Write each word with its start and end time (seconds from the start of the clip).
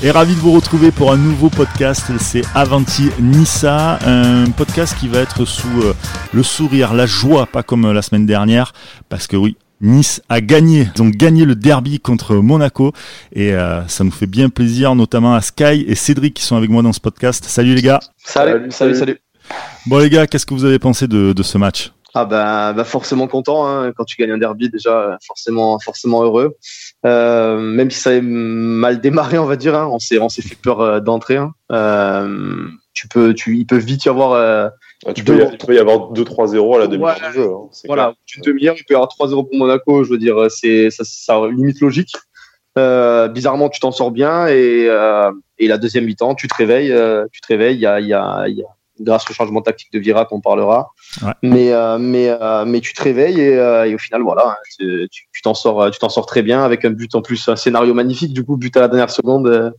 Et 0.00 0.12
ravi 0.12 0.36
de 0.36 0.38
vous 0.38 0.52
retrouver 0.52 0.92
pour 0.92 1.10
un 1.10 1.16
nouveau 1.16 1.50
podcast. 1.50 2.04
C'est 2.20 2.42
Avanti 2.54 3.10
Nissa, 3.20 3.98
un 4.06 4.48
podcast 4.50 4.96
qui 4.96 5.08
va 5.08 5.18
être 5.18 5.44
sous 5.44 5.82
euh, 5.82 5.92
le 6.32 6.44
sourire, 6.44 6.94
la 6.94 7.04
joie, 7.06 7.46
pas 7.46 7.64
comme 7.64 7.84
euh, 7.84 7.92
la 7.92 8.02
semaine 8.02 8.24
dernière, 8.24 8.72
parce 9.08 9.26
que 9.26 9.36
oui, 9.36 9.56
Nice 9.80 10.22
a 10.28 10.40
gagné. 10.40 10.88
Ils 10.94 11.02
ont 11.02 11.08
gagné 11.08 11.44
le 11.44 11.56
derby 11.56 11.98
contre 11.98 12.36
Monaco 12.36 12.92
et 13.32 13.54
euh, 13.54 13.84
ça 13.88 14.04
nous 14.04 14.12
fait 14.12 14.26
bien 14.26 14.50
plaisir, 14.50 14.94
notamment 14.94 15.34
à 15.34 15.40
Sky 15.40 15.84
et 15.88 15.96
Cédric 15.96 16.34
qui 16.34 16.44
sont 16.44 16.56
avec 16.56 16.70
moi 16.70 16.82
dans 16.82 16.92
ce 16.92 17.00
podcast. 17.00 17.44
Salut 17.46 17.74
les 17.74 17.82
gars. 17.82 17.98
Salut, 18.18 18.70
salut, 18.70 18.94
salut. 18.94 19.18
Bon 19.86 19.98
les 19.98 20.10
gars, 20.10 20.28
qu'est-ce 20.28 20.46
que 20.46 20.54
vous 20.54 20.64
avez 20.64 20.78
pensé 20.78 21.08
de, 21.08 21.32
de 21.32 21.42
ce 21.42 21.58
match? 21.58 21.90
Ah 22.14 22.24
bah, 22.24 22.72
bah, 22.72 22.84
forcément 22.84 23.28
content 23.28 23.66
hein. 23.66 23.92
quand 23.92 24.04
tu 24.04 24.16
gagnes 24.16 24.32
un 24.32 24.38
derby 24.38 24.70
déjà 24.70 25.18
forcément 25.26 25.78
forcément 25.78 26.22
heureux 26.22 26.56
euh, 27.04 27.58
même 27.58 27.90
si 27.90 28.00
ça 28.00 28.10
a 28.10 28.20
mal 28.20 29.00
démarré 29.00 29.38
on 29.38 29.44
va 29.44 29.56
dire 29.56 29.74
hein. 29.74 29.88
on 29.92 29.98
s'est 29.98 30.18
on 30.18 30.28
s'est 30.28 30.42
fait 30.42 30.56
peur 30.56 30.80
euh, 30.80 31.00
d'entrée 31.00 31.36
hein. 31.36 31.52
euh, 31.70 32.66
tu 32.94 33.08
peux 33.08 33.34
tu 33.34 33.56
il 33.58 33.66
peut 33.66 33.76
vite 33.76 34.06
y 34.06 34.08
avoir 34.08 34.32
euh, 34.32 34.68
ah, 35.06 35.12
tu, 35.12 35.22
peux 35.22 35.42
y, 35.42 35.58
tu, 35.58 35.66
peux 35.66 35.74
y, 35.74 35.78
avoir 35.78 36.12
2-3-0 36.12 36.76
à 36.76 36.78
la 36.78 36.86
demi-heure 36.86 37.18
ouais, 37.20 37.28
du 37.28 37.34
jeu 37.34 37.50
hein. 37.52 37.68
voilà 37.86 38.14
une 38.36 38.42
demi-heure 38.42 38.74
il 38.78 38.84
peut 38.84 38.94
y 38.94 38.96
avoir 38.96 39.10
3-0 39.10 39.30
pour 39.46 39.54
Monaco 39.54 40.02
je 40.02 40.10
veux 40.10 40.18
dire 40.18 40.50
c'est 40.50 40.90
ça, 40.90 41.04
ça 41.04 41.46
limite 41.46 41.80
logique 41.80 42.14
bizarrement 42.74 43.68
tu 43.68 43.80
t'en 43.80 43.92
sors 43.92 44.12
bien 44.12 44.46
et, 44.48 44.88
et 45.58 45.68
la 45.68 45.78
deuxième 45.78 46.06
mi-temps 46.06 46.34
tu 46.34 46.48
te 46.48 46.54
réveilles 46.54 46.94
tu 47.32 47.40
te 47.40 47.46
réveilles 47.48 47.76
il 47.76 47.80
y 47.80 47.86
a, 47.86 48.00
y, 48.00 48.14
a, 48.14 48.48
y 48.48 48.62
a 48.62 48.77
grâce 49.00 49.28
au 49.30 49.32
changement 49.32 49.62
tactique 49.62 49.92
de 49.92 49.98
Virat, 49.98 50.26
on 50.30 50.40
parlera. 50.40 50.92
Ouais. 51.22 51.32
Mais, 51.42 51.72
euh, 51.72 51.98
mais, 51.98 52.28
euh, 52.28 52.64
mais 52.64 52.80
tu 52.80 52.92
te 52.94 53.02
réveilles 53.02 53.40
et, 53.40 53.58
euh, 53.58 53.88
et 53.88 53.94
au 53.94 53.98
final, 53.98 54.22
voilà, 54.22 54.56
tu 54.78 55.08
t'en 55.42 55.54
sors, 55.54 55.90
tu 55.90 55.98
t'en 55.98 56.08
sors 56.08 56.26
très 56.26 56.42
bien 56.42 56.62
avec 56.62 56.84
un 56.84 56.90
but 56.90 57.14
en 57.14 57.22
plus, 57.22 57.48
un 57.48 57.56
scénario 57.56 57.94
magnifique. 57.94 58.32
Du 58.32 58.44
coup, 58.44 58.56
but 58.56 58.76
à 58.76 58.80
la 58.80 58.88
dernière 58.88 59.10
seconde, 59.10 59.74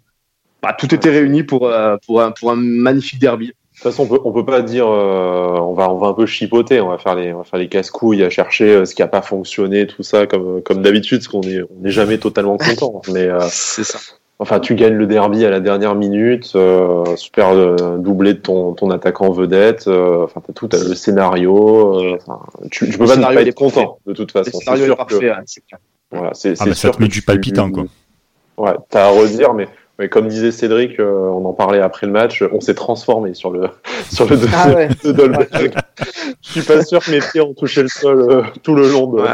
bah, 0.62 0.76
tout 0.78 0.94
était 0.94 1.10
réuni 1.10 1.44
pour, 1.44 1.72
pour, 2.06 2.22
un, 2.22 2.32
pour 2.32 2.52
un 2.52 2.56
magnifique 2.56 3.20
derby. 3.20 3.48
De 3.48 3.84
toute 3.84 3.94
façon, 3.94 4.04
on 4.04 4.08
peut, 4.08 4.20
on 4.26 4.34
peut 4.34 4.46
pas 4.46 4.62
dire, 4.62 4.88
on 4.88 5.74
va, 5.74 5.90
on 5.90 5.98
va 5.98 6.08
un 6.08 6.14
peu 6.14 6.26
chipoter, 6.26 6.82
on 6.82 6.90
va 6.90 6.98
faire 6.98 7.16
les, 7.16 7.34
on 7.34 7.40
va 7.40 7.44
faire 7.46 7.60
les 7.60 7.70
casse-couilles 7.70 8.24
à 8.24 8.30
chercher 8.30 8.86
ce 8.86 8.94
qui 8.94 9.02
a 9.02 9.08
pas 9.08 9.22
fonctionné, 9.22 9.88
tout 9.88 10.04
ça, 10.04 10.28
comme, 10.28 10.62
comme 10.64 10.82
d'habitude, 10.82 11.20
parce 11.20 11.30
qu'on 11.30 11.42
est, 11.44 11.62
on 11.62 11.82
n'est 11.82 11.92
jamais 11.92 12.18
totalement 12.18 12.58
content. 12.58 13.02
mais 13.14 13.30
c'est 13.50 13.86
ça. 13.86 14.00
Enfin, 14.42 14.62
tu 14.62 14.76
gagnes 14.76 14.94
le 14.94 15.06
derby 15.06 15.44
à 15.44 15.50
la 15.50 15.60
dernière 15.60 15.96
minute, 15.96 16.54
euh, 16.56 17.04
super 17.18 17.50
euh, 17.50 17.98
doublé 17.98 18.34
de 18.34 18.40
ton, 18.40 18.74
ton 18.74 18.90
attaquant 18.90 19.32
vedette. 19.32 19.88
Euh, 19.88 20.24
enfin, 20.24 20.42
t'as 20.46 20.54
tout, 20.54 20.70
as 20.72 20.78
le 20.78 20.96
scénario. 20.96 22.02
Euh, 22.02 22.18
tu, 22.72 22.90
tu 22.90 22.98
peux 22.98 23.04
le 23.04 23.10
pas 23.10 23.16
ne 23.18 23.36
pas 23.36 23.42
être 23.42 23.54
content 23.54 24.00
de 24.06 24.14
toute 24.14 24.32
façon. 24.32 24.52
Le 24.54 24.60
scénario 24.60 24.94
est, 24.94 24.96
parfait, 24.96 25.20
que, 25.20 25.26
hein, 25.26 25.42
c'est 25.46 25.66
clair. 25.66 25.80
Voilà, 26.12 26.32
c'est 26.34 26.54
ah, 26.60 26.66
bah, 26.66 26.74
sûr 26.74 26.76
ça 26.76 26.98
te 26.98 27.02
met 27.02 27.10
du 27.10 27.22
palpitant, 27.22 27.70
quoi. 27.70 27.84
Ouais, 28.58 28.76
t'as 28.90 29.08
à 29.08 29.10
redire, 29.10 29.54
mais, 29.54 29.68
mais 30.00 30.10
comme 30.10 30.28
disait 30.28 30.52
Cédric, 30.52 31.00
euh, 31.00 31.12
on 31.12 31.46
en 31.46 31.54
parlait 31.54 31.82
après 31.82 32.08
le 32.08 32.14
match, 32.14 32.42
on 32.54 32.62
s'est 32.62 32.76
transformé 32.76 33.34
sur 33.34 33.52
le 33.52 33.70
sur 34.12 34.26
le 34.30 34.38
deuxième 34.38 34.54
ah 34.56 34.74
ouais. 34.74 34.90
de 35.04 35.12
Dolberg. 35.12 35.74
Je 36.42 36.52
suis 36.52 36.62
pas 36.62 36.84
sûr 36.84 37.04
que 37.04 37.12
mes 37.12 37.20
pieds 37.20 37.42
ont 37.42 37.54
touché 37.54 37.82
le 37.82 37.90
sol 37.90 38.22
euh, 38.22 38.44
tout 38.64 38.76
le 38.76 38.90
long 38.90 39.08
de. 39.08 39.18
Ouais, 39.18 39.24
ouais. 39.24 39.30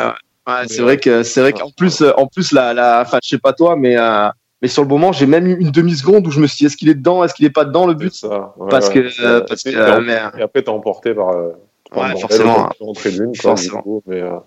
ouais 0.47 0.67
c'est 0.67 0.81
vrai 0.81 0.97
que 0.97 1.21
c'est 1.23 1.41
vrai 1.41 1.53
qu'en 1.53 1.69
plus 1.69 2.03
en 2.17 2.27
plus 2.27 2.51
la 2.51 2.73
la, 2.73 3.01
enfin 3.01 3.19
je 3.23 3.29
sais 3.29 3.37
pas 3.37 3.53
toi, 3.53 3.75
mais 3.75 3.97
euh, 3.97 4.27
mais 4.61 4.67
sur 4.67 4.83
le 4.83 4.87
moment, 4.87 5.11
j'ai 5.11 5.25
même 5.25 5.47
eu 5.47 5.57
une 5.59 5.71
demi-seconde 5.71 6.25
où 6.27 6.31
je 6.31 6.39
me 6.39 6.47
suis 6.47 6.57
dit, 6.57 6.65
est-ce 6.65 6.77
qu'il 6.77 6.89
est 6.89 6.95
dedans, 6.95 7.23
est-ce 7.23 7.33
qu'il 7.33 7.45
est 7.45 7.51
pas 7.51 7.65
dedans 7.65 7.85
le 7.85 7.93
but 7.93 8.13
ça, 8.13 8.53
ouais, 8.57 8.69
Parce 8.69 8.87
ouais, 8.87 8.93
que, 8.93 9.23
euh, 9.23 9.41
parce 9.41 9.63
que, 9.63 9.75
euh, 9.75 10.01
mais, 10.01 10.13
Et 10.37 10.41
après, 10.41 10.61
t'es 10.61 10.69
emporté 10.69 11.13
par. 11.13 11.29
Euh, 11.29 11.49
ouais, 11.95 12.19
forcément. 12.19 12.69
En 12.79 12.93
tribune, 12.93 13.31
quoi, 13.33 13.51
forcément. 13.51 13.81
coup, 13.81 14.01
mais, 14.07 14.21
euh, 14.21 14.37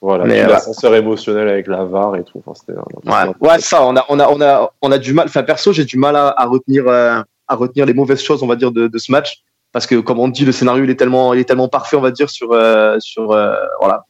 voilà, 0.00 0.24
Mais, 0.24 0.46
l'ascenseur 0.46 0.94
émotionnel 0.94 1.48
avec 1.48 1.66
la 1.66 1.84
VAR 1.84 2.16
et 2.16 2.24
tout. 2.24 2.42
Enfin, 2.44 2.52
c'était. 2.54 2.78
Ouais, 3.08 3.48
ouais, 3.48 3.58
ça, 3.60 3.84
on 3.84 3.96
a, 3.96 4.04
on 4.08 4.20
a, 4.20 4.28
on 4.28 4.40
a, 4.40 4.72
on 4.82 4.92
a 4.92 4.98
du 4.98 5.12
mal. 5.12 5.26
Enfin, 5.26 5.42
perso, 5.42 5.72
j'ai 5.72 5.84
du 5.84 5.98
mal 5.98 6.14
à, 6.16 6.34
à 6.36 6.46
retenir, 6.46 6.86
euh, 6.86 7.20
à 7.48 7.54
retenir 7.54 7.86
les 7.86 7.94
mauvaises 7.94 8.22
choses, 8.22 8.42
on 8.42 8.46
va 8.46 8.56
dire, 8.56 8.70
de, 8.70 8.86
de 8.86 8.98
ce 8.98 9.10
match, 9.10 9.42
parce 9.72 9.86
que, 9.86 9.96
comme 9.96 10.18
on 10.20 10.28
dit, 10.28 10.44
le 10.44 10.52
scénario, 10.52 10.84
il 10.84 10.90
est 10.90 10.96
tellement, 10.96 11.34
il 11.34 11.40
est 11.40 11.44
tellement 11.44 11.68
parfait, 11.68 11.96
on 11.96 12.00
va 12.00 12.10
dire, 12.10 12.30
sur, 12.30 12.52
euh, 12.52 12.96
sur, 13.00 13.32
euh, 13.32 13.54
voilà. 13.80 14.04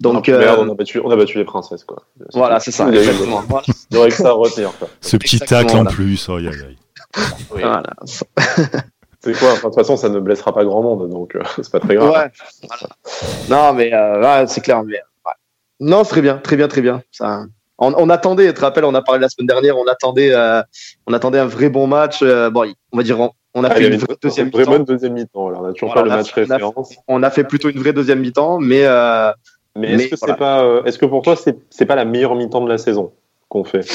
Donc, 0.00 0.28
euh, 0.28 0.38
merde, 0.38 0.60
on 0.60 0.70
a 0.70 0.74
battu, 0.74 1.00
on 1.04 1.10
a 1.10 1.16
battu 1.16 1.38
les 1.38 1.44
princesses, 1.44 1.82
quoi. 1.84 2.02
Voilà, 2.32 2.60
c'est 2.60 2.70
ça, 2.70 2.88
exactement. 2.88 3.42
Il 3.90 3.96
y 3.96 3.98
aurait 3.98 4.10
que 4.10 4.14
ça 4.14 4.28
à 4.28 4.32
retenir, 4.32 4.70
quoi. 4.78 4.88
Ce 5.00 5.16
petit 5.16 5.36
Exactement, 5.36 5.60
tacle 5.62 5.72
en 5.76 5.82
voilà. 5.82 5.90
plus, 5.90 6.28
aïe, 6.28 6.48
aïe, 6.48 6.54
aïe. 6.68 6.76
Voilà. 7.50 7.82
C'est 9.20 9.36
quoi 9.36 9.50
enfin, 9.52 9.68
De 9.68 9.74
toute 9.74 9.74
façon, 9.74 9.96
ça 9.96 10.08
ne 10.08 10.20
blessera 10.20 10.54
pas 10.54 10.64
grand 10.64 10.80
monde, 10.82 11.10
donc 11.10 11.34
euh, 11.34 11.40
c'est 11.56 11.72
pas 11.72 11.80
très 11.80 11.96
grave. 11.96 12.10
Ouais. 12.10 12.30
Voilà. 12.68 12.94
Non, 13.50 13.72
mais 13.76 13.92
euh, 13.92 14.20
ouais, 14.22 14.46
c'est 14.46 14.60
clair. 14.60 14.84
Mais, 14.84 14.94
ouais. 14.94 15.32
Non, 15.80 16.04
très 16.04 16.20
bien, 16.22 16.36
très 16.38 16.54
bien, 16.56 16.68
très 16.68 16.80
bien. 16.82 17.02
Ça, 17.10 17.42
on, 17.78 17.92
on 17.96 18.08
attendait, 18.10 18.46
tu 18.46 18.54
te 18.54 18.60
rappelles, 18.60 18.84
on 18.84 18.94
a 18.94 19.02
parlé 19.02 19.20
la 19.20 19.28
semaine 19.28 19.48
dernière, 19.48 19.76
on 19.76 19.86
attendait, 19.88 20.32
euh, 20.32 20.62
on 21.08 21.12
attendait 21.12 21.40
un 21.40 21.46
vrai 21.46 21.68
bon 21.68 21.88
match. 21.88 22.20
euh, 22.22 22.48
bon, 22.50 22.72
on 22.92 22.96
va 22.96 23.02
dire, 23.02 23.18
on, 23.18 23.32
on 23.54 23.64
a 23.64 23.68
Ah, 23.70 23.74
fait 23.74 23.88
une 23.88 23.96
vraie 23.96 24.06
une 24.12 24.16
deuxième 24.22 24.50
vraie 24.50 24.60
mi-temps. 24.60 24.70
bonne 24.70 24.84
deuxième 24.84 25.12
mi-temps. 25.14 25.46
On 25.48 25.64
a 25.64 25.72
toujours 25.72 25.92
Voilà, 25.92 26.02
pas 26.02 26.16
le 26.16 26.22
match 26.22 26.32
fait- 26.32 26.46
on 26.46 26.50
a- 26.50 26.54
référence. 26.54 26.94
On 27.08 27.22
a 27.24 27.30
fait 27.30 27.44
plutôt 27.44 27.70
une 27.70 27.78
vraie 27.80 27.92
deuxième 27.92 28.20
mi-temps, 28.20 28.60
mais 28.60 28.84
euh, 28.84 29.32
Mais 29.78 29.92
est-ce 29.92 30.08
que 30.08 30.16
c'est 30.16 30.36
pas, 30.36 30.62
euh, 30.64 30.84
est-ce 30.84 30.98
que 30.98 31.06
pour 31.06 31.22
toi, 31.22 31.36
c'est 31.36 31.56
c'est 31.70 31.86
pas 31.86 31.96
la 31.96 32.04
meilleure 32.04 32.34
mi-temps 32.34 32.62
de 32.62 32.68
la 32.68 32.78
saison 32.78 33.12
qu'on 33.48 33.64
fait? 33.64 33.86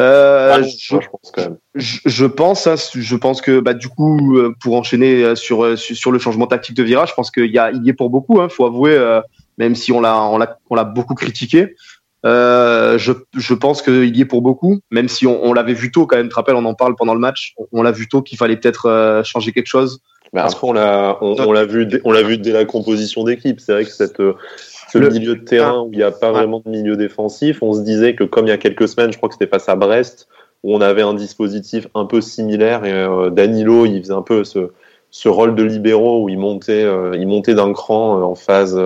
Euh, 0.00 0.60
je, 0.64 0.96
pense 0.96 1.30
quand 1.32 1.42
même. 1.42 1.56
je, 1.76 1.98
je 2.04 2.26
pense, 2.26 2.66
hein, 2.66 2.74
je 2.94 3.14
pense 3.16 3.40
que 3.40 3.60
bah, 3.60 3.74
du 3.74 3.88
coup, 3.88 4.36
euh, 4.36 4.52
pour 4.60 4.74
enchaîner 4.74 5.36
sur, 5.36 5.78
sur 5.78 5.96
sur 5.96 6.10
le 6.10 6.18
changement 6.18 6.48
tactique 6.48 6.76
de 6.76 6.82
virage, 6.82 7.10
je 7.10 7.14
pense 7.14 7.30
qu'il 7.30 7.46
y 7.52 7.58
a, 7.58 7.70
il 7.70 7.84
y 7.84 7.90
est 7.90 7.94
pour 7.94 8.10
beaucoup. 8.10 8.40
Hein, 8.40 8.48
faut 8.48 8.66
avouer, 8.66 8.96
euh, 8.96 9.20
même 9.56 9.76
si 9.76 9.92
on 9.92 10.00
l'a, 10.00 10.20
on 10.20 10.36
l'a, 10.36 10.58
on 10.68 10.74
l'a 10.74 10.82
beaucoup 10.84 11.14
critiqué. 11.14 11.76
Euh, 12.26 12.98
je, 12.98 13.12
je 13.36 13.54
pense 13.54 13.82
qu'il 13.82 14.16
y 14.16 14.20
est 14.20 14.24
pour 14.24 14.42
beaucoup, 14.42 14.80
même 14.90 15.08
si 15.08 15.28
on, 15.28 15.44
on 15.44 15.52
l'avait 15.52 15.74
vu 15.74 15.92
tôt 15.92 16.06
quand 16.06 16.16
même. 16.16 16.26
Tu 16.26 16.30
te 16.30 16.34
rappelles, 16.34 16.56
on 16.56 16.64
en 16.64 16.74
parle 16.74 16.96
pendant 16.96 17.14
le 17.14 17.20
match. 17.20 17.54
On, 17.58 17.66
on 17.72 17.82
l'a 17.82 17.92
vu 17.92 18.08
tôt 18.08 18.20
qu'il 18.20 18.36
fallait 18.36 18.56
peut-être 18.56 19.22
changer 19.24 19.52
quelque 19.52 19.68
chose. 19.68 20.00
Mais 20.32 20.40
après, 20.40 20.66
on 20.66 20.72
l'a, 20.72 21.18
on, 21.20 21.36
on 21.38 21.52
l'a 21.52 21.66
vu, 21.66 21.86
dès- 21.86 22.00
on 22.02 22.10
l'a 22.10 22.22
vu 22.22 22.36
dès 22.38 22.50
la 22.50 22.64
composition 22.64 23.22
d'équipe. 23.22 23.60
C'est 23.60 23.72
vrai 23.72 23.84
que 23.84 23.92
cette, 23.92 24.20
ce 24.94 24.98
Le- 24.98 25.10
milieu 25.10 25.34
de 25.34 25.40
terrain 25.44 25.80
où 25.80 25.90
il 25.92 25.96
n'y 25.96 26.04
a 26.04 26.12
pas 26.12 26.30
vraiment 26.30 26.62
de 26.64 26.70
milieu 26.70 26.96
défensif, 26.96 27.62
on 27.62 27.72
se 27.72 27.80
disait 27.80 28.14
que 28.14 28.22
comme 28.22 28.46
il 28.46 28.50
y 28.50 28.52
a 28.52 28.58
quelques 28.58 28.86
semaines, 28.86 29.12
je 29.12 29.16
crois 29.16 29.28
que 29.28 29.34
c'était 29.34 29.48
face 29.48 29.68
à 29.68 29.74
Brest, 29.74 30.28
où 30.62 30.72
on 30.72 30.80
avait 30.80 31.02
un 31.02 31.14
dispositif 31.14 31.88
un 31.96 32.04
peu 32.04 32.20
similaire 32.20 32.84
et 32.84 32.92
euh, 32.92 33.28
Danilo, 33.30 33.86
il 33.86 34.00
faisait 34.00 34.14
un 34.14 34.22
peu 34.22 34.44
ce, 34.44 34.70
ce 35.10 35.28
rôle 35.28 35.56
de 35.56 35.64
libéraux 35.64 36.22
où 36.22 36.28
il 36.28 36.38
montait, 36.38 36.84
euh, 36.84 37.16
il 37.18 37.26
montait 37.26 37.54
d'un 37.54 37.72
cran 37.72 38.18
euh, 38.18 38.22
en 38.22 38.36
phase, 38.36 38.80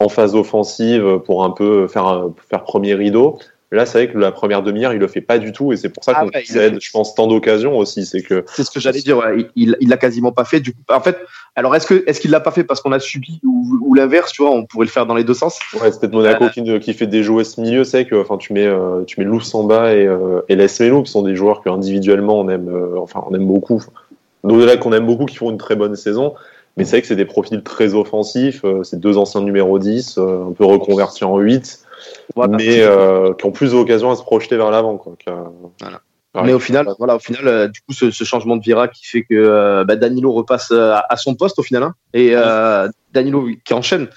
en 0.00 0.08
phase 0.10 0.34
offensive 0.34 1.20
pour 1.24 1.44
un 1.44 1.50
peu 1.50 1.88
faire, 1.88 2.28
faire 2.50 2.64
premier 2.64 2.92
rideau. 2.94 3.38
Là, 3.74 3.86
c'est 3.86 4.04
vrai 4.04 4.12
que 4.12 4.18
la 4.18 4.30
première 4.32 4.62
demi-heure, 4.62 4.92
il 4.92 4.98
le 4.98 5.08
fait 5.08 5.22
pas 5.22 5.38
du 5.38 5.50
tout 5.50 5.72
et 5.72 5.78
c'est 5.78 5.88
pour 5.88 6.04
ça 6.04 6.12
Ah 6.14 6.20
qu'on 6.20 6.26
ouais, 6.28 6.44
cède, 6.44 6.74
le 6.74 6.78
fait. 6.78 6.84
je 6.86 6.90
pense, 6.92 7.14
tant 7.14 7.26
d'occasions 7.26 7.76
aussi. 7.78 8.04
C'est 8.04 8.20
que 8.20 8.44
C'est 8.54 8.64
ce 8.64 8.70
que 8.70 8.78
j'allais 8.80 9.00
dire. 9.00 9.16
Ouais. 9.16 9.46
Il, 9.56 9.76
il 9.80 9.88
l'a 9.88 9.96
quasiment 9.96 10.30
pas 10.30 10.44
fait. 10.44 10.60
Du 10.60 10.72
coup, 10.74 10.80
en 10.90 11.00
fait, 11.00 11.16
alors 11.56 11.74
est-ce 11.74 11.86
que 11.86 12.04
est-ce 12.06 12.20
qu'il 12.20 12.30
l'a 12.30 12.40
pas 12.40 12.50
fait 12.50 12.64
parce 12.64 12.80
qu'on 12.82 12.92
a 12.92 13.00
subi 13.00 13.40
ou, 13.42 13.78
ou 13.80 13.94
l'inverse 13.94 14.30
Tu 14.32 14.42
vois, 14.42 14.50
on 14.52 14.64
pourrait 14.66 14.84
le 14.86 14.90
faire 14.90 15.06
dans 15.06 15.14
les 15.14 15.24
deux 15.24 15.32
sens? 15.34 15.58
Ouais, 15.80 15.90
c'est 15.90 16.00
peut-être 16.00 16.12
Monaco 16.12 16.44
Euh, 16.44 16.48
qui, 16.50 16.80
qui 16.80 16.92
fait 16.92 17.06
déjouer 17.06 17.44
ce 17.44 17.60
milieu. 17.62 17.84
C'est 17.84 18.04
que, 18.04 18.14
enfin, 18.16 18.36
tu 18.36 18.52
mets, 18.52 18.66
euh, 18.66 19.04
tu 19.06 19.18
mets 19.18 19.24
Lou 19.26 19.40
Samba 19.40 19.94
et, 19.94 20.06
euh, 20.06 20.42
et 20.50 20.54
Les 20.56 20.66
Melo, 20.80 21.02
qui 21.02 21.10
sont 21.10 21.22
des 21.22 21.34
joueurs 21.34 21.62
que 21.62 21.70
individuellement 21.70 22.38
on 22.40 22.48
aime, 22.50 22.68
euh, 22.68 22.98
enfin, 23.00 23.24
on 23.30 23.34
aime 23.34 23.46
beaucoup. 23.46 23.82
Au-delà 24.42 24.76
qu'on 24.76 24.92
aime 24.92 25.06
beaucoup, 25.06 25.24
qui 25.24 25.36
font 25.36 25.50
une 25.50 25.56
très 25.58 25.76
bonne 25.76 25.96
saison. 25.96 26.34
Mais 26.76 26.84
c'est 26.84 26.92
vrai 26.92 27.00
que 27.02 27.06
c'est 27.06 27.16
des 27.16 27.26
profils 27.26 27.62
très 27.62 27.94
offensifs. 27.94 28.64
euh, 28.64 28.82
c'est 28.82 28.98
deux 28.98 29.18
anciens 29.18 29.42
numéro 29.42 29.78
10, 29.78 30.16
euh, 30.18 30.48
un 30.48 30.52
peu 30.52 30.64
reconvertis 30.64 31.24
en 31.24 31.38
8, 31.38 31.80
Voilà. 32.34 32.56
mais 32.56 32.80
euh, 32.80 33.34
qui 33.34 33.46
ont 33.46 33.52
plus 33.52 33.72
d'occasion 33.72 34.10
à 34.10 34.16
se 34.16 34.22
projeter 34.22 34.56
vers 34.56 34.70
l'avant. 34.70 34.96
Quoi, 34.96 35.14
Voilà. 35.80 36.00
Mais 36.44 36.54
au 36.54 36.58
final, 36.58 36.88
voilà, 36.98 37.16
au 37.16 37.18
final, 37.18 37.46
euh, 37.46 37.68
du 37.68 37.80
coup, 37.80 37.92
ce, 37.92 38.10
ce 38.10 38.24
changement 38.24 38.56
de 38.56 38.62
Vira 38.62 38.88
qui 38.88 39.06
fait 39.06 39.22
que 39.22 39.34
euh, 39.34 39.84
bah, 39.84 39.96
Danilo 39.96 40.32
repasse 40.32 40.70
à, 40.72 41.04
à 41.08 41.16
son 41.16 41.34
poste 41.34 41.58
au 41.58 41.62
final, 41.62 41.82
hein, 41.82 41.94
et 42.14 42.30
euh, 42.32 42.88
Danilo 43.12 43.46
qui 43.64 43.74
enchaîne 43.74 44.08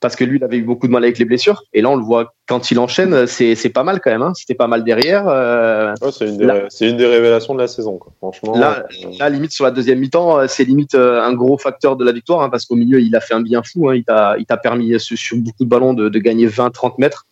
parce 0.00 0.14
que 0.16 0.24
lui, 0.24 0.38
il 0.38 0.44
avait 0.44 0.58
eu 0.58 0.62
beaucoup 0.62 0.86
de 0.86 0.92
mal 0.92 1.02
avec 1.02 1.18
les 1.18 1.24
blessures, 1.24 1.62
et 1.72 1.82
là, 1.82 1.90
on 1.90 1.96
le 1.96 2.04
voit 2.04 2.34
quand 2.46 2.70
il 2.70 2.78
enchaîne, 2.78 3.26
c'est 3.26 3.54
c'est 3.56 3.68
pas 3.70 3.82
mal 3.82 4.00
quand 4.00 4.10
même. 4.10 4.22
Hein, 4.22 4.32
C'était 4.36 4.54
pas 4.54 4.68
mal 4.68 4.84
derrière. 4.84 5.26
euh, 5.28 5.92
Ouais, 6.00 6.12
c'est 6.12 6.28
une, 6.28 6.36
des- 6.38 6.44
une 6.88 7.02
révélations 7.02 7.54
de 7.54 7.60
la 7.60 7.66
saison. 7.68 7.98
Quoi. 7.98 8.12
Franchement, 8.18 8.56
Là, 8.56 8.84
euh, 9.04 9.10
là, 9.18 9.28
limite 9.28 9.52
sur 9.52 9.64
la 9.64 9.70
deuxième 9.72 9.98
mi-temps, 9.98 10.38
euh, 10.38 10.46
c'est 10.48 10.64
limite 10.64 10.94
un 10.94 11.32
gros 11.34 11.58
facteur 11.58 11.96
de 11.96 12.04
la 12.04 12.12
victoire, 12.12 12.42
hein, 12.42 12.48
parce 12.50 12.64
qu'au 12.64 12.76
milieu, 12.76 13.00
il 13.00 13.14
a 13.16 13.20
fait 13.20 13.34
un 13.34 13.40
bien 13.42 13.62
fou. 13.62 13.88
Hein, 13.90 13.96
il 13.96 14.04
t'a 14.04 14.56
permis 14.56 14.98
sur, 15.00 15.18
sur 15.18 15.36
beaucoup 15.36 15.64
de 15.64 15.68
ballons 15.68 15.94
de, 15.94 16.08
de 16.08 16.18
gagner 16.20 16.46
20-30 16.46 16.94
mètres. 16.98 17.26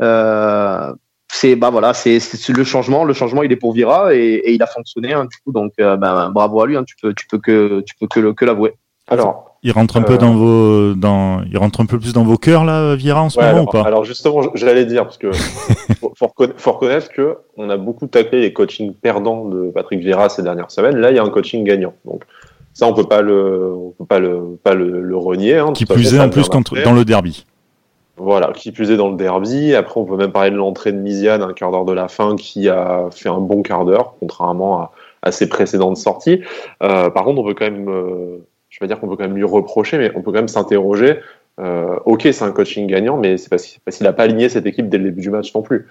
Euh, 0.00 0.92
c'est 1.30 1.56
bah 1.56 1.68
voilà, 1.70 1.92
c'est 1.92 2.20
c'est 2.20 2.52
le 2.56 2.64
changement. 2.64 3.04
Le 3.04 3.12
changement, 3.12 3.42
il 3.42 3.52
est 3.52 3.56
pour 3.56 3.72
Vira 3.74 4.14
et, 4.14 4.18
et 4.18 4.52
il 4.54 4.62
a 4.62 4.66
fonctionné. 4.66 5.12
Hein, 5.12 5.26
du 5.26 5.36
coup, 5.44 5.52
donc 5.52 5.72
euh, 5.80 5.96
ben, 5.96 6.30
bravo 6.30 6.60
à 6.62 6.66
lui. 6.66 6.76
Hein, 6.76 6.84
tu 6.84 6.96
peux 7.00 7.12
tu 7.14 7.26
peux 7.26 7.38
que 7.38 7.80
tu 7.82 7.94
peux 7.96 8.06
que 8.06 8.18
le- 8.20 8.32
que 8.32 8.44
l'avouer. 8.44 8.74
alors, 9.08 9.47
Il 9.64 9.72
rentre 9.72 9.96
un 9.96 10.02
Euh, 10.02 10.06
peu 10.06 10.18
dans 10.18 10.34
vos, 10.34 10.94
dans, 10.94 11.42
il 11.50 11.58
rentre 11.58 11.80
un 11.80 11.86
peu 11.86 11.98
plus 11.98 12.12
dans 12.12 12.22
vos 12.22 12.36
cœurs 12.36 12.64
là, 12.64 12.94
Vieira 12.94 13.22
en 13.22 13.28
ce 13.28 13.38
Ouais, 13.38 13.44
moment 13.46 13.56
alors, 13.62 13.68
ou 13.68 13.72
pas? 13.72 13.82
alors 13.82 14.04
justement, 14.04 14.42
j'allais 14.54 14.84
dire 14.86 15.02
parce 15.04 15.18
que 15.18 15.32
faut, 16.00 16.12
faut 16.16 16.26
reconna- 16.26 16.52
faut 16.56 16.72
reconnaître 16.72 17.08
que 17.10 17.38
on 17.56 17.68
a 17.68 17.76
beaucoup 17.76 18.06
taclé 18.06 18.40
les 18.40 18.52
coachings 18.52 18.92
perdants 18.94 19.46
de 19.46 19.70
Patrick 19.70 19.98
Vieira 20.00 20.28
ces 20.28 20.42
dernières 20.42 20.70
semaines. 20.70 20.96
Là, 20.98 21.10
il 21.10 21.16
y 21.16 21.18
a 21.18 21.24
un 21.24 21.30
coaching 21.30 21.64
gagnant. 21.64 21.94
Donc 22.04 22.22
ça, 22.72 22.86
on 22.86 22.94
peut 22.94 23.04
pas 23.04 23.20
le, 23.22 23.72
on 23.74 23.90
peut 23.98 24.04
pas 24.06 24.20
le, 24.20 24.56
pas 24.62 24.74
le, 24.74 25.02
le 25.02 25.16
renier. 25.16 25.56
Hein. 25.56 25.72
Qui 25.72 25.86
plus 25.86 26.14
est 26.14 26.20
en 26.20 26.28
plus 26.30 26.48
contre, 26.48 26.80
dans 26.84 26.92
le 26.92 27.04
derby. 27.04 27.44
Voilà, 28.16 28.52
qui 28.52 28.72
plus 28.72 28.90
est 28.92 28.96
dans 28.96 29.08
le 29.10 29.16
derby. 29.16 29.74
Après, 29.74 30.00
on 30.00 30.04
peut 30.04 30.16
même 30.16 30.32
parler 30.32 30.50
de 30.50 30.56
l'entrée 30.56 30.92
de 30.92 30.98
Misiane 30.98 31.42
un 31.42 31.52
quart 31.52 31.70
d'heure 31.72 31.84
de 31.84 31.92
la 31.92 32.08
fin, 32.08 32.34
qui 32.36 32.68
a 32.68 33.06
fait 33.12 33.28
un 33.28 33.38
bon 33.38 33.62
quart 33.62 33.84
d'heure, 33.84 34.14
contrairement 34.20 34.80
à, 34.80 34.92
à, 35.22 35.30
ses 35.32 35.48
précédentes 35.48 35.96
sorties. 35.96 36.40
Euh, 36.82 37.10
par 37.10 37.24
contre, 37.24 37.40
on 37.40 37.44
peut 37.44 37.54
quand 37.54 37.64
même, 37.70 37.88
euh, 37.88 38.38
je 38.68 38.78
vais 38.80 38.86
dire 38.86 39.00
qu'on 39.00 39.08
peut 39.08 39.16
quand 39.16 39.24
même 39.24 39.36
lui 39.36 39.44
reprocher, 39.44 39.98
mais 39.98 40.10
on 40.14 40.22
peut 40.22 40.30
quand 40.30 40.38
même 40.38 40.48
s'interroger. 40.48 41.18
Euh, 41.58 41.98
ok, 42.04 42.22
c'est 42.22 42.42
un 42.42 42.52
coaching 42.52 42.86
gagnant, 42.86 43.16
mais 43.16 43.36
c'est 43.36 43.48
parce, 43.48 43.64
qu'il 43.64 44.04
n'a 44.04 44.12
pas 44.12 44.24
aligné 44.24 44.48
cette 44.48 44.66
équipe 44.66 44.88
dès 44.88 44.98
le 44.98 45.04
début 45.04 45.22
du 45.22 45.30
match 45.30 45.54
non 45.54 45.62
plus. 45.62 45.86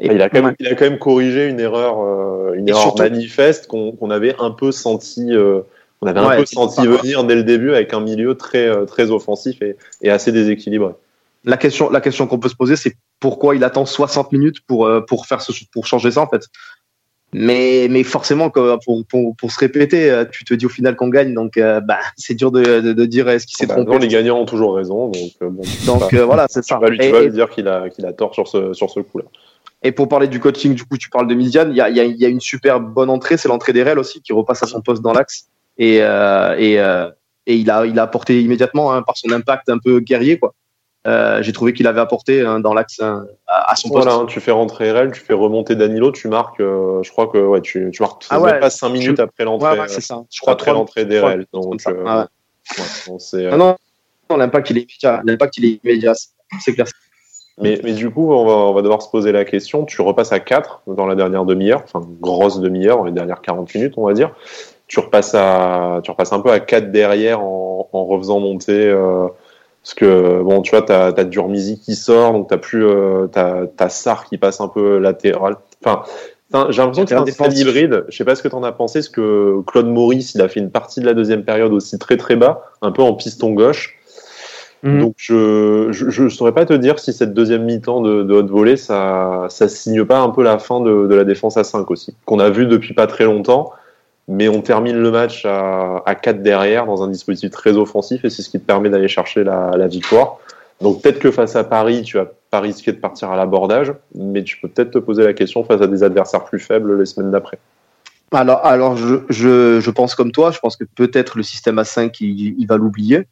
Il, 0.00 0.22
a 0.22 0.28
quand 0.28 0.42
même, 0.42 0.54
il 0.60 0.68
a 0.68 0.74
quand 0.74 0.84
même 0.84 0.98
corrigé 0.98 1.48
une 1.48 1.58
erreur, 1.58 2.00
euh, 2.00 2.52
une 2.54 2.68
erreur 2.68 2.96
manifeste 2.96 3.66
qu'on 3.66 4.10
avait 4.10 4.36
un 4.38 4.52
peu 4.52 4.70
senti. 4.70 5.34
Euh, 5.34 5.62
on 6.00 6.06
avait 6.06 6.20
un 6.20 6.36
peu 6.36 6.46
senti 6.46 6.86
venir 6.86 7.24
dès 7.24 7.34
le 7.34 7.42
début 7.42 7.72
avec 7.72 7.92
un 7.92 8.00
milieu 8.00 8.36
très, 8.36 8.68
euh, 8.68 8.84
très 8.84 9.10
offensif 9.10 9.60
et, 9.60 9.76
et 10.02 10.10
assez 10.10 10.30
déséquilibré. 10.30 10.92
La 11.44 11.56
question, 11.56 11.90
la 11.90 12.00
question 12.00 12.28
qu'on 12.28 12.38
peut 12.38 12.48
se 12.48 12.54
poser, 12.54 12.76
c'est 12.76 12.94
pourquoi 13.18 13.56
il 13.56 13.64
attend 13.64 13.84
60 13.84 14.30
minutes 14.30 14.60
pour, 14.60 14.88
pour, 15.08 15.26
faire 15.26 15.40
ce, 15.40 15.52
pour 15.72 15.86
changer 15.86 16.12
ça, 16.12 16.20
en 16.20 16.28
fait? 16.28 16.42
Mais, 17.32 17.88
mais 17.90 18.04
forcément, 18.04 18.48
pour, 18.48 18.78
pour, 19.06 19.36
pour, 19.36 19.52
se 19.52 19.58
répéter, 19.58 20.10
euh, 20.10 20.24
tu 20.24 20.44
te 20.44 20.54
dis 20.54 20.64
au 20.64 20.70
final 20.70 20.96
qu'on 20.96 21.08
gagne, 21.08 21.34
donc 21.34 21.58
bah, 21.58 21.98
c'est 22.16 22.34
dur 22.34 22.50
de, 22.50 22.80
de, 22.80 22.92
de, 22.92 23.04
dire 23.04 23.28
est-ce 23.28 23.46
qu'il 23.46 23.56
s'est 23.56 23.66
bah, 23.66 23.74
trompé. 23.74 23.92
Non, 23.92 23.98
les 23.98 24.08
gagnants 24.08 24.40
ont 24.40 24.46
toujours 24.46 24.76
raison, 24.76 25.08
donc, 25.08 25.32
bon, 25.40 25.62
donc 25.86 26.14
voilà, 26.14 26.46
c'est 26.48 26.64
ça. 26.64 26.78
Vas 26.78 26.88
lui, 26.88 26.98
tu 26.98 27.10
vas 27.10 27.22
lui 27.22 27.30
dire 27.30 27.50
qu'il 27.50 27.68
a, 27.68 27.90
qu'il 27.90 28.06
a 28.06 28.12
tort 28.12 28.34
sur 28.34 28.48
ce, 28.48 28.72
sur 28.72 28.88
ce 28.88 29.00
coup-là. 29.00 29.24
Et 29.82 29.92
pour 29.92 30.08
parler 30.08 30.26
du 30.26 30.40
coaching, 30.40 30.74
du 30.74 30.84
coup, 30.84 30.96
tu 30.96 31.08
parles 31.08 31.28
de 31.28 31.34
Midian. 31.34 31.68
Il 31.70 31.76
y 31.76 31.80
a, 31.80 31.88
y, 31.88 32.00
a, 32.00 32.04
y 32.04 32.24
a, 32.24 32.28
une 32.28 32.40
super 32.40 32.80
bonne 32.80 33.10
entrée, 33.10 33.36
c'est 33.36 33.48
l'entrée 33.48 33.72
d'Erel 33.72 33.98
aussi, 33.98 34.20
qui 34.20 34.32
repasse 34.32 34.62
à 34.62 34.66
son 34.66 34.80
poste 34.80 35.02
dans 35.02 35.12
l'axe 35.12 35.46
et, 35.78 35.98
euh, 36.02 36.56
et, 36.58 36.80
euh, 36.80 37.08
et 37.46 37.56
il 37.56 37.70
a 37.70 37.86
il 37.86 37.98
a 37.98 38.02
apporté 38.02 38.42
immédiatement 38.42 38.92
hein, 38.92 39.02
par 39.02 39.16
son 39.16 39.30
impact 39.30 39.68
un 39.68 39.78
peu 39.78 40.00
guerrier 40.00 40.38
quoi. 40.38 40.54
Euh, 41.08 41.42
j'ai 41.42 41.52
trouvé 41.52 41.72
qu'il 41.72 41.86
avait 41.86 42.00
apporté 42.00 42.42
hein, 42.42 42.60
dans 42.60 42.74
l'axe 42.74 43.00
hein, 43.00 43.26
à, 43.46 43.74
son 43.76 43.88
poste. 43.88 44.06
Voilà, 44.06 44.26
tu 44.26 44.40
fais 44.40 44.50
rentrer 44.50 44.92
RL, 44.92 45.10
tu 45.12 45.20
fais 45.20 45.32
remonter 45.32 45.74
Danilo, 45.74 46.12
tu 46.12 46.28
marques, 46.28 46.60
euh, 46.60 47.02
je 47.02 47.10
crois 47.10 47.28
que 47.28 47.38
ouais, 47.38 47.62
tu, 47.62 47.90
tu 47.92 48.02
marques 48.02 48.26
ah 48.28 48.38
ouais, 48.38 48.60
pas 48.60 48.68
5 48.68 48.90
minutes 48.90 49.20
après 49.20 49.44
l'entrée. 49.44 49.78
Ouais, 49.78 49.88
c'est 49.88 50.02
ça. 50.02 50.22
Je 50.30 50.40
crois 50.40 50.52
après 50.52 50.72
l'entrée 50.72 51.06
d'RL. 51.06 51.46
Donc, 51.52 51.80
euh, 51.88 52.04
ah 52.06 52.28
bon, 53.06 53.18
non, 53.56 53.76
non 54.28 54.36
l'impact 54.36 54.68
il 54.70 54.78
est 54.78 54.82
immédiat. 54.82 55.22
L'impact 55.24 55.56
il 55.56 55.64
est 55.64 55.80
immédiat, 55.82 56.12
c'est 56.60 56.74
clair. 56.74 56.86
Mais, 57.60 57.80
mais, 57.82 57.92
du 57.92 58.08
coup, 58.10 58.32
on 58.32 58.44
va, 58.44 58.52
on 58.52 58.72
va, 58.72 58.82
devoir 58.82 59.02
se 59.02 59.10
poser 59.10 59.32
la 59.32 59.44
question. 59.44 59.84
Tu 59.84 60.00
repasses 60.00 60.30
à 60.30 60.38
4 60.38 60.82
dans 60.88 61.06
la 61.06 61.16
dernière 61.16 61.44
demi-heure, 61.44 61.82
enfin 61.82 62.06
grosse 62.20 62.60
demi-heure, 62.60 62.98
dans 62.98 63.04
les 63.04 63.12
dernières 63.12 63.40
40 63.40 63.74
minutes, 63.74 63.94
on 63.96 64.06
va 64.06 64.12
dire 64.12 64.32
tu 64.86 65.00
repasses 65.00 65.34
à, 65.34 66.00
tu 66.02 66.10
repasses 66.10 66.32
un 66.32 66.40
peu 66.40 66.50
à 66.50 66.60
4 66.60 66.90
derrière 66.90 67.42
en, 67.42 67.90
en 67.92 68.04
refaisant 68.06 68.40
monter. 68.40 68.90
Parce 69.88 69.94
que 69.94 70.42
bon, 70.42 70.60
tu 70.60 70.72
vois, 70.72 70.82
t'as 70.82 71.06
as 71.06 71.24
Durmizi 71.24 71.80
qui 71.80 71.94
sort, 71.94 72.34
donc 72.34 72.50
t'as 72.50 72.58
plus, 72.58 72.84
euh, 72.84 73.26
t'as 73.26 73.64
as 73.78 73.88
Sar 73.88 74.26
qui 74.26 74.36
passe 74.36 74.60
un 74.60 74.68
peu 74.68 74.98
latéral. 74.98 75.56
Enfin, 75.82 76.02
j'ai 76.68 76.82
l'impression 76.82 77.04
que 77.04 77.08
c'est 77.08 77.42
un 77.42 77.48
style 77.48 77.66
hybride. 77.66 78.04
Je 78.10 78.16
sais 78.18 78.24
pas 78.26 78.34
ce 78.34 78.42
que 78.42 78.48
t'en 78.48 78.62
as 78.64 78.72
pensé, 78.72 78.98
parce 78.98 79.08
que 79.08 79.62
Claude 79.66 79.86
Maurice, 79.86 80.34
il 80.34 80.42
a 80.42 80.48
fait 80.50 80.60
une 80.60 80.70
partie 80.70 81.00
de 81.00 81.06
la 81.06 81.14
deuxième 81.14 81.42
période 81.42 81.72
aussi 81.72 81.98
très 81.98 82.18
très 82.18 82.36
bas, 82.36 82.64
un 82.82 82.92
peu 82.92 83.00
en 83.00 83.14
piston 83.14 83.54
gauche. 83.54 83.96
Mhm. 84.82 85.00
Donc 85.00 85.14
je, 85.16 85.88
je, 85.90 86.10
je 86.10 86.28
saurais 86.28 86.52
pas 86.52 86.66
te 86.66 86.74
dire 86.74 86.98
si 86.98 87.14
cette 87.14 87.32
deuxième 87.32 87.64
mi-temps 87.64 88.02
de, 88.02 88.24
de 88.24 88.34
haute 88.34 88.50
volée, 88.50 88.76
ça, 88.76 89.46
ça 89.48 89.68
signe 89.68 90.04
pas 90.04 90.20
un 90.20 90.28
peu 90.28 90.42
la 90.42 90.58
fin 90.58 90.82
de, 90.82 91.06
de 91.06 91.14
la 91.14 91.24
défense 91.24 91.56
à 91.56 91.64
5 91.64 91.90
aussi, 91.90 92.14
qu'on 92.26 92.40
a 92.40 92.50
vu 92.50 92.66
depuis 92.66 92.92
pas 92.92 93.06
très 93.06 93.24
longtemps 93.24 93.72
mais 94.28 94.48
on 94.48 94.60
termine 94.60 94.96
le 94.96 95.10
match 95.10 95.44
à, 95.46 96.02
à 96.04 96.14
4 96.14 96.42
derrière 96.42 96.86
dans 96.86 97.02
un 97.02 97.08
dispositif 97.08 97.50
très 97.50 97.76
offensif 97.76 98.24
et 98.24 98.30
c'est 98.30 98.42
ce 98.42 98.50
qui 98.50 98.60
te 98.60 98.64
permet 98.64 98.90
d'aller 98.90 99.08
chercher 99.08 99.42
la, 99.42 99.88
victoire. 99.88 100.38
Donc 100.80 101.02
peut-être 101.02 101.18
que 101.18 101.30
face 101.30 101.56
à 101.56 101.64
Paris, 101.64 102.02
tu 102.02 102.18
vas 102.18 102.26
pas 102.50 102.60
risquer 102.60 102.92
de 102.92 102.98
partir 102.98 103.30
à 103.30 103.36
l'abordage, 103.36 103.92
mais 104.14 104.44
tu 104.44 104.58
peux 104.60 104.68
peut-être 104.68 104.92
te 104.92 104.98
poser 104.98 105.24
la 105.24 105.32
question 105.32 105.64
face 105.64 105.80
à 105.80 105.86
des 105.86 106.02
adversaires 106.02 106.44
plus 106.44 106.60
faibles 106.60 106.98
les 106.98 107.06
semaines 107.06 107.30
d'après. 107.30 107.58
Alors, 108.30 108.64
alors 108.64 108.96
je, 108.96 109.16
je, 109.30 109.80
je, 109.80 109.90
pense 109.90 110.14
comme 110.14 110.30
toi, 110.30 110.50
je 110.50 110.58
pense 110.58 110.76
que 110.76 110.84
peut-être 110.84 111.38
le 111.38 111.42
système 111.42 111.76
A5, 111.76 112.14
il, 112.20 112.54
il 112.58 112.66
va 112.66 112.76
l'oublier. 112.76 113.26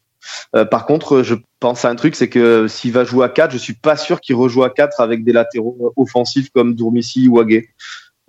Euh, 0.54 0.64
par 0.64 0.86
contre, 0.86 1.22
je 1.22 1.34
pense 1.60 1.84
à 1.84 1.90
un 1.90 1.94
truc, 1.94 2.14
c'est 2.16 2.28
que 2.28 2.66
s'il 2.68 2.92
va 2.92 3.04
jouer 3.04 3.24
à 3.24 3.28
4, 3.28 3.52
je 3.52 3.58
suis 3.58 3.74
pas 3.74 3.96
sûr 3.96 4.20
qu'il 4.20 4.36
rejoue 4.36 4.64
à 4.64 4.70
4 4.70 5.00
avec 5.00 5.24
des 5.24 5.32
latéraux 5.32 5.92
offensifs 5.96 6.50
comme 6.50 6.74
Dourmissi 6.74 7.28
ou 7.28 7.38
Aguet. 7.38 7.68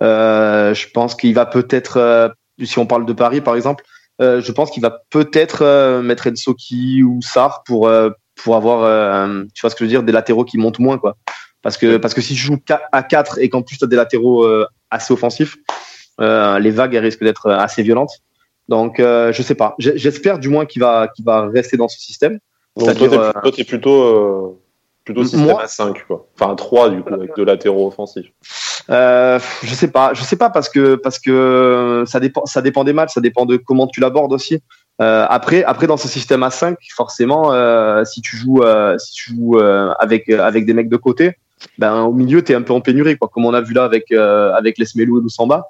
Euh, 0.02 0.74
je 0.74 0.88
pense 0.90 1.14
qu'il 1.14 1.34
va 1.34 1.46
peut-être 1.46 1.96
euh, 1.96 2.28
si 2.62 2.78
on 2.78 2.86
parle 2.86 3.06
de 3.06 3.12
Paris 3.12 3.40
par 3.40 3.56
exemple, 3.56 3.84
euh, 4.20 4.40
je 4.40 4.52
pense 4.52 4.70
qu'il 4.70 4.82
va 4.82 5.02
peut-être 5.10 5.62
euh, 5.62 6.02
mettre 6.02 6.28
Ensoki 6.28 7.02
ou 7.02 7.20
Sar 7.22 7.62
pour 7.64 7.86
euh, 7.86 8.10
pour 8.34 8.56
avoir, 8.56 8.82
euh, 8.82 9.44
tu 9.54 9.60
vois 9.60 9.70
ce 9.70 9.74
que 9.74 9.80
je 9.80 9.84
veux 9.84 9.90
dire, 9.90 10.02
des 10.02 10.12
latéraux 10.12 10.44
qui 10.44 10.58
montent 10.58 10.78
moins 10.78 10.98
quoi. 10.98 11.16
Parce 11.62 11.76
que 11.76 11.96
parce 11.96 12.14
que 12.14 12.20
si 12.20 12.34
je 12.34 12.46
joue 12.46 12.58
à 12.92 13.02
4 13.02 13.38
et 13.38 13.48
qu'en 13.48 13.62
plus 13.62 13.78
tu 13.78 13.84
as 13.84 13.88
des 13.88 13.96
latéraux 13.96 14.46
assez 14.90 15.12
offensifs, 15.12 15.56
les 16.18 16.70
vagues 16.70 16.94
elles 16.94 17.04
risquent 17.04 17.24
d'être 17.24 17.50
assez 17.50 17.82
violentes. 17.82 18.12
Donc 18.68 18.96
je 18.98 19.42
sais 19.42 19.56
pas. 19.56 19.74
J'espère 19.78 20.38
du 20.38 20.48
moins 20.48 20.66
qu'il 20.66 20.82
va 20.82 21.08
qu'il 21.08 21.24
va 21.24 21.48
rester 21.48 21.76
dans 21.76 21.88
ce 21.88 21.98
système. 21.98 22.38
Donc 22.76 22.96
toi, 22.96 23.52
t'es 23.52 23.64
plutôt 23.64 24.62
plutôt 25.04 25.24
système 25.24 25.58
à 25.58 25.66
5 25.66 26.06
quoi. 26.06 26.28
Enfin 26.38 26.54
3 26.54 26.90
du 26.90 27.02
coup 27.02 27.14
avec 27.14 27.34
deux 27.34 27.44
latéraux 27.44 27.88
offensifs. 27.88 28.30
Euh, 28.90 29.38
je 29.62 29.74
sais 29.74 29.88
pas, 29.88 30.12
je 30.14 30.22
sais 30.22 30.36
pas 30.36 30.48
parce 30.48 30.68
que 30.68 30.94
parce 30.94 31.18
que 31.18 32.04
ça 32.06 32.20
dépend 32.20 32.46
ça 32.46 32.62
dépend 32.62 32.84
des 32.84 32.94
matchs, 32.94 33.12
ça 33.14 33.20
dépend 33.20 33.44
de 33.44 33.56
comment 33.56 33.86
tu 33.86 34.00
l'abordes 34.00 34.32
aussi. 34.32 34.60
Euh, 35.00 35.26
après 35.28 35.62
après 35.64 35.86
dans 35.86 35.98
ce 35.98 36.08
système 36.08 36.42
à 36.42 36.50
5, 36.50 36.78
forcément 36.96 37.52
euh, 37.52 38.04
si 38.04 38.22
tu 38.22 38.36
joues 38.36 38.62
euh, 38.62 38.96
si 38.98 39.12
tu 39.12 39.34
joues 39.34 39.58
euh, 39.58 39.92
avec 39.98 40.28
avec 40.30 40.64
des 40.64 40.72
mecs 40.72 40.88
de 40.88 40.96
côté, 40.96 41.36
ben 41.76 42.02
au 42.02 42.12
milieu 42.12 42.42
tu 42.42 42.52
es 42.52 42.54
un 42.54 42.62
peu 42.62 42.72
en 42.72 42.80
pénurie 42.80 43.18
quoi, 43.18 43.28
comme 43.28 43.44
on 43.44 43.52
a 43.52 43.60
vu 43.60 43.74
là 43.74 43.84
avec 43.84 44.10
avec 44.10 44.78
les 44.78 44.86
Smelou 44.86 45.18
et 45.18 45.22
Loussamba. 45.22 45.66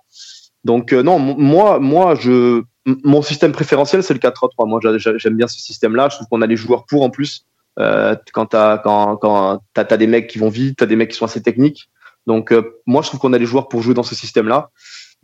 Donc 0.65 0.93
non, 0.93 1.19
moi 1.19 1.81
moi 1.81 2.15
je 2.15 2.63
mon 2.87 3.23
système 3.23 3.53
préférentiel 3.53 4.05
c'est 4.05 4.15
le 4.15 4.21
4-3-3. 4.21 4.69
Moi 4.69 4.81
j'aime 4.97 5.37
bien 5.37 5.49
ce 5.49 5.59
système 5.59 5.97
là, 5.97 6.09
je 6.09 6.17
trouve 6.17 6.29
qu'on 6.29 6.43
a 6.43 6.47
les 6.47 6.57
joueurs 6.57 6.87
pour 6.87 7.03
en 7.03 7.11
plus. 7.11 7.45
Euh, 7.79 8.17
quand 8.33 8.47
t'as 8.47 8.79
quand 8.79 9.17
quand 9.17 9.61
t'as 9.75 9.87
as 9.89 9.97
des 9.97 10.07
mecs 10.07 10.27
qui 10.27 10.39
vont 10.39 10.49
vite, 10.49 10.79
t'as 10.79 10.87
des 10.87 10.97
mecs 10.97 11.11
qui 11.11 11.17
sont 11.17 11.27
assez 11.27 11.43
techniques. 11.43 11.89
Donc 12.29 12.53
euh, 12.53 12.77
moi 12.87 13.03
je 13.03 13.09
trouve 13.09 13.21
qu'on 13.21 13.33
a 13.33 13.39
les 13.39 13.47
joueurs 13.47 13.69
pour 13.69 13.81
jouer 13.81 13.95
dans 13.95 14.05
ce 14.05 14.15
système-là. 14.15 14.71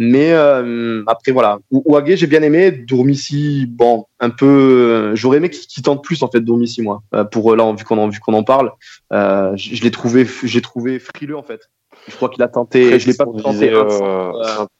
Mais 0.00 0.32
euh, 0.32 1.04
après 1.06 1.30
voilà, 1.30 1.58
Ouagé 1.70 2.16
j'ai 2.16 2.26
bien 2.26 2.42
aimé, 2.42 2.72
Dourmissi 2.72 3.66
bon 3.68 4.06
un 4.18 4.30
peu, 4.30 5.14
j'aurais 5.14 5.36
aimé 5.36 5.50
qu'il 5.50 5.84
tente 5.84 6.02
plus 6.02 6.24
en 6.24 6.28
fait 6.28 6.40
Dourmissi 6.40 6.82
moi. 6.82 7.02
pour 7.30 7.54
là 7.54 7.72
vu 7.72 7.84
qu'on 7.84 7.98
en 7.98 8.08
vu 8.08 8.18
qu'on 8.18 8.34
en 8.34 8.42
parle, 8.42 8.72
je, 9.12 9.82
l'ai 9.84 9.90
trouvé 9.92 10.26
j'ai 10.42 10.62
trouvé 10.62 10.98
frileux 10.98 11.36
en 11.36 11.44
fait. 11.44 11.60
Je 12.08 12.16
crois 12.16 12.28
qu'il 12.28 12.42
a 12.42 12.48
tenté, 12.48 12.98
je 12.98 13.06
l'ai 13.06 13.14
pas 13.14 13.24
tenté. 13.24 13.72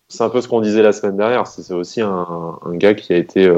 c'est 0.08 0.24
un 0.24 0.30
peu 0.30 0.40
ce 0.40 0.48
qu'on 0.48 0.60
disait 0.60 0.82
la 0.82 0.92
semaine 0.92 1.16
dernière. 1.16 1.46
C'est 1.46 1.72
aussi 1.74 2.00
un, 2.00 2.58
un, 2.64 2.74
gars 2.74 2.94
qui 2.94 3.12
a 3.12 3.16
été, 3.16 3.48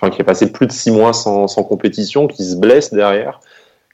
enfin 0.00 0.10
qui 0.10 0.20
a 0.20 0.24
passé 0.24 0.50
plus 0.50 0.66
de 0.66 0.72
six 0.72 0.90
mois 0.90 1.12
sans, 1.12 1.46
sans 1.46 1.62
compétition, 1.62 2.26
qui 2.26 2.42
se 2.44 2.56
blesse 2.56 2.92
derrière 2.92 3.38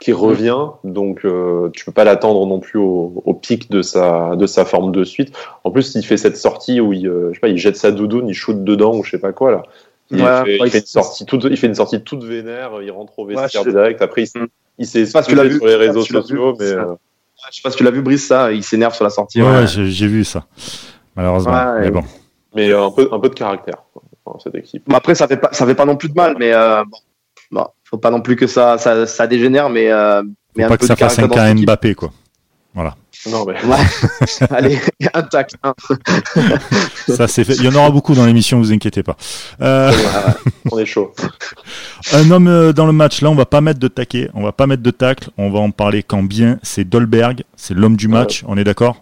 qui 0.00 0.12
revient, 0.12 0.66
donc 0.82 1.24
euh, 1.24 1.70
tu 1.72 1.84
peux 1.84 1.92
pas 1.92 2.04
l'attendre 2.04 2.46
non 2.46 2.58
plus 2.58 2.78
au, 2.78 3.22
au, 3.24 3.34
pic 3.34 3.70
de 3.70 3.80
sa 3.80 4.34
de 4.36 4.46
sa 4.46 4.64
forme 4.64 4.92
de 4.92 5.04
suite. 5.04 5.34
En 5.62 5.70
plus, 5.70 5.94
il 5.94 6.04
fait 6.04 6.16
cette 6.16 6.36
sortie 6.36 6.80
où 6.80 6.92
il, 6.92 7.06
euh, 7.06 7.28
je 7.30 7.34
sais 7.34 7.40
pas, 7.40 7.48
il 7.48 7.58
jette 7.58 7.76
sa 7.76 7.92
doudoune, 7.92 8.28
il 8.28 8.34
shoot 8.34 8.64
dedans 8.64 8.96
ou 8.96 9.04
je 9.04 9.12
sais 9.12 9.18
pas 9.18 9.32
quoi 9.32 9.52
là. 9.52 9.62
Il, 10.10 10.18
fait, 10.18 10.58
il 10.58 10.70
fait, 10.70 10.80
une 10.80 10.86
sortie 10.86 11.24
toute, 11.24 11.44
il 11.44 11.56
fait 11.56 11.66
une 11.66 11.74
sortie 11.74 12.02
toute 12.02 12.24
vénère, 12.24 12.82
il 12.82 12.90
rentre 12.90 13.18
au 13.18 13.24
vestiaire 13.24 13.64
ouais, 13.64 13.72
direct. 13.72 14.02
Après, 14.02 14.24
il, 14.24 14.40
mm. 14.40 14.46
il 14.78 14.86
s'est 14.86 15.00
excusé 15.02 15.50
sur 15.52 15.66
les 15.66 15.76
réseaux 15.76 16.02
sociaux, 16.02 16.54
mais 16.58 16.66
euh... 16.66 16.94
je 17.50 17.56
sais 17.56 17.62
pas 17.62 17.70
si 17.70 17.78
tu 17.78 17.84
l'as 17.84 17.90
vu, 17.90 18.02
Brice, 18.02 18.26
ça, 18.26 18.52
il 18.52 18.62
s'énerve 18.62 18.94
sur 18.94 19.04
la 19.04 19.10
sortie. 19.10 19.40
Ouais, 19.40 19.48
ouais. 19.48 19.66
j'ai 19.66 20.06
vu 20.06 20.24
ça, 20.24 20.44
malheureusement. 21.16 21.78
mais 21.80 21.90
bon. 21.90 22.02
Mais 22.54 22.72
un 22.72 22.90
peu 22.90 23.08
un 23.10 23.18
peu 23.18 23.30
de 23.30 23.34
caractère 23.34 23.82
dans 24.26 24.38
cette 24.38 24.54
équipe. 24.54 24.84
Bon, 24.86 24.94
après, 24.94 25.14
ça 25.14 25.26
fait 25.26 25.38
pas 25.38 25.52
ça 25.52 25.66
fait 25.66 25.74
pas 25.74 25.86
non 25.86 25.96
plus 25.96 26.10
de 26.10 26.14
mal, 26.14 26.36
mais 26.38 26.52
euh, 26.52 26.84
bon 26.84 26.98
Bon, 27.54 27.68
faut 27.84 27.98
pas 27.98 28.10
non 28.10 28.20
plus 28.20 28.34
que 28.34 28.48
ça, 28.48 28.78
ça, 28.78 29.06
ça 29.06 29.28
dégénère, 29.28 29.70
mais. 29.70 29.88
Euh, 29.88 30.24
mais 30.56 30.64
faut 30.64 30.70
pas 30.70 30.76
que 30.76 30.86
ça 30.86 30.96
fasse 30.96 31.20
un 31.20 31.28
cas 31.28 31.54
Mbappé, 31.54 31.94
quoi. 31.94 32.10
Voilà. 32.74 32.96
Non, 33.30 33.44
mais. 33.46 33.54
Ouais. 33.64 34.48
Allez, 34.50 34.80
un 35.14 35.22
tac. 35.22 35.52
ça, 37.08 37.28
c'est 37.28 37.44
fait. 37.44 37.54
Il 37.54 37.64
y 37.64 37.68
en 37.68 37.74
aura 37.76 37.90
beaucoup 37.90 38.12
dans 38.14 38.26
l'émission, 38.26 38.58
vous 38.58 38.72
inquiétez 38.72 39.04
pas. 39.04 39.16
Euh... 39.60 39.92
Ouais, 39.92 39.96
ouais. 39.96 40.52
On 40.72 40.78
est 40.80 40.84
chaud. 40.84 41.12
un 42.12 42.28
homme 42.32 42.48
euh, 42.48 42.72
dans 42.72 42.86
le 42.86 42.92
match, 42.92 43.22
là, 43.22 43.30
on 43.30 43.36
va 43.36 43.46
pas 43.46 43.60
mettre 43.60 43.78
de 43.78 43.86
taquet, 43.86 44.30
on 44.34 44.42
va 44.42 44.50
pas 44.50 44.66
mettre 44.66 44.82
de 44.82 44.90
tacle, 44.90 45.30
on 45.38 45.52
va 45.52 45.60
en 45.60 45.70
parler 45.70 46.02
quand 46.02 46.24
bien. 46.24 46.58
C'est 46.64 46.82
Dolberg, 46.82 47.44
c'est 47.54 47.74
l'homme 47.74 47.96
du 47.96 48.08
match, 48.08 48.42
on 48.48 48.56
est 48.56 48.64
d'accord? 48.64 49.00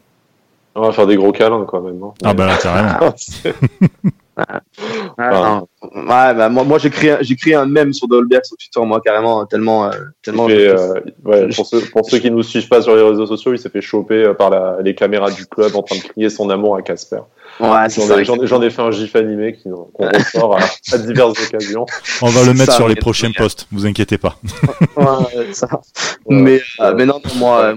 On 0.75 0.83
va 0.83 0.93
faire 0.93 1.07
des 1.07 1.17
gros 1.17 1.33
câlins, 1.33 1.65
quand 1.67 1.81
même. 1.81 1.99
Non 1.99 2.13
ah, 2.23 2.35
bah 2.35 2.45
là, 2.45 2.59
carrément. 2.59 3.15
Ah, 4.37 5.63
ouais, 5.83 6.35
bah, 6.35 6.49
moi, 6.49 6.65
moi 6.65 6.79
j'ai 6.79 6.91
créé, 6.91 7.17
j'ai 7.21 7.37
créé 7.37 7.55
un 7.55 7.67
mème 7.67 7.93
sur 7.93 8.09
Dolberg 8.09 8.45
sur 8.45 8.57
Twitter, 8.57 8.81
moi 8.87 9.01
carrément, 9.01 9.45
tellement, 9.45 9.87
euh, 9.87 9.91
tellement. 10.23 10.49
euh, 10.49 11.01
ouais, 11.25 11.49
pour, 11.55 11.67
ceux, 11.67 11.81
pour 11.91 12.09
ceux 12.09 12.19
qui 12.19 12.31
ne 12.31 12.37
nous 12.37 12.43
suivent 12.43 12.69
pas 12.69 12.81
sur 12.81 12.97
les 12.97 13.03
réseaux 13.03 13.27
sociaux, 13.27 13.53
il 13.53 13.59
s'est 13.59 13.69
fait 13.69 13.83
choper 13.83 14.25
euh, 14.25 14.35
par 14.35 14.49
la, 14.51 14.79
les 14.83 14.95
caméras 14.95 15.31
du 15.31 15.47
club 15.47 15.77
en 15.77 15.83
train 15.83 15.97
de 15.97 16.03
crier 16.03 16.31
son 16.31 16.49
amour 16.51 16.77
à 16.77 16.83
Casper. 16.83 17.21
Ouais, 17.61 17.89
j'en, 17.91 18.63
ai, 18.63 18.71
fait 18.71 18.83
un 18.83 18.91
gif 18.91 19.15
animé 19.15 19.53
qui, 19.53 19.69
qu'on 19.69 20.09
ressort 20.09 20.57
à, 20.57 20.61
à, 20.93 20.99
diverses 20.99 21.39
occasions. 21.47 21.85
On 22.23 22.29
va 22.29 22.45
le 22.45 22.55
mettre 22.55 22.73
ça, 22.73 22.77
sur 22.79 22.89
les 22.89 22.97
prochains 22.97 23.33
posts, 23.37 23.67
vous 23.71 23.85
inquiétez 23.85 24.17
pas. 24.17 24.39
ouais, 24.97 25.53
ça. 25.53 25.69
Mais, 26.27 26.63
euh, 26.81 26.95
mais 26.97 27.05
non, 27.05 27.21
non 27.23 27.35
moi, 27.37 27.61
euh, 27.65 27.77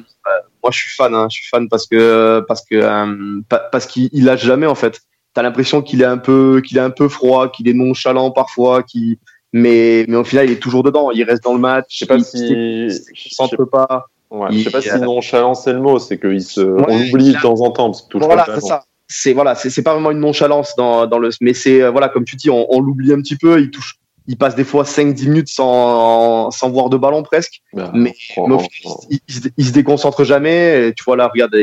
moi 0.64 0.72
je 0.72 0.78
suis 0.78 0.96
fan, 0.96 1.14
hein, 1.14 1.28
je 1.30 1.36
suis 1.36 1.50
fan 1.50 1.68
parce 1.68 1.86
que 1.88 2.44
parce 2.48 2.64
que 2.66 2.76
euh, 2.76 3.42
parce 3.72 3.86
qu'il 3.86 4.10
lâche 4.24 4.44
jamais 4.44 4.68
en 4.68 4.76
fait 4.76 5.02
t'as 5.36 5.44
l'impression 5.44 5.84
qu'il 5.84 6.02
est 6.02 6.06
un 6.06 6.18
peu 6.18 6.62
qu'il 6.66 6.78
est 6.78 6.82
un 6.82 6.90
peu 6.90 7.08
froid, 7.08 7.52
qu'il 7.52 7.68
est 7.68 7.74
nonchalant 7.74 8.32
parfois, 8.32 8.82
qui 8.82 9.20
mais 9.54 10.06
mais 10.08 10.16
au 10.16 10.24
final 10.24 10.50
il 10.50 10.54
est 10.54 10.60
toujours 10.60 10.82
dedans, 10.82 11.12
il 11.12 11.24
reste 11.24 11.44
dans 11.44 11.54
le 11.54 11.60
match. 11.60 11.86
Je 11.92 11.98
sais 12.00 12.06
pas 12.08 12.20
si 12.20 12.88
il 12.88 13.32
s'entre 13.32 13.66
pas. 13.66 14.08
Ouais, 14.32 14.48
je 14.52 14.64
sais 14.64 14.72
pas 14.72 14.82
si 14.82 14.98
nonchalant 15.00 15.54
c'est 15.54 15.74
le 15.74 15.80
mot, 15.80 16.00
c'est 16.00 16.18
qu'il 16.20 16.42
se 16.42 16.62
ouais, 16.62 16.86
on 16.88 17.00
oublie 17.10 17.34
de 17.34 17.40
temps 17.40 17.62
en 17.62 17.70
temps. 17.70 17.92
Parce 17.92 18.02
que 18.08 18.18
voilà, 18.18 18.46
c'est 18.56 18.62
ça. 18.62 18.84
C'est 19.08 19.34
voilà, 19.34 19.54
c'est 19.54 19.84
pas 19.84 19.94
vraiment 19.94 20.10
une 20.10 20.20
nonchalance 20.20 20.76
dans 20.76 21.06
dans 21.06 21.20
le 21.20 21.30
mais 21.40 21.54
c'est 21.54 21.84
euh, 21.84 21.92
voilà 21.92 22.10
comme 22.10 22.26
tu 22.26 22.36
dis, 22.38 22.50
on, 22.50 22.66
on 22.74 22.80
l'oublie 22.80 23.14
un 23.14 23.22
petit 23.22 23.36
peu, 23.36 23.62
il 23.62 23.70
touche 23.70 24.00
il 24.28 24.38
passe 24.38 24.56
des 24.56 24.64
fois 24.64 24.84
5-10 24.84 25.28
minutes 25.28 25.50
sans, 25.50 26.50
sans 26.50 26.72
voir 26.72 26.90
de 26.90 26.98
ballon 26.98 27.22
presque. 27.22 27.62
Bah, 27.74 27.92
mais, 27.94 28.16
mais 28.38 28.54
au 28.56 28.60
final, 28.60 28.98
il, 29.12 29.20
il, 29.28 29.52
il, 29.56 29.66
se 29.66 29.72
déconcentre 29.72 30.24
jamais. 30.24 30.88
Et 30.88 30.94
tu 30.94 31.04
vois 31.04 31.16
là, 31.16 31.30
regarde, 31.32 31.54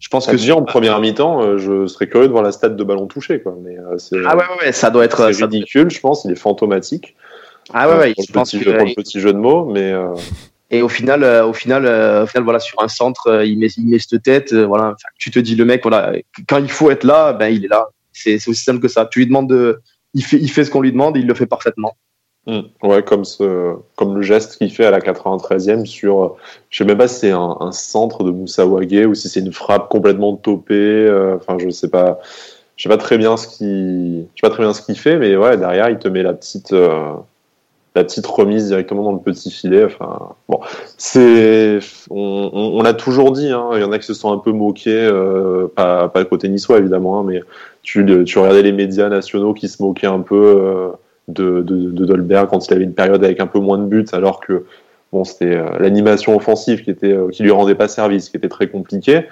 je 0.00 0.08
pense 0.08 0.26
que 0.26 0.32
déjà 0.32 0.56
en 0.56 0.62
première 0.62 0.98
mi-temps, 0.98 1.42
euh, 1.42 1.58
je 1.58 1.86
serais 1.86 2.08
curieux 2.08 2.26
de 2.26 2.32
voir 2.32 2.42
la 2.42 2.52
stat 2.52 2.70
de 2.70 2.84
ballon 2.84 3.06
touché, 3.06 3.40
quoi. 3.42 3.54
Mais 3.62 3.78
euh, 3.78 4.24
ah 4.26 4.34
ouais, 4.34 4.44
ouais, 4.62 4.72
ça 4.72 4.90
doit 4.90 5.04
être 5.04 5.32
c'est 5.32 5.44
ridicule, 5.44 5.90
je 5.90 6.00
pense. 6.00 6.24
Il 6.24 6.32
est 6.32 6.36
fantomatique. 6.36 7.14
Ah 7.74 7.88
ouais, 7.88 7.96
ouais. 7.98 8.14
Pour, 8.14 8.24
je 8.24 8.32
pense 8.32 8.52
que, 8.52 8.64
pour 8.64 8.86
le 8.86 8.94
petit 8.94 9.20
jeu 9.20 9.32
de 9.32 9.38
mots, 9.38 9.66
mais. 9.66 9.92
Euh... 9.92 10.14
Et 10.70 10.80
au 10.82 10.88
final, 10.88 11.22
euh, 11.22 11.44
au 11.44 11.52
final, 11.52 11.84
euh, 11.84 12.22
au 12.22 12.26
final, 12.26 12.44
voilà, 12.44 12.60
sur 12.60 12.82
un 12.82 12.88
centre, 12.88 13.44
il 13.44 13.58
met, 13.58 13.66
il 13.76 13.88
met 13.88 13.98
cette 13.98 14.22
tête, 14.22 14.54
voilà. 14.54 14.96
Tu 15.18 15.30
te 15.30 15.38
dis 15.38 15.54
le 15.54 15.66
mec, 15.66 15.82
voilà, 15.82 16.12
quand 16.48 16.58
il 16.58 16.70
faut 16.70 16.90
être 16.90 17.04
là, 17.04 17.34
ben 17.34 17.48
il 17.48 17.66
est 17.66 17.68
là. 17.68 17.88
C'est 18.12 18.36
aussi 18.48 18.64
simple 18.64 18.80
que 18.80 18.88
ça. 18.88 19.04
Tu 19.04 19.18
lui 19.18 19.26
demandes 19.26 19.50
de, 19.50 19.80
il 20.14 20.24
fait, 20.24 20.38
il 20.38 20.50
fait 20.50 20.64
ce 20.64 20.70
qu'on 20.70 20.80
lui 20.80 20.92
demande, 20.92 21.16
et 21.18 21.20
il 21.20 21.26
le 21.26 21.34
fait 21.34 21.46
parfaitement. 21.46 21.94
Mmh. 22.46 22.60
Ouais, 22.82 23.04
comme 23.04 24.16
le 24.16 24.22
geste 24.22 24.56
qu'il 24.56 24.72
fait 24.72 24.86
à 24.86 24.90
la 24.90 25.00
93e 25.00 25.84
sur, 25.84 26.36
je 26.70 26.78
sais 26.78 26.84
même 26.84 26.96
pas 26.96 27.06
si 27.06 27.20
c'est 27.20 27.30
un, 27.32 27.70
centre 27.70 28.24
de 28.24 28.30
Moussa 28.30 28.66
Ouagé 28.66 29.04
ou 29.04 29.14
si 29.14 29.28
c'est 29.28 29.40
une 29.40 29.52
frappe 29.52 29.90
complètement 29.90 30.36
topée. 30.36 30.74
Euh, 30.74 31.36
enfin, 31.36 31.58
je 31.58 31.68
sais 31.68 31.90
pas, 31.90 32.18
je 32.76 32.84
sais 32.84 32.88
pas 32.88 32.96
très 32.96 33.18
bien 33.18 33.36
ce 33.36 33.46
qui, 33.46 34.26
je 34.34 34.40
sais 34.40 34.48
pas 34.48 34.50
très 34.50 34.62
bien 34.62 34.72
ce 34.72 34.80
qu'il 34.82 34.96
fait, 34.98 35.18
mais 35.18 35.36
ouais, 35.36 35.58
derrière 35.58 35.90
il 35.90 35.98
te 35.98 36.08
met 36.08 36.22
la 36.22 36.32
petite, 36.32 36.72
euh, 36.72 37.12
la 37.94 38.04
petite 38.04 38.26
remise 38.26 38.68
directement 38.68 39.02
dans 39.02 39.12
le 39.12 39.20
petit 39.20 39.50
filet. 39.50 39.84
Enfin, 39.84 40.30
bon, 40.48 40.60
c'est, 40.96 41.80
on, 42.08 42.82
l'a 42.82 42.94
toujours 42.94 43.32
dit. 43.32 43.50
Hein, 43.50 43.68
il 43.74 43.80
y 43.82 43.84
en 43.84 43.92
a 43.92 43.98
qui 43.98 44.06
se 44.06 44.14
sont 44.14 44.32
un 44.32 44.38
peu 44.38 44.52
moqués, 44.52 44.94
euh, 44.96 45.68
pas, 45.76 46.08
pas 46.08 46.24
côté 46.24 46.48
niçois 46.48 46.78
évidemment, 46.78 47.20
hein, 47.20 47.24
mais 47.26 47.42
tu 47.82 48.02
regardais 48.38 48.62
les 48.62 48.72
médias 48.72 49.10
nationaux 49.10 49.52
qui 49.52 49.68
se 49.68 49.82
moquaient 49.82 50.06
un 50.06 50.20
peu. 50.20 50.92
De, 51.32 51.62
de, 51.62 51.90
de, 51.90 52.04
Dolberg 52.04 52.48
quand 52.48 52.66
il 52.66 52.74
avait 52.74 52.84
une 52.84 52.94
période 52.94 53.24
avec 53.24 53.40
un 53.40 53.46
peu 53.46 53.58
moins 53.58 53.78
de 53.78 53.84
buts, 53.84 54.06
alors 54.12 54.40
que 54.40 54.64
bon, 55.12 55.24
c'était 55.24 55.56
euh, 55.56 55.78
l'animation 55.78 56.36
offensive 56.36 56.82
qui 56.82 56.90
était 56.90 57.12
euh, 57.12 57.28
qui 57.30 57.42
lui 57.42 57.50
rendait 57.50 57.74
pas 57.74 57.88
service, 57.88 58.28
qui 58.28 58.36
était 58.36 58.48
très 58.48 58.68
compliqué. 58.68 59.26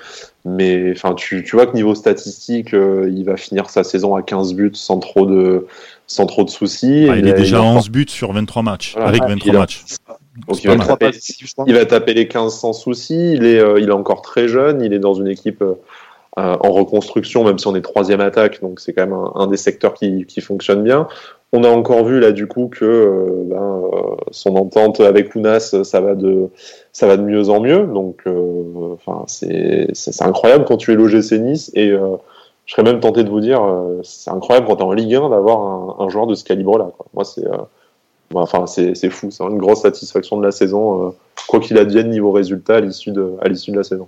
Mais 0.44 0.92
enfin, 0.92 1.14
tu, 1.14 1.44
tu 1.44 1.56
vois 1.56 1.66
que 1.66 1.74
niveau 1.74 1.94
statistique, 1.94 2.74
euh, 2.74 3.10
il 3.14 3.24
va 3.24 3.36
finir 3.36 3.70
sa 3.70 3.84
saison 3.84 4.14
à 4.14 4.22
15 4.22 4.54
buts 4.54 4.70
sans 4.74 4.98
trop 4.98 5.26
de 5.26 5.66
sans 6.06 6.26
trop 6.26 6.44
de 6.44 6.50
soucis. 6.50 7.06
Ah, 7.10 7.16
il, 7.16 7.26
il, 7.26 7.28
est 7.28 7.34
déjà 7.34 7.58
à 7.58 7.62
11 7.62 7.90
buts 7.90 8.06
sur 8.08 8.32
23 8.32 8.62
matchs, 8.62 8.94
voilà, 8.94 9.08
avec 9.08 9.22
23 9.22 9.52
il 9.52 9.58
matchs. 9.58 9.84
Donc 10.46 10.62
il 10.62 10.70
va, 10.70 10.76
taper, 10.76 11.10
il 11.66 11.74
va, 11.74 11.84
taper, 11.84 12.14
les 12.14 12.28
15 12.28 12.54
sans 12.54 12.72
souci. 12.72 13.32
Il 13.32 13.44
est, 13.44 13.58
euh, 13.58 13.80
il 13.80 13.88
est 13.88 13.92
encore 13.92 14.22
très 14.22 14.46
jeune. 14.46 14.82
Il 14.82 14.92
est 14.92 15.00
dans 15.00 15.14
une 15.14 15.26
équipe 15.26 15.64
euh, 16.36 16.56
en 16.60 16.70
reconstruction, 16.70 17.42
même 17.42 17.58
si 17.58 17.66
on 17.66 17.74
est 17.74 17.80
troisième 17.80 18.20
attaque. 18.20 18.60
Donc 18.60 18.80
c'est 18.80 18.92
quand 18.92 19.06
même 19.06 19.14
un, 19.14 19.32
un 19.34 19.46
des 19.46 19.56
secteurs 19.56 19.94
qui, 19.94 20.24
qui, 20.26 20.40
fonctionne 20.40 20.82
bien. 20.82 21.08
On 21.52 21.64
a 21.64 21.68
encore 21.68 22.04
vu 22.04 22.20
là 22.20 22.32
du 22.32 22.46
coup 22.46 22.68
que 22.68 22.84
euh, 22.84 23.44
ben, 23.46 23.78
euh, 23.92 24.16
son 24.30 24.56
entente 24.56 25.00
avec 25.00 25.34
Ounas, 25.34 25.74
ça 25.82 26.00
va 26.00 26.14
de 26.14 26.50
ça 26.92 27.06
va 27.06 27.16
de 27.16 27.22
mieux 27.22 27.48
en 27.48 27.60
mieux. 27.60 27.86
Donc, 27.86 28.20
euh, 28.26 28.94
enfin, 28.94 29.24
c'est 29.26 30.22
incroyable 30.22 30.64
quand 30.66 30.76
tu 30.76 30.92
es 30.92 30.94
l'OGC 30.94 31.32
Nice 31.40 31.70
et 31.74 31.90
euh, 31.90 32.16
je 32.66 32.74
serais 32.74 32.82
même 32.82 33.00
tenté 33.00 33.24
de 33.24 33.30
vous 33.30 33.40
dire, 33.40 33.62
c'est 34.02 34.30
incroyable 34.30 34.66
quand 34.66 34.76
tu 34.76 34.82
es 34.82 34.86
en 34.86 34.92
Ligue 34.92 35.14
1 35.14 35.30
d'avoir 35.30 35.60
un, 35.60 36.04
un, 36.04 36.08
joueur 36.10 36.26
de 36.26 36.34
ce 36.34 36.44
calibre-là. 36.44 36.90
Moi, 37.14 37.24
c'est 37.24 37.46
enfin 38.34 38.66
c'est 38.66 39.08
fou, 39.08 39.30
c'est 39.30 39.42
une 39.42 39.56
grosse 39.56 39.80
satisfaction 39.80 40.36
de 40.36 40.44
la 40.44 40.52
saison, 40.52 41.14
quoi 41.48 41.60
qu'il 41.60 41.78
advienne 41.78 42.10
niveau 42.10 42.30
résultat 42.30 42.76
à 42.76 42.80
l'issue 42.80 43.10
de 43.10 43.32
à 43.40 43.48
l'issue 43.48 43.70
de 43.70 43.78
la 43.78 43.84
saison. 43.84 44.06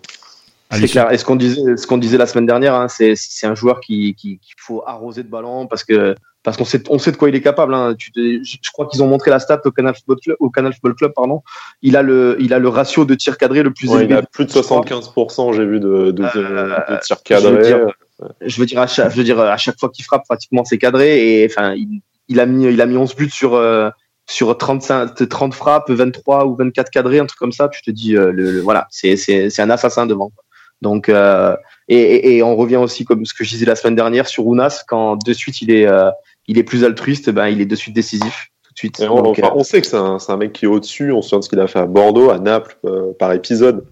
C'est 0.70 0.88
clair. 0.88 1.12
Et 1.12 1.18
ce 1.18 1.24
qu'on 1.24 1.36
disait, 1.36 1.76
ce 1.76 1.86
qu'on 1.86 1.98
disait 1.98 2.18
la 2.18 2.26
semaine 2.26 2.46
dernière, 2.46 2.74
hein, 2.74 2.88
c'est 2.88 3.14
c'est 3.16 3.46
un 3.46 3.54
joueur 3.54 3.80
qui 3.80 4.14
qu'il 4.14 4.38
qui 4.38 4.52
faut 4.56 4.82
arroser 4.86 5.22
de 5.22 5.28
ballon 5.28 5.66
parce 5.66 5.84
que 5.84 6.14
parce 6.42 6.56
qu'on 6.56 6.64
sait, 6.64 6.82
on 6.88 6.98
sait 6.98 7.12
de 7.12 7.16
quoi 7.16 7.28
il 7.28 7.34
est 7.34 7.42
capable. 7.42 7.74
Hein. 7.74 7.94
Tu 7.98 8.12
te, 8.12 8.20
je 8.20 8.70
crois 8.72 8.86
qu'ils 8.86 9.02
ont 9.02 9.06
montré 9.06 9.30
la 9.30 9.40
stat 9.40 9.60
au 9.64 9.70
Canal 9.70 9.94
Football 9.94 10.16
Club, 10.22 10.36
au 10.40 10.48
Canal 10.48 10.72
Football 10.72 10.94
Club 10.94 11.12
pardon. 11.14 11.42
Il 11.82 11.96
a 11.96 12.02
le, 12.02 12.36
il 12.40 12.54
a 12.54 12.58
le 12.58 12.68
ratio 12.68 13.04
de 13.04 13.14
tir 13.14 13.36
cadré 13.36 13.62
le 13.62 13.72
plus 13.72 13.88
ouais, 13.90 14.04
élevé. 14.04 14.14
Il 14.14 14.16
a 14.16 14.22
plus 14.22 14.46
de 14.46 14.50
75%, 14.50 15.54
j'ai 15.54 15.66
vu 15.66 15.80
de, 15.80 16.12
de, 16.12 16.24
euh, 16.36 16.78
de 16.88 17.00
tir 17.02 17.22
cadré. 17.22 17.50
Je 17.50 17.56
veux 17.56 17.62
dire, 17.62 17.94
je 18.40 18.60
veux 18.60 18.66
dire, 18.66 18.80
à, 18.80 18.86
chaque, 18.86 19.10
je 19.10 19.16
veux 19.16 19.24
dire 19.24 19.38
à 19.38 19.56
chaque 19.58 19.78
fois 19.78 19.90
qu'il 19.90 20.04
frappe, 20.04 20.24
pratiquement 20.24 20.64
c'est 20.64 20.78
cadré. 20.78 21.42
Et 21.42 21.46
enfin, 21.46 21.74
il, 21.74 22.00
il, 22.28 22.40
a 22.40 22.46
mis, 22.46 22.64
il 22.64 22.80
a 22.80 22.86
mis 22.86 22.96
11 22.96 23.14
buts 23.16 23.28
sur 23.28 23.54
euh, 23.54 23.90
sur 24.26 24.56
35, 24.56 25.28
30 25.28 25.52
frappes, 25.52 25.90
23 25.90 26.46
ou 26.46 26.56
24 26.56 26.90
cadrés, 26.90 27.18
un 27.18 27.26
truc 27.26 27.38
comme 27.38 27.52
ça. 27.52 27.68
Tu 27.68 27.82
te 27.82 27.90
dis, 27.90 28.16
euh, 28.16 28.32
le, 28.32 28.50
le, 28.50 28.60
voilà, 28.60 28.86
c'est 28.90 29.16
c'est 29.16 29.50
c'est 29.50 29.60
un 29.60 29.70
assassin 29.70 30.06
devant. 30.06 30.32
Donc 30.82 31.08
euh, 31.08 31.56
et, 31.88 32.42
on 32.42 32.56
revient 32.56 32.76
aussi 32.76 33.04
comme 33.04 33.24
ce 33.24 33.34
que 33.34 33.44
je 33.44 33.50
disais 33.50 33.66
la 33.66 33.74
semaine 33.74 33.96
dernière 33.96 34.28
sur 34.28 34.46
Ounas 34.46 34.84
quand 34.86 35.16
de 35.22 35.32
suite 35.32 35.60
il 35.60 35.70
est 35.70 35.86
euh, 35.86 36.10
il 36.50 36.58
est 36.58 36.64
plus 36.64 36.84
altruiste, 36.84 37.30
ben, 37.30 37.48
il 37.48 37.60
est 37.60 37.66
de 37.66 37.76
suite 37.76 37.94
décisif. 37.94 38.50
Tout 38.64 38.72
de 38.72 38.78
suite. 38.78 39.06
On, 39.08 39.22
Donc, 39.22 39.38
enfin, 39.38 39.52
on, 39.54 39.62
sait 39.62 39.80
que 39.80 39.86
c'est 39.86 39.96
un, 39.96 40.18
un, 40.26 40.36
mec 40.36 40.52
qui 40.52 40.64
est 40.64 40.68
au-dessus, 40.68 41.12
on 41.12 41.22
se 41.22 41.28
souvient 41.28 41.38
de 41.38 41.44
ce 41.44 41.48
qu'il 41.48 41.60
a 41.60 41.66
fait 41.66 41.78
à 41.78 41.86
Bordeaux, 41.86 42.30
à 42.30 42.38
Naples, 42.38 42.76
euh, 42.84 43.12
par 43.18 43.32
épisode. 43.32 43.84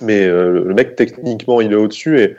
Mais 0.00 0.24
euh, 0.24 0.64
le 0.64 0.74
mec, 0.74 0.96
techniquement, 0.96 1.60
il 1.60 1.72
est 1.72 1.76
au-dessus 1.76 2.20
et 2.20 2.36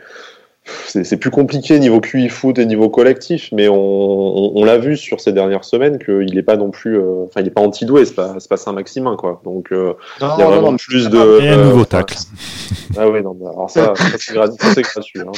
c'est 0.65 1.17
plus 1.17 1.29
compliqué 1.29 1.77
niveau 1.79 2.00
QI 2.00 2.29
foot 2.29 2.58
et 2.58 2.65
niveau 2.65 2.89
collectif, 2.89 3.50
mais 3.51 3.67
on, 3.67 3.75
on, 3.75 4.51
on 4.55 4.63
l'a 4.63 4.77
vu 4.77 4.96
sur 4.96 5.20
ces 5.20 5.34
dernières 5.34 5.65
semaines 5.65 6.00
qu'il 6.00 6.34
n'est 6.34 6.43
pas 6.43 6.55
non 6.55 6.72
plus, 6.72 6.98
euh, 6.98 7.25
enfin 7.25 7.41
il 7.41 7.43
n'est 7.43 7.50
pas 7.50 7.62
anti-doué, 7.62 8.05
c'est 8.05 8.15
pas, 8.15 8.36
pas 8.50 8.58
Saint-Maximin 8.58 9.17
quoi. 9.17 9.41
Donc 9.43 9.72
euh, 9.72 9.93
il 10.22 10.24
y 10.24 10.41
a 10.41 10.46
vraiment 10.46 10.72
non, 10.72 10.77
plus 10.77 11.10
de. 11.10 11.41
Et 11.41 11.50
un 11.50 11.65
nouveau 11.65 11.86
tacle. 11.86 12.15
ah 12.98 13.10
oui 13.10 13.22
non, 13.22 13.36
alors 13.41 13.70
ça, 13.70 13.93
ça 13.96 14.17
c'est 14.17 14.34
gratuit. 14.34 15.22
Hein, 15.22 15.32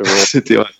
C'était 0.04 0.56
vrai. 0.56 0.70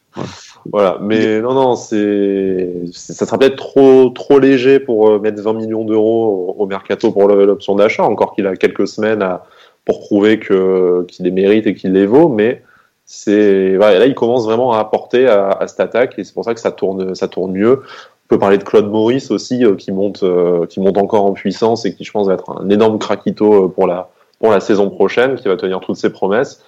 Voilà, 0.72 0.98
mais 1.00 1.40
non, 1.40 1.54
non, 1.54 1.76
c'est, 1.76 2.68
ça 2.92 3.24
sera 3.24 3.38
peut-être 3.38 3.56
trop, 3.56 4.10
trop 4.10 4.38
léger 4.38 4.80
pour 4.80 5.20
mettre 5.20 5.40
20 5.40 5.52
millions 5.54 5.84
d'euros 5.84 6.54
au, 6.58 6.62
au, 6.62 6.66
mercato 6.66 7.12
pour 7.12 7.28
l'option 7.28 7.76
d'achat, 7.76 8.02
encore 8.02 8.34
qu'il 8.34 8.46
a 8.46 8.56
quelques 8.56 8.88
semaines 8.88 9.22
à, 9.22 9.44
pour 9.84 10.00
prouver 10.00 10.38
que, 10.38 11.04
qu'il 11.08 11.24
les 11.24 11.30
mérite 11.30 11.66
et 11.66 11.74
qu'il 11.74 11.92
les 11.92 12.06
vaut, 12.06 12.28
mais 12.28 12.62
c'est, 13.10 13.72
là, 13.78 14.04
il 14.04 14.14
commence 14.14 14.44
vraiment 14.44 14.74
à 14.74 14.80
apporter 14.80 15.26
à, 15.26 15.48
à 15.48 15.66
cette 15.66 15.80
attaque 15.80 16.18
et 16.18 16.24
c'est 16.24 16.34
pour 16.34 16.44
ça 16.44 16.52
que 16.52 16.60
ça 16.60 16.72
tourne, 16.72 17.14
ça 17.14 17.26
tourne 17.26 17.52
mieux. 17.52 17.80
On 17.80 18.28
peut 18.28 18.38
parler 18.38 18.58
de 18.58 18.64
Claude 18.64 18.90
Maurice 18.90 19.30
aussi, 19.30 19.64
euh, 19.64 19.76
qui 19.76 19.92
monte, 19.92 20.22
euh, 20.22 20.66
qui 20.66 20.78
monte 20.78 20.98
encore 20.98 21.24
en 21.24 21.32
puissance 21.32 21.86
et 21.86 21.94
qui, 21.94 22.04
je 22.04 22.12
pense, 22.12 22.26
va 22.26 22.34
être 22.34 22.50
un 22.50 22.68
énorme 22.68 22.98
craquito 22.98 23.70
pour 23.70 23.86
la, 23.86 24.10
pour 24.38 24.50
la 24.50 24.60
saison 24.60 24.90
prochaine, 24.90 25.36
qui 25.36 25.48
va 25.48 25.56
tenir 25.56 25.80
toutes 25.80 25.96
ses 25.96 26.10
promesses. 26.10 26.62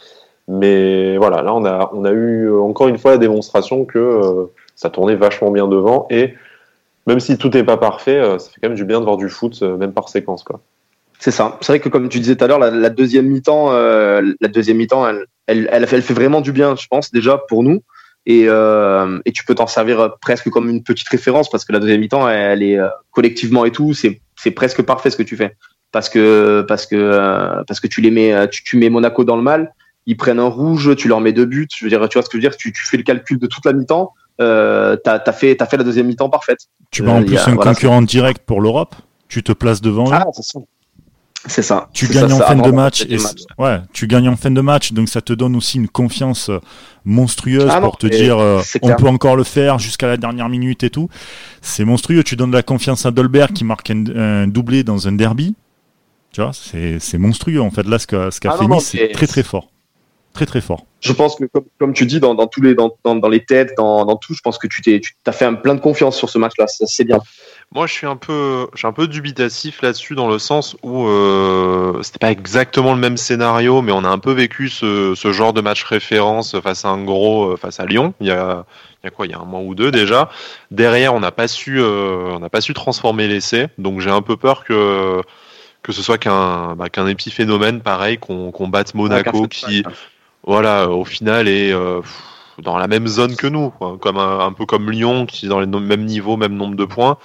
Mais 0.49 1.19
voilà, 1.19 1.43
là, 1.43 1.55
on 1.55 1.67
a, 1.67 1.91
on 1.93 2.07
a 2.07 2.11
eu 2.11 2.51
encore 2.51 2.89
une 2.89 2.97
fois 2.97 3.11
la 3.11 3.19
démonstration 3.19 3.85
que 3.85 3.99
euh, 3.99 4.47
ça 4.75 4.89
tournait 4.89 5.17
vachement 5.17 5.51
bien 5.51 5.69
devant. 5.69 6.07
Et 6.09 6.35
même 7.07 7.21
si 7.21 7.37
tout 7.37 7.51
n'est 7.51 7.65
pas 7.65 7.77
parfait, 7.77 8.19
euh, 8.19 8.39
ça 8.39 8.51
fait 8.51 8.61
quand 8.63 8.69
même 8.69 8.77
du 8.79 8.87
bien 8.87 8.99
de 9.01 9.05
voir 9.05 9.19
du 9.19 9.29
foot, 9.29 9.59
euh, 9.63 9.77
même 9.77 9.93
par 9.93 10.09
séquence. 10.09 10.43
quoi. 10.43 10.61
C'est 11.21 11.31
ça. 11.31 11.59
C'est 11.61 11.73
vrai 11.73 11.81
que 11.81 11.89
comme 11.89 12.09
tu 12.09 12.19
disais 12.19 12.35
tout 12.35 12.45
à 12.45 12.49
l'heure, 12.49 12.59
la, 12.59 12.71
la, 12.71 12.91
deuxième 12.91 13.27
mi-temps, 13.27 13.73
euh, 13.73 14.23
la 14.41 14.49
deuxième 14.49 14.79
mi-temps, 14.79 15.07
elle, 15.09 15.27
elle, 15.47 15.69
elle, 15.71 15.87
elle, 15.91 16.03
fait 16.03 16.15
vraiment 16.15 16.41
du 16.41 16.51
bien, 16.51 16.75
je 16.77 16.87
pense, 16.89 17.13
déjà 17.13 17.39
pour 17.49 17.63
nous. 17.63 17.83
Et, 18.27 18.45
euh, 18.49 19.19
et 19.25 19.33
tu 19.33 19.45
peux 19.45 19.55
t'en 19.55 19.67
servir 19.67 20.17
presque 20.21 20.51
comme 20.51 20.69
une 20.69 20.83
petite 20.83 21.09
référence 21.09 21.49
parce 21.49 21.65
que 21.65 21.73
la 21.73 21.79
deuxième 21.79 22.01
mi-temps, 22.01 22.29
elle, 22.29 22.63
est 22.63 22.79
collectivement 23.11 23.65
et 23.65 23.71
tout, 23.71 23.95
c'est, 23.95 24.21
c'est 24.37 24.51
presque 24.51 24.83
parfait 24.83 25.11
ce 25.11 25.17
que 25.17 25.23
tu 25.23 25.37
fais. 25.37 25.57
Parce 25.93 26.09
que, 26.09 26.65
parce 26.67 26.87
que, 26.87 27.63
parce 27.67 27.81
que 27.81 27.87
tu 27.87 28.01
les 28.01 28.11
mets, 28.11 28.49
tu, 28.49 28.65
tu 28.65 28.77
mets 28.77 28.91
Monaco 28.91 29.25
dans 29.25 29.37
le 29.37 29.43
mal 29.43 29.73
ils 30.07 30.17
prennent 30.17 30.41
un 30.41 30.49
rouge, 30.49 30.97
tu 30.97 31.09
leur 31.09 31.21
mets 31.21 31.33
deux 31.33 31.45
buts. 31.45 31.69
Je 31.75 31.85
veux 31.85 31.89
dire, 31.89 32.07
tu 32.09 32.19
vois 32.19 32.25
ce 32.25 32.29
que 32.29 32.39
je 32.39 32.39
veux 32.39 32.49
dire? 32.49 32.57
Tu, 32.57 32.73
tu 32.73 32.87
fais 32.87 32.97
le 32.97 33.03
calcul 33.03 33.39
de 33.39 33.47
toute 33.47 33.65
la 33.65 33.73
mi-temps. 33.73 34.13
Euh, 34.41 34.97
t'as 34.97 35.23
as 35.25 35.33
fait, 35.33 35.57
fait 35.57 35.77
la 35.77 35.85
deuxième 35.85 36.07
mi-temps 36.07 36.31
parfaite. 36.31 36.61
Tu 36.91 37.03
vas 37.03 37.13
en 37.13 37.23
plus 37.23 37.37
euh, 37.37 37.47
un 37.47 37.55
voilà, 37.55 37.73
concurrent 37.73 38.03
direct 38.03 38.43
pour 38.45 38.61
l'Europe? 38.61 38.95
Tu 39.29 39.43
te 39.43 39.53
places 39.53 39.81
devant 39.81 40.11
ah, 40.11 40.27
ça. 40.33 40.61
C'est 41.47 41.63
ça. 41.63 41.89
Tu 41.93 42.07
gagnes 42.07 42.33
en 42.33 42.39
fin 42.39 42.57
de 42.57 42.71
match, 42.71 43.07
et 43.09 43.17
ouais, 43.59 43.81
tu 43.93 44.07
gagnes 44.07 44.29
en 44.29 44.37
fin 44.37 44.51
de 44.51 44.61
match, 44.61 44.93
donc 44.93 45.09
ça 45.09 45.23
te 45.23 45.33
donne 45.33 45.57
aussi 45.57 45.79
une 45.79 45.89
confiance 45.89 46.51
monstrueuse 47.05 47.71
ah 47.71 47.81
pour 47.81 47.97
te 47.97 48.07
dire 48.07 48.37
on 48.83 48.95
peut 48.95 49.09
encore 49.09 49.37
le 49.37 49.45
faire 49.45 49.79
jusqu'à 49.79 50.07
la 50.07 50.17
dernière 50.19 50.49
minute 50.51 50.83
et 50.83 50.91
tout. 50.91 51.09
C'est 51.63 51.85
monstrueux. 51.85 52.23
Tu 52.23 52.37
donnes 52.37 52.51
de 52.51 52.57
la 52.57 52.63
confiance 52.63 53.07
à 53.07 53.11
Dolberg 53.11 53.53
qui 53.53 53.65
marque 53.65 53.91
un, 53.91 54.47
doublé 54.49 54.85
dans 54.85 55.09
un 55.09 55.13
derby. 55.13 55.55
Tu 56.33 56.43
vois, 56.43 56.53
c'est 56.53 57.19
monstrueux 57.19 57.61
en 57.61 57.71
fait. 57.71 57.87
Là, 57.87 57.99
ce 57.99 58.07
qu'a 58.07 58.31
ce 58.31 58.39
ah 58.45 58.57
fait 58.59 58.67
Nice, 58.67 58.85
c'est 58.85 59.09
très 59.09 59.27
très 59.27 59.43
fort, 59.43 59.71
très 60.35 60.47
très 60.47 60.61
fort. 60.61 60.85
Je 61.01 61.13
pense 61.13 61.37
que 61.37 61.45
comme, 61.47 61.65
comme 61.79 61.95
tu 61.95 62.05
dis 62.05 62.21
dans, 62.21 62.35
dans 62.35 62.47
tous 62.47 62.61
les 62.61 62.75
dans, 62.75 62.95
dans, 63.05 63.29
les 63.29 63.45
têtes, 63.45 63.73
dans, 63.79 64.05
dans 64.05 64.17
tout, 64.17 64.35
je 64.35 64.41
pense 64.43 64.59
que 64.59 64.67
tu 64.67 64.83
t'es 64.83 65.01
tu 65.01 65.15
as 65.27 65.33
fait 65.33 65.47
un 65.47 65.55
plein 65.55 65.75
de 65.75 65.81
confiance 65.81 66.17
sur 66.17 66.29
ce 66.29 66.39
match-là. 66.39 66.67
C'est 66.69 67.05
bien. 67.05 67.21
Moi, 67.73 67.87
je 67.87 67.93
suis 67.93 68.07
un 68.09 68.17
peu, 68.17 68.67
je 68.73 68.79
suis 68.79 68.89
un 68.89 68.93
peu 68.93 69.07
dubitatif 69.07 69.81
là-dessus 69.81 70.17
dans 70.17 70.29
le 70.29 70.41
sens 70.41 70.77
où 70.83 71.07
euh, 71.07 72.03
c'était 72.03 72.19
pas 72.19 72.33
exactement 72.33 72.95
le 72.95 72.99
même 72.99 73.17
scénario, 73.17 73.81
mais 73.81 73.93
on 73.93 74.03
a 74.03 74.09
un 74.09 74.19
peu 74.19 74.33
vécu 74.33 74.69
ce, 74.69 75.15
ce 75.15 75.31
genre 75.31 75.53
de 75.53 75.61
match 75.61 75.85
référence 75.85 76.59
face 76.61 76.85
à 76.85 76.89
un 76.89 77.05
gros, 77.05 77.53
euh, 77.53 77.57
face 77.57 77.79
à 77.79 77.87
Lyon. 77.87 78.13
Il 78.21 78.27
y 78.27 78.33
a, 78.33 78.65
il 79.03 79.07
y 79.07 79.09
a 79.09 79.11
quoi, 79.11 79.27
il 79.27 79.31
y 79.31 79.35
a 79.35 79.39
un 79.39 79.45
mois 79.45 79.61
ou 79.61 79.77
deux 79.77 79.93
déjà. 79.93 80.31
Derrière, 80.73 81.15
on 81.15 81.21
n'a 81.21 81.31
pas 81.31 81.47
su, 81.47 81.81
euh, 81.81 82.33
on 82.33 82.41
n'a 82.41 82.49
pas 82.49 82.61
su 82.61 82.75
transformer 82.75 83.29
l'essai, 83.29 83.69
donc 83.79 84.01
j'ai 84.01 84.11
un 84.11 84.23
peu 84.23 84.37
peur 84.37 84.65
que 84.65 85.23
que 85.83 85.93
ce 85.93 86.03
soit 86.03 86.19
qu'un 86.19 86.75
bah, 86.75 86.89
qu'un 86.89 87.07
épiphénomène 87.07 87.83
pareil, 87.83 88.19
qu'on 88.19 88.51
qu'on 88.51 88.67
batte 88.67 88.95
Monaco, 88.95 89.47
qui, 89.47 89.85
voilà, 90.45 90.89
au 90.89 91.05
final 91.05 91.47
est 91.47 91.73
euh, 91.73 92.01
dans 92.63 92.79
la 92.79 92.89
même 92.89 93.07
zone 93.07 93.37
que 93.37 93.47
nous, 93.47 93.71
quoi. 93.71 93.97
comme 94.01 94.19
un, 94.19 94.41
un, 94.41 94.53
peu 94.53 94.67
comme 94.67 94.91
Lyon, 94.91 95.27
qui 95.27 95.47
est 95.47 95.49
dans 95.49 95.61
le 95.61 95.67
même 95.67 96.05
niveau, 96.05 96.37
même 96.37 96.55
nombre 96.55 96.77
de 96.77 96.85
points, 96.85 97.19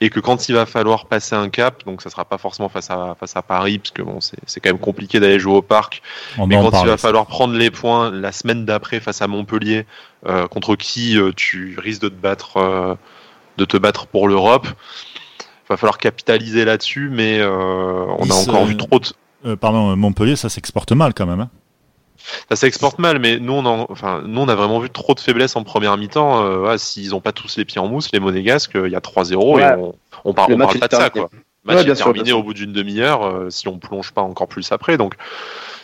et 0.00 0.08
que 0.08 0.18
quand 0.18 0.48
il 0.48 0.54
va 0.54 0.66
falloir 0.66 1.06
passer 1.06 1.34
un 1.34 1.50
cap, 1.50 1.84
donc 1.84 2.00
ça 2.00 2.08
sera 2.08 2.24
pas 2.24 2.38
forcément 2.38 2.68
face 2.68 2.90
à 2.90 3.16
face 3.20 3.36
à 3.36 3.42
Paris, 3.42 3.78
parce 3.78 3.90
que 3.90 4.02
bon, 4.02 4.18
c'est 4.20 4.60
quand 4.60 4.70
même 4.70 4.78
compliqué 4.78 5.20
d'aller 5.20 5.38
jouer 5.38 5.54
au 5.54 5.62
parc. 5.62 6.02
mais 6.46 6.56
quand 6.56 6.82
il 6.82 6.88
va 6.88 6.96
falloir 6.96 7.26
prendre 7.26 7.54
les 7.54 7.70
points 7.70 8.10
la 8.10 8.32
semaine 8.32 8.64
d'après 8.64 9.00
face 9.00 9.20
à 9.20 9.26
Montpellier, 9.26 9.86
euh, 10.26 10.48
contre 10.48 10.74
qui 10.76 11.18
euh, 11.18 11.32
tu 11.36 11.76
risques 11.78 12.02
de 12.02 12.08
te 12.08 12.14
battre, 12.14 12.56
euh, 12.56 12.94
de 13.58 13.64
te 13.66 13.76
battre 13.76 14.06
pour 14.06 14.26
l'Europe, 14.26 14.66
va 15.68 15.76
falloir 15.76 15.98
capitaliser 15.98 16.64
là-dessus, 16.64 17.10
mais 17.12 17.44
on 17.44 18.28
a 18.30 18.34
encore 18.34 18.64
vu 18.64 18.76
trop 18.76 19.00
de. 19.00 19.54
pardon, 19.54 19.94
Montpellier, 19.96 20.34
ça 20.34 20.48
s'exporte 20.48 20.92
mal 20.92 21.12
quand 21.14 21.26
même. 21.26 21.40
Hein 21.40 21.50
ça 22.48 22.56
s'exporte 22.56 22.98
mal, 22.98 23.18
mais 23.18 23.38
nous 23.38 23.52
on, 23.52 23.86
enfin, 23.90 24.22
nous, 24.26 24.40
on 24.40 24.48
a 24.48 24.54
vraiment 24.54 24.80
vu 24.80 24.90
trop 24.90 25.14
de 25.14 25.20
faiblesses 25.20 25.56
en 25.56 25.64
première 25.64 25.96
mi-temps. 25.96 26.44
Euh, 26.44 26.76
S'ils 26.78 27.10
n'ont 27.10 27.20
pas 27.20 27.32
tous 27.32 27.56
les 27.56 27.64
pieds 27.64 27.80
en 27.80 27.88
mousse, 27.88 28.10
les 28.12 28.20
Monégasques, 28.20 28.72
il 28.74 28.90
y 28.90 28.96
a 28.96 29.00
3-0 29.00 29.60
et 29.60 29.74
on, 29.78 29.94
on, 30.24 30.34
parle 30.34 30.56
pas 30.56 30.88
de 30.88 30.94
ça. 30.94 31.10
Quoi. 31.10 31.30
Le 31.64 31.74
match 31.74 31.86
est 31.86 31.94
terminé 31.94 32.32
au 32.32 32.42
bout 32.42 32.54
d'une 32.54 32.72
demi-heure 32.72 33.24
euh, 33.24 33.50
si 33.50 33.68
on 33.68 33.78
plonge 33.78 34.12
pas 34.12 34.22
encore 34.22 34.48
plus 34.48 34.72
après. 34.72 34.96
Donc, 34.96 35.14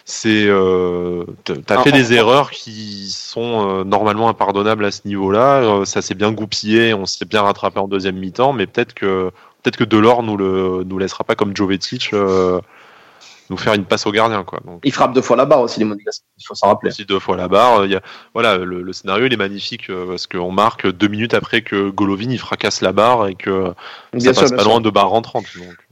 c'est, 0.09 0.47
euh, 0.47 1.25
t'as 1.67 1.83
fait 1.83 1.91
des 1.91 2.13
erreurs 2.13 2.53
qui 2.53 3.11
sont 3.11 3.81
euh, 3.81 3.85
normalement 3.85 4.29
impardonnables 4.29 4.85
à 4.85 4.93
ce 4.93 5.01
niveau-là. 5.05 5.63
Euh, 5.63 5.85
ça 5.85 6.01
s'est 6.01 6.15
bien 6.15 6.31
goupillé, 6.31 6.95
on 6.95 7.07
s'est 7.07 7.25
bien 7.25 7.43
rattrapé 7.43 7.81
en 7.81 7.89
deuxième 7.89 8.17
mi-temps, 8.17 8.53
mais 8.53 8.69
peut-être 8.69 8.95
que 8.95 9.33
peut-être 9.63 9.77
que 9.77 9.83
Delors 9.83 10.23
nous 10.23 10.37
le 10.37 10.85
nous 10.85 10.99
laissera 10.99 11.25
pas 11.25 11.35
comme 11.35 11.57
Jovetic 11.57 12.13
nous 13.51 13.57
faire 13.57 13.75
une 13.75 13.85
passe 13.85 14.07
au 14.07 14.13
gardien. 14.13 14.45
Quoi. 14.45 14.61
Donc, 14.65 14.81
il 14.85 14.93
frappe 14.93 15.13
deux 15.13 15.23
fois 15.23 15.37
la 15.37 15.45
barre 15.45 15.61
aussi, 15.61 15.79
les 15.79 15.85
Monégasques, 15.85 16.25
il 16.39 16.45
faut 16.45 16.55
s'en 16.55 16.69
rappeler. 16.69 16.91
Aussi 16.91 17.05
deux 17.05 17.19
fois 17.19 17.37
la 17.37 17.49
barre. 17.49 17.85
Il 17.85 17.93
y 17.93 17.97
a, 17.97 18.03
voilà, 18.35 18.59
le, 18.59 18.93
scénario 18.93 19.27
il 19.27 19.33
est 19.33 19.37
magnifique 19.37 19.91
euh, 19.91 20.07
parce 20.07 20.27
qu'on 20.27 20.51
marque 20.51 20.91
deux 20.91 21.09
minutes 21.09 21.35
après 21.35 21.63
que 21.63 21.91
Golovin 21.91 22.31
il 22.31 22.39
fracasse 22.39 22.81
la 22.81 22.93
barre 22.93 23.29
et 23.29 23.35
que 23.35 23.73
ça 24.19 24.33
passe 24.33 24.53
pas 24.53 24.65
loin 24.65 24.81
de 24.81 24.91
barre 24.91 25.13
en 25.13 25.23
30. 25.23 25.45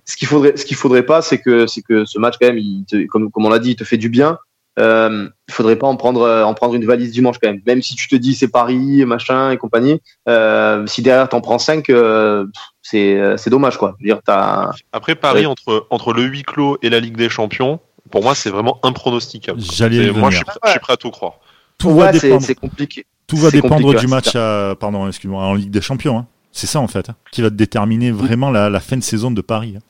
Ce 0.06 0.16
qu'il 0.16 0.28
faudrait, 0.28 0.56
ce 0.56 0.64
qu'il 0.64 0.76
faudrait 0.76 1.04
pas, 1.04 1.22
c'est 1.22 1.40
que, 1.40 1.66
c'est 1.66 1.82
que 1.82 2.04
ce 2.04 2.18
match 2.18 2.34
quand 2.40 2.46
même, 2.46 2.58
il 2.58 2.84
comme, 3.08 3.30
comme 3.30 3.46
on 3.46 3.50
l'a 3.50 3.58
dit, 3.58 3.70
il 3.70 3.76
te 3.76 3.84
fait 3.84 3.96
du 3.96 4.08
bien. 4.08 4.38
Euh, 4.78 5.28
il 5.48 5.54
faudrait 5.54 5.76
pas 5.76 5.86
en 5.86 5.96
prendre 5.96 6.22
euh, 6.22 6.42
en 6.42 6.54
prendre 6.54 6.74
une 6.74 6.84
valise 6.84 7.12
dimanche 7.12 7.36
quand 7.40 7.48
même. 7.48 7.60
Même 7.66 7.82
si 7.82 7.94
tu 7.94 8.08
te 8.08 8.16
dis 8.16 8.34
c'est 8.34 8.48
Paris, 8.48 9.04
machin 9.04 9.50
et 9.50 9.56
compagnie, 9.56 10.00
euh, 10.28 10.86
si 10.86 11.02
derrière 11.02 11.28
t'en 11.28 11.40
prends 11.40 11.58
5, 11.58 11.90
euh, 11.90 12.46
c'est 12.82 13.20
c'est 13.36 13.50
dommage 13.50 13.78
quoi. 13.78 13.96
Dire, 14.00 14.20
as... 14.26 14.72
Après 14.92 15.14
Paris 15.14 15.46
entre 15.46 15.86
entre 15.90 16.12
le 16.12 16.22
huis 16.22 16.42
clos 16.42 16.78
et 16.82 16.90
la 16.90 16.98
Ligue 16.98 17.16
des 17.16 17.28
Champions, 17.28 17.78
pour 18.10 18.22
moi 18.22 18.34
c'est 18.34 18.50
vraiment 18.50 18.80
impronosticable. 18.82 19.60
J'allais 19.60 20.10
moi 20.10 20.30
je 20.30 20.36
suis, 20.36 20.44
prêt, 20.44 20.58
je 20.64 20.70
suis, 20.70 20.80
prêt 20.80 20.94
à 20.94 20.96
tout 20.96 21.10
croire. 21.10 21.34
Tout 21.78 21.90
ouais, 21.90 22.06
va 22.06 22.12
dépendre. 22.12 22.42
C'est 22.42 22.54
compliqué. 22.54 23.06
Tout 23.26 23.36
va 23.36 23.50
dépendre 23.50 23.94
du 23.94 24.06
match 24.06 24.34
à, 24.34 24.74
pardon 24.78 25.06
excuse-moi 25.06 25.42
en 25.42 25.54
Ligue 25.54 25.70
des 25.70 25.80
Champions. 25.80 26.18
Hein. 26.18 26.26
C'est 26.50 26.66
ça 26.66 26.80
en 26.80 26.88
fait 26.88 27.10
hein, 27.10 27.16
qui 27.30 27.42
va 27.42 27.50
déterminer 27.50 28.10
vraiment 28.10 28.50
la, 28.50 28.70
la, 28.70 28.80
fin 28.80 28.96
de 28.96 29.02
saison 29.02 29.30
de 29.30 29.40
Paris. 29.40 29.74
Hein. 29.76 29.80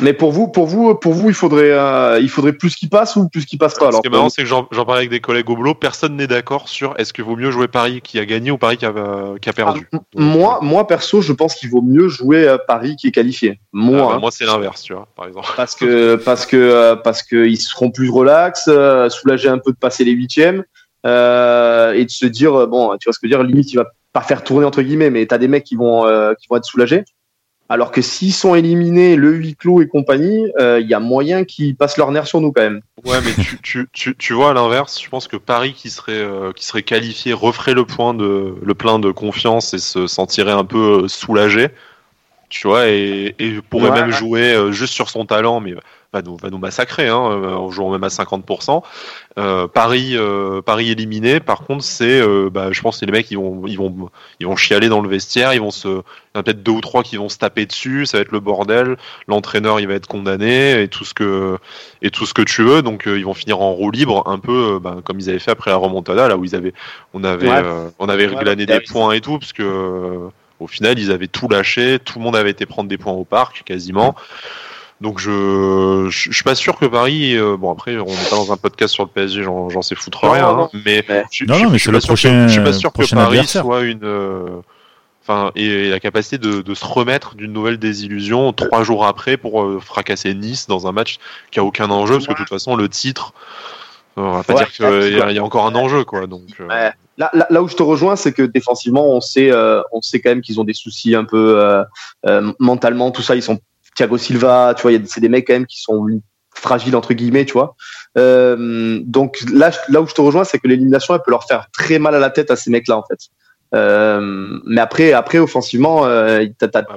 Mais 0.00 0.12
pour 0.12 0.32
vous, 0.32 0.48
pour 0.48 0.66
vous, 0.66 0.94
pour 0.94 1.12
vous, 1.12 1.28
il 1.28 1.34
faudrait, 1.34 1.72
euh, 1.72 2.20
il 2.20 2.28
faudrait 2.28 2.52
plus 2.52 2.74
qu'il 2.76 2.88
passe 2.88 3.16
ou 3.16 3.28
plus 3.28 3.44
qu'il 3.46 3.58
passe 3.58 3.74
pas. 3.74 3.90
Ce 3.90 4.00
qui 4.00 4.06
est 4.06 4.10
marrant, 4.10 4.28
c'est 4.28 4.42
que 4.42 4.48
j'en 4.48 4.64
parlais 4.64 5.00
avec 5.00 5.10
des 5.10 5.20
collègues 5.20 5.50
au 5.50 5.56
boulot. 5.56 5.74
Personne 5.74 6.16
n'est 6.16 6.26
d'accord 6.26 6.68
sur 6.68 6.94
est-ce 6.98 7.12
qu'il 7.12 7.24
vaut 7.24 7.36
mieux 7.36 7.50
jouer 7.50 7.68
Paris 7.68 8.00
qui 8.02 8.18
a 8.18 8.26
gagné 8.26 8.50
ou 8.50 8.58
Paris 8.58 8.76
qui 8.76 8.86
a, 8.86 8.92
qui 9.40 9.48
a 9.48 9.52
perdu. 9.52 9.88
Ah, 9.92 9.98
moi, 10.14 10.58
moi 10.62 10.86
perso, 10.86 11.20
je 11.20 11.32
pense 11.32 11.54
qu'il 11.54 11.70
vaut 11.70 11.82
mieux 11.82 12.08
jouer 12.08 12.46
euh, 12.46 12.58
Paris 12.66 12.96
qui 12.96 13.08
est 13.08 13.12
qualifié. 13.12 13.60
Moi, 13.72 13.98
ah, 14.00 14.06
bah, 14.06 14.14
hein. 14.14 14.18
moi 14.20 14.30
c'est 14.30 14.46
l'inverse, 14.46 14.82
tu 14.82 14.92
vois, 14.92 15.08
par 15.16 15.26
exemple. 15.26 15.48
Parce 15.56 15.74
que 15.74 16.16
parce 16.16 16.46
que 16.46 16.56
euh, 16.56 16.96
parce 16.96 17.22
que 17.22 17.46
ils 17.46 17.56
seront 17.56 17.90
plus 17.90 18.10
relax, 18.10 18.70
soulagés 19.08 19.48
un 19.48 19.58
peu 19.58 19.72
de 19.72 19.78
passer 19.78 20.04
les 20.04 20.12
huitièmes 20.12 20.64
et 21.04 22.04
de 22.04 22.10
se 22.10 22.26
dire 22.26 22.66
bon, 22.68 22.96
tu 22.98 23.06
vois 23.06 23.12
ce 23.12 23.18
que 23.18 23.28
je 23.28 23.34
veux 23.34 23.42
dire, 23.42 23.42
limite 23.42 23.72
il 23.72 23.76
va 23.76 23.86
pas 24.12 24.20
faire 24.20 24.44
tourner 24.44 24.64
entre 24.64 24.82
guillemets, 24.82 25.10
mais 25.10 25.26
t'as 25.26 25.38
des 25.38 25.48
mecs 25.48 25.64
qui 25.64 25.74
vont 25.74 26.02
qui 26.40 26.46
vont 26.48 26.56
être 26.56 26.64
soulagés. 26.64 27.04
Alors 27.70 27.90
que 27.90 28.00
s'ils 28.00 28.32
sont 28.32 28.54
éliminés, 28.54 29.14
le 29.16 29.30
huis 29.30 29.54
clos 29.54 29.82
et 29.82 29.88
compagnie, 29.88 30.44
il 30.58 30.62
euh, 30.62 30.80
y 30.80 30.94
a 30.94 31.00
moyen 31.00 31.44
qu'ils 31.44 31.76
passent 31.76 31.98
leur 31.98 32.10
nerf 32.10 32.26
sur 32.26 32.40
nous 32.40 32.50
quand 32.50 32.62
même. 32.62 32.80
Ouais, 33.04 33.18
mais 33.22 33.34
tu, 33.42 33.60
tu, 33.62 33.88
tu, 33.92 34.16
tu 34.16 34.32
vois 34.32 34.50
à 34.50 34.54
l'inverse, 34.54 35.00
je 35.02 35.08
pense 35.08 35.28
que 35.28 35.36
Paris 35.36 35.74
qui 35.74 35.90
serait 35.90 36.12
euh, 36.12 36.52
qui 36.52 36.64
serait 36.64 36.82
qualifié 36.82 37.34
referait 37.34 37.74
le 37.74 37.84
point 37.84 38.14
de 38.14 38.54
le 38.60 38.74
plein 38.74 38.98
de 38.98 39.10
confiance 39.10 39.74
et 39.74 39.78
se 39.78 40.06
sentirait 40.06 40.52
un 40.52 40.64
peu 40.64 41.02
euh, 41.02 41.08
soulagé, 41.08 41.68
tu 42.48 42.66
vois, 42.68 42.88
et, 42.88 43.34
et 43.38 43.60
pourrait 43.62 43.90
même 43.90 44.10
jouer 44.10 44.72
juste 44.72 44.94
sur 44.94 45.10
son 45.10 45.26
talent, 45.26 45.60
mais 45.60 45.74
va 46.12 46.22
nous, 46.22 46.36
va 46.36 46.48
nous 46.48 46.58
massacrer, 46.58 47.08
hein, 47.08 47.16
en 47.16 47.70
jouant 47.70 47.90
même 47.90 48.04
à 48.04 48.08
50%. 48.08 48.82
Euh, 49.38 49.68
Paris, 49.68 50.12
euh, 50.14 50.62
Paris 50.62 50.90
éliminé. 50.90 51.38
Par 51.38 51.64
contre, 51.64 51.84
c'est, 51.84 52.20
euh, 52.20 52.48
bah, 52.50 52.72
je 52.72 52.80
pense, 52.80 52.98
que 52.98 53.04
les 53.04 53.12
mecs, 53.12 53.30
ils 53.30 53.36
vont, 53.36 53.66
ils 53.66 53.76
vont, 53.76 54.10
ils 54.40 54.46
vont 54.46 54.56
chialer 54.56 54.88
dans 54.88 55.02
le 55.02 55.08
vestiaire. 55.08 55.52
Ils 55.52 55.60
vont 55.60 55.70
se, 55.70 55.88
il 55.88 55.92
y 55.92 56.38
en 56.38 56.40
a 56.40 56.42
peut-être 56.42 56.62
deux 56.62 56.72
ou 56.72 56.80
trois 56.80 57.02
qui 57.02 57.16
vont 57.16 57.28
se 57.28 57.36
taper 57.36 57.66
dessus. 57.66 58.06
Ça 58.06 58.18
va 58.18 58.22
être 58.22 58.32
le 58.32 58.40
bordel. 58.40 58.96
L'entraîneur, 59.26 59.80
il 59.80 59.86
va 59.86 59.94
être 59.94 60.06
condamné 60.06 60.82
et 60.82 60.88
tout 60.88 61.04
ce 61.04 61.12
que, 61.12 61.58
et 62.00 62.10
tout 62.10 62.24
ce 62.24 62.32
que 62.32 62.42
tu 62.42 62.62
veux. 62.62 62.80
Donc, 62.80 63.04
ils 63.06 63.24
vont 63.24 63.34
finir 63.34 63.60
en 63.60 63.72
roue 63.72 63.90
libre, 63.90 64.22
un 64.26 64.38
peu, 64.38 64.78
bah, 64.82 64.96
comme 65.04 65.20
ils 65.20 65.28
avaient 65.28 65.38
fait 65.38 65.50
après 65.50 65.70
la 65.70 65.76
remontada, 65.76 66.26
là 66.26 66.36
où 66.38 66.44
ils 66.44 66.56
avaient, 66.56 66.72
on 67.12 67.22
avait, 67.22 67.50
on 67.98 68.08
avait 68.08 68.28
glané 68.28 68.64
des 68.64 68.80
points 68.80 69.12
et 69.12 69.20
tout, 69.20 69.38
parce 69.38 69.52
que 69.52 70.30
au 70.60 70.66
final, 70.66 70.98
ils 70.98 71.10
avaient 71.10 71.28
tout 71.28 71.48
lâché. 71.48 71.98
Tout 71.98 72.18
le 72.18 72.24
monde 72.24 72.36
avait 72.36 72.50
été 72.50 72.66
prendre 72.66 72.88
des 72.88 72.98
points 72.98 73.12
au 73.12 73.24
parc, 73.24 73.62
quasiment. 73.64 74.14
Donc 75.00 75.20
je, 75.20 76.08
je, 76.10 76.32
suis 76.32 76.42
pas 76.42 76.56
sûr 76.56 76.76
que 76.76 76.86
Paris. 76.86 77.36
Euh, 77.36 77.56
bon 77.56 77.70
après, 77.72 77.98
on 77.98 78.06
n'est 78.06 78.28
pas 78.30 78.36
dans 78.36 78.52
un 78.52 78.56
podcast 78.56 78.92
sur 78.92 79.04
le 79.04 79.10
PSG, 79.10 79.44
j'en 79.44 79.82
sais 79.82 79.94
foutre 79.94 80.28
rien. 80.28 80.48
Hein, 80.48 80.68
mais 80.84 81.04
je, 81.30 81.44
non, 81.44 81.58
non, 81.58 81.70
mais 81.70 81.78
je, 81.78 81.88
suis 81.88 81.92
je 81.92 82.48
suis 82.48 82.60
pas 82.60 82.72
sûr 82.72 82.92
que 82.92 83.14
Paris 83.14 83.46
soit 83.46 83.82
une. 83.82 84.02
Euh, 84.02 84.60
enfin, 85.22 85.52
et 85.54 85.90
la 85.90 86.00
capacité 86.00 86.38
de, 86.38 86.62
de 86.62 86.74
se 86.74 86.84
remettre 86.84 87.36
d'une 87.36 87.52
nouvelle 87.52 87.78
désillusion 87.78 88.52
trois 88.52 88.82
jours 88.82 89.06
après 89.06 89.36
pour 89.36 89.62
euh, 89.62 89.78
fracasser 89.78 90.34
Nice 90.34 90.66
dans 90.66 90.88
un 90.88 90.92
match 90.92 91.18
qui 91.52 91.60
a 91.60 91.64
aucun 91.64 91.90
enjeu, 91.90 92.14
parce 92.14 92.26
que 92.26 92.32
de 92.32 92.38
toute 92.38 92.48
façon 92.48 92.74
le 92.74 92.88
titre, 92.88 93.34
on 94.18 94.32
va 94.32 94.42
pas 94.42 94.54
dire 94.54 94.70
qu'il 94.70 94.84
y, 94.84 95.34
y, 95.34 95.38
a 95.38 95.44
encore 95.44 95.66
un 95.66 95.74
enjeu 95.74 96.04
quoi. 96.04 96.26
Donc 96.26 96.42
là, 96.58 96.94
là, 97.16 97.46
là, 97.50 97.62
où 97.62 97.68
je 97.68 97.74
te 97.74 97.82
rejoins, 97.82 98.16
c'est 98.16 98.32
que 98.32 98.42
défensivement, 98.42 99.08
on 99.08 99.20
sait, 99.20 99.50
on 99.92 100.00
sait 100.00 100.20
quand 100.20 100.30
même 100.30 100.40
qu'ils 100.40 100.60
ont 100.60 100.64
des 100.64 100.74
soucis 100.74 101.14
un 101.14 101.24
peu 101.24 101.84
mentalement, 102.58 103.10
tout 103.10 103.22
ça, 103.22 103.34
ils 103.34 103.42
sont 103.42 103.58
Thiago 103.96 104.16
Silva, 104.16 104.74
tu 104.76 104.82
vois, 104.82 104.92
c'est 105.06 105.20
des 105.20 105.28
mecs 105.28 105.46
quand 105.46 105.54
même 105.54 105.66
qui 105.66 105.80
sont 105.80 106.06
fragiles 106.54 106.96
entre 106.96 107.14
guillemets, 107.14 107.44
tu 107.44 107.54
vois. 107.54 107.74
Euh, 108.16 109.00
donc 109.04 109.38
là, 109.52 109.70
là 109.88 110.02
où 110.02 110.06
je 110.06 110.14
te 110.14 110.20
rejoins, 110.20 110.44
c'est 110.44 110.58
que 110.58 110.68
l'élimination, 110.68 111.14
elle 111.14 111.22
peut 111.24 111.30
leur 111.30 111.44
faire 111.44 111.68
très 111.72 111.98
mal 111.98 112.14
à 112.14 112.18
la 112.18 112.30
tête 112.30 112.50
à 112.50 112.56
ces 112.56 112.70
mecs-là, 112.70 112.96
en 112.96 113.04
fait. 113.04 113.18
Euh, 113.74 114.58
mais 114.64 114.80
après, 114.80 115.12
après 115.12 115.38
offensivement, 115.38 116.06
euh, 116.06 116.46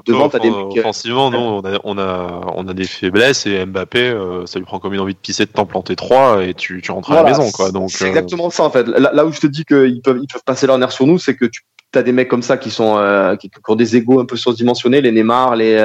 devant, 0.05 0.29
t'as 0.29 0.39
des 0.39 0.49
mecs. 0.49 0.77
Offensivement, 0.77 1.29
non, 1.29 1.57
on 1.57 1.65
a, 1.65 1.79
on 1.84 1.97
a, 1.97 2.41
on 2.55 2.67
a 2.67 2.73
des 2.73 2.86
faiblesses 2.86 3.45
et 3.45 3.65
Mbappé, 3.65 4.17
ça 4.45 4.57
lui 4.57 4.65
prend 4.65 4.79
comme 4.79 4.93
une 4.93 5.01
envie 5.01 5.13
de 5.13 5.19
pisser 5.19 5.45
de 5.45 5.51
t'en 5.51 5.65
planter 5.65 5.95
trois 5.95 6.43
et 6.43 6.53
tu, 6.53 6.81
tu 6.81 6.91
rentres 6.91 7.12
à 7.12 7.15
la 7.15 7.23
maison, 7.23 7.51
quoi. 7.51 7.71
Donc 7.71 7.91
c'est 7.91 8.07
exactement 8.07 8.49
ça 8.49 8.63
en 8.63 8.69
fait. 8.69 8.88
Là, 8.88 9.25
où 9.25 9.31
je 9.31 9.39
te 9.39 9.47
dis 9.47 9.65
qu'ils 9.65 10.01
peuvent, 10.01 10.19
ils 10.21 10.27
peuvent 10.27 10.43
passer 10.45 10.67
leur 10.67 10.77
nerf 10.77 10.91
sur 10.91 11.05
nous, 11.05 11.19
c'est 11.19 11.36
que 11.36 11.45
tu 11.45 11.63
as 11.93 12.03
des 12.03 12.13
mecs 12.13 12.29
comme 12.29 12.43
ça 12.43 12.57
qui 12.57 12.71
sont, 12.71 12.95
qui, 13.39 13.49
qui, 13.49 13.60
ont 13.67 13.75
des 13.75 13.97
égos 13.97 14.19
un 14.19 14.25
peu 14.25 14.38
surdimensionnés, 14.38 15.01
les 15.01 15.12
Neymar, 15.12 15.55
les 15.55 15.77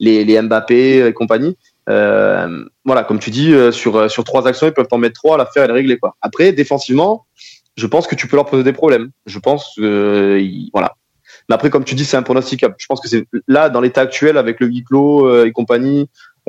les, 0.00 0.24
les 0.24 0.40
Mbappé 0.42 1.06
et 1.06 1.12
compagnie. 1.12 1.56
Euh, 1.88 2.64
voilà, 2.84 3.04
comme 3.04 3.18
tu 3.18 3.30
dis, 3.30 3.52
euh, 3.52 3.70
sur, 3.70 3.96
euh, 3.96 4.08
sur 4.08 4.24
trois 4.24 4.48
actions, 4.48 4.66
ils 4.66 4.72
peuvent 4.72 4.88
t'en 4.88 4.98
mettre 4.98 5.14
trois, 5.14 5.36
l'affaire 5.38 5.64
elle 5.64 5.70
est 5.70 5.74
réglée. 5.74 5.98
Quoi. 5.98 6.16
Après, 6.20 6.52
défensivement, 6.52 7.26
je 7.76 7.86
pense 7.86 8.06
que 8.06 8.14
tu 8.14 8.26
peux 8.26 8.36
leur 8.36 8.46
poser 8.46 8.64
des 8.64 8.72
problèmes. 8.72 9.10
Je 9.26 9.38
pense 9.38 9.74
que 9.76 10.40
voilà. 10.72 10.94
Mais 11.48 11.54
après, 11.54 11.70
comme 11.70 11.84
tu 11.84 11.94
dis, 11.94 12.04
c'est 12.04 12.16
un 12.16 12.22
pronosticable. 12.22 12.74
Je 12.78 12.86
pense 12.86 13.00
que 13.00 13.08
c'est 13.08 13.26
là, 13.46 13.68
dans 13.68 13.80
l'état 13.80 14.00
actuel, 14.00 14.36
avec 14.36 14.58
le 14.60 14.66
huis 14.66 14.82
clos 14.82 15.44
et 15.44 15.52
compagnie, 15.52 16.08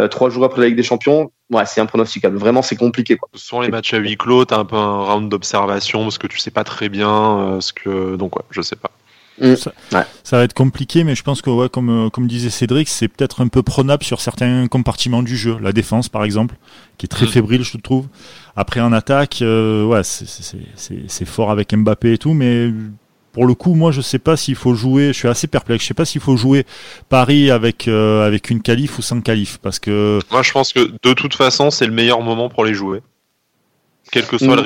trois 0.09 0.29
jours 0.29 0.43
après 0.45 0.61
la 0.61 0.67
Ligue 0.67 0.77
des 0.77 0.83
Champions, 0.83 1.31
ouais, 1.51 1.65
c'est 1.65 1.81
impronosticable. 1.81 2.37
Vraiment, 2.37 2.61
c'est 2.61 2.75
compliqué. 2.77 3.17
Quoi. 3.17 3.29
Souvent 3.35 3.61
les 3.61 3.69
matchs 3.69 3.93
à 3.93 3.97
huis 3.97 4.17
clos, 4.17 4.45
t'as 4.45 4.57
un 4.57 4.65
peu 4.65 4.75
un 4.75 5.03
round 5.03 5.29
d'observation 5.29 6.03
parce 6.03 6.17
que 6.17 6.27
tu 6.27 6.39
sais 6.39 6.51
pas 6.51 6.63
très 6.63 6.89
bien 6.89 7.59
ce 7.61 7.73
que, 7.73 8.15
donc 8.15 8.35
ouais, 8.37 8.43
je 8.49 8.61
sais 8.61 8.75
pas. 8.75 8.91
Mm. 9.39 9.55
Ça, 9.55 9.71
ça, 10.23 10.37
va 10.37 10.43
être 10.43 10.53
compliqué, 10.53 11.03
mais 11.03 11.15
je 11.15 11.23
pense 11.23 11.41
que, 11.41 11.49
ouais, 11.49 11.69
comme, 11.69 12.09
comme 12.11 12.27
disait 12.27 12.49
Cédric, 12.49 12.87
c'est 12.87 13.07
peut-être 13.07 13.41
un 13.41 13.47
peu 13.47 13.61
prenable 13.61 14.03
sur 14.03 14.19
certains 14.21 14.67
compartiments 14.67 15.23
du 15.23 15.37
jeu. 15.37 15.57
La 15.61 15.71
défense, 15.71 16.09
par 16.09 16.23
exemple, 16.23 16.55
qui 16.97 17.05
est 17.05 17.09
très 17.09 17.25
mm. 17.25 17.29
fébrile, 17.29 17.63
je 17.63 17.77
trouve. 17.77 18.07
Après, 18.59 18.79
en 18.81 18.91
attaque, 18.91 19.43
euh, 19.43 19.85
ouais, 19.85 20.01
c'est 20.03 21.25
fort 21.25 21.51
avec 21.51 21.75
Mbappé 21.75 22.13
et 22.13 22.17
tout, 22.17 22.33
mais 22.33 22.71
pour 23.31 23.45
le 23.45 23.53
coup, 23.53 23.75
moi, 23.75 23.91
je 23.91 24.01
sais 24.01 24.17
pas 24.17 24.35
s'il 24.35 24.55
faut 24.55 24.73
jouer. 24.73 25.09
Je 25.09 25.19
suis 25.19 25.27
assez 25.27 25.45
perplexe. 25.45 25.83
Je 25.83 25.89
sais 25.89 25.93
pas 25.93 26.05
s'il 26.05 26.21
faut 26.21 26.35
jouer 26.37 26.65
Paris 27.07 27.51
avec 27.51 27.87
euh, 27.87 28.25
avec 28.25 28.49
une 28.49 28.63
qualif 28.63 28.97
ou 28.97 29.03
sans 29.03 29.21
qualif, 29.21 29.59
parce 29.59 29.77
que. 29.77 30.19
Moi, 30.31 30.41
je 30.41 30.51
pense 30.51 30.73
que 30.73 30.91
de 31.03 31.13
toute 31.13 31.35
façon, 31.35 31.69
c'est 31.69 31.85
le 31.85 31.91
meilleur 31.91 32.21
moment 32.21 32.49
pour 32.49 32.65
les 32.65 32.73
jouer, 32.73 33.03
quel 34.11 34.25
que 34.25 34.39
soit 34.39 34.55
le 34.55 34.63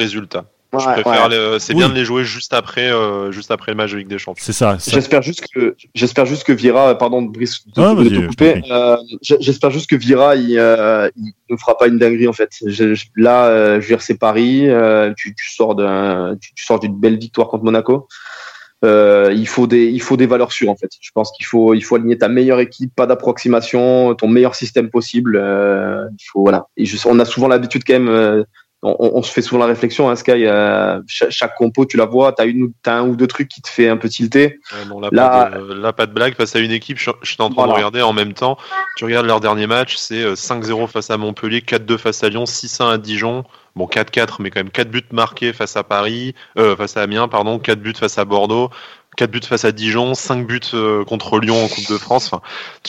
mm. 0.78 0.78
résultat 0.78 1.60
c'est 1.60 1.74
bien 1.74 1.90
de 1.90 1.94
les 1.94 2.06
jouer 2.06 2.24
juste 2.24 2.54
après, 2.54 2.92
euh, 2.92 3.32
juste 3.32 3.52
après 3.52 3.72
le 3.72 3.78
match 3.78 3.92
de 3.92 3.98
Ligue 3.98 4.08
des 4.08 4.18
Champions. 4.18 4.44
C'est 4.44 4.54
ça. 4.54 4.78
J'espère 4.86 5.22
juste 5.22 5.46
que, 5.54 5.76
j'espère 5.94 6.26
juste 6.26 6.44
que 6.44 6.54
Vira, 6.54 6.98
pardon, 6.98 7.22
Brice, 7.22 7.68
de, 7.68 8.10
de, 8.10 8.28
couper. 8.28 8.62
Euh, 8.72 8.98
j'espère 9.22 9.72
juste 9.72 9.90
que 9.90 9.96
Vira, 9.96 10.36
il, 10.36 10.58
euh, 10.58 11.10
il, 11.18 11.34
ne 11.50 11.58
fera 11.58 11.78
pas 11.78 11.88
une 11.88 11.98
dinguerie 11.98 12.28
en 12.28 12.34
fait. 12.34 12.52
Je, 12.66 12.96
là, 13.16 13.48
euh, 13.48 13.76
je 13.76 13.88
veux 13.88 13.96
dire, 13.96 14.02
c'est 14.02 14.18
Paris. 14.18 14.70
Euh, 14.70 15.14
tu, 15.18 15.36
tu, 15.36 15.54
sors 15.54 15.76
d'un, 15.76 16.38
tu, 16.40 16.54
tu, 16.54 16.66
sors 16.66 16.80
d'une 16.80 16.96
belle 16.96 17.18
victoire 17.18 17.48
contre 17.50 17.64
Monaco. 17.64 18.08
il 18.84 19.48
faut 19.48 19.68
des, 19.68 19.88
il 19.88 20.02
faut 20.02 20.18
des 20.18 20.28
valeurs 20.28 20.52
sûres 20.52 20.70
en 20.70 20.76
fait. 20.76 20.92
Je 21.00 21.12
pense 21.14 21.32
qu'il 21.32 21.46
faut, 21.46 21.74
il 21.74 21.82
faut 21.82 21.96
aligner 21.96 22.18
ta 22.18 22.30
meilleure 22.30 22.60
équipe, 22.60 22.94
pas 22.96 23.06
d'approximation, 23.08 24.16
ton 24.16 24.28
meilleur 24.28 24.56
système 24.56 24.90
possible. 24.90 25.36
il 25.38 26.26
faut 26.32 26.42
voilà. 26.42 26.68
Et 26.78 26.86
je, 26.86 26.98
on 27.08 27.20
a 27.20 27.26
souvent 27.26 27.48
l'habitude 27.48 27.84
quand 27.86 28.00
même 28.00 28.46
on, 28.84 29.12
on, 29.14 29.22
se 29.22 29.32
fait 29.32 29.42
souvent 29.44 29.60
la 29.60 29.68
réflexion, 29.68 30.10
hein, 30.10 30.16
Sky, 30.16 30.46
euh, 30.46 31.00
chaque, 31.08 31.56
compo, 31.56 31.86
tu 31.86 31.98
la 31.98 32.06
vois, 32.06 32.34
tu 32.34 32.66
as, 32.86 32.94
un 32.94 33.08
ou 33.08 33.16
deux 33.16 33.28
trucs 33.28 33.48
qui 33.48 33.62
te 33.62 33.70
fait 33.70 33.88
un 33.88 33.98
peu 33.98 34.10
tilter. 34.10 34.60
là, 35.00 35.10
pas 35.12 35.50
de, 35.50 35.74
là, 35.74 35.94
pas 35.94 36.08
de 36.08 36.14
blague, 36.14 36.34
face 36.34 36.56
à 36.56 36.60
une 36.60 36.72
équipe, 36.72 36.98
je, 36.98 37.12
suis 37.22 37.36
en 37.40 37.52
train 37.52 37.68
de 37.68 37.72
regarder 37.72 38.02
en 38.02 38.14
même 38.14 38.34
temps, 38.34 38.58
tu 38.98 39.06
regardes 39.06 39.28
leur 39.28 39.40
dernier 39.40 39.68
match, 39.68 39.98
c'est 39.98 40.34
5-0 40.34 40.84
euh, 40.84 40.88
face 40.88 41.12
à 41.12 41.18
Montpellier, 41.18 41.60
4-2 41.62 41.98
face 42.00 42.24
à 42.24 42.30
Lyon, 42.30 42.46
6-1 42.46 42.94
à 42.94 42.98
Dijon, 42.98 43.44
bon 43.76 43.86
4-4, 43.86 44.38
mais 44.40 44.50
quand 44.50 44.60
même 44.60 44.72
4 44.72 44.90
buts 44.90 45.04
marqués 45.12 45.54
face 45.54 45.78
à 45.78 45.84
Paris, 45.84 46.34
euh, 46.58 46.76
face 46.76 46.98
à 46.98 47.04
Amiens, 47.04 47.28
pardon, 47.28 47.60
4 47.60 47.80
buts 47.80 47.94
face 47.96 48.18
à 48.18 48.26
Bordeaux. 48.26 48.72
4 49.18 49.30
buts 49.30 49.42
face 49.44 49.66
à 49.66 49.72
Dijon, 49.72 50.14
5 50.14 50.48
buts 50.48 50.60
euh, 50.74 51.04
contre 51.04 51.40
Lyon 51.40 51.64
en 51.64 51.68
Coupe 51.68 51.90
de 51.90 51.98
France. 51.98 52.32
Enfin, 52.32 52.42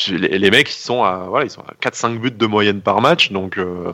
les, 0.08 0.38
les, 0.38 0.50
mecs, 0.50 0.70
ils 0.70 0.80
sont 0.80 1.02
à, 1.02 1.26
voilà, 1.28 1.46
ils 1.46 1.50
sont 1.50 1.62
à 1.62 1.74
4-5 1.82 2.18
buts 2.18 2.30
de 2.30 2.46
moyenne 2.46 2.80
par 2.80 3.00
match. 3.00 3.32
Donc, 3.32 3.58
euh, 3.58 3.92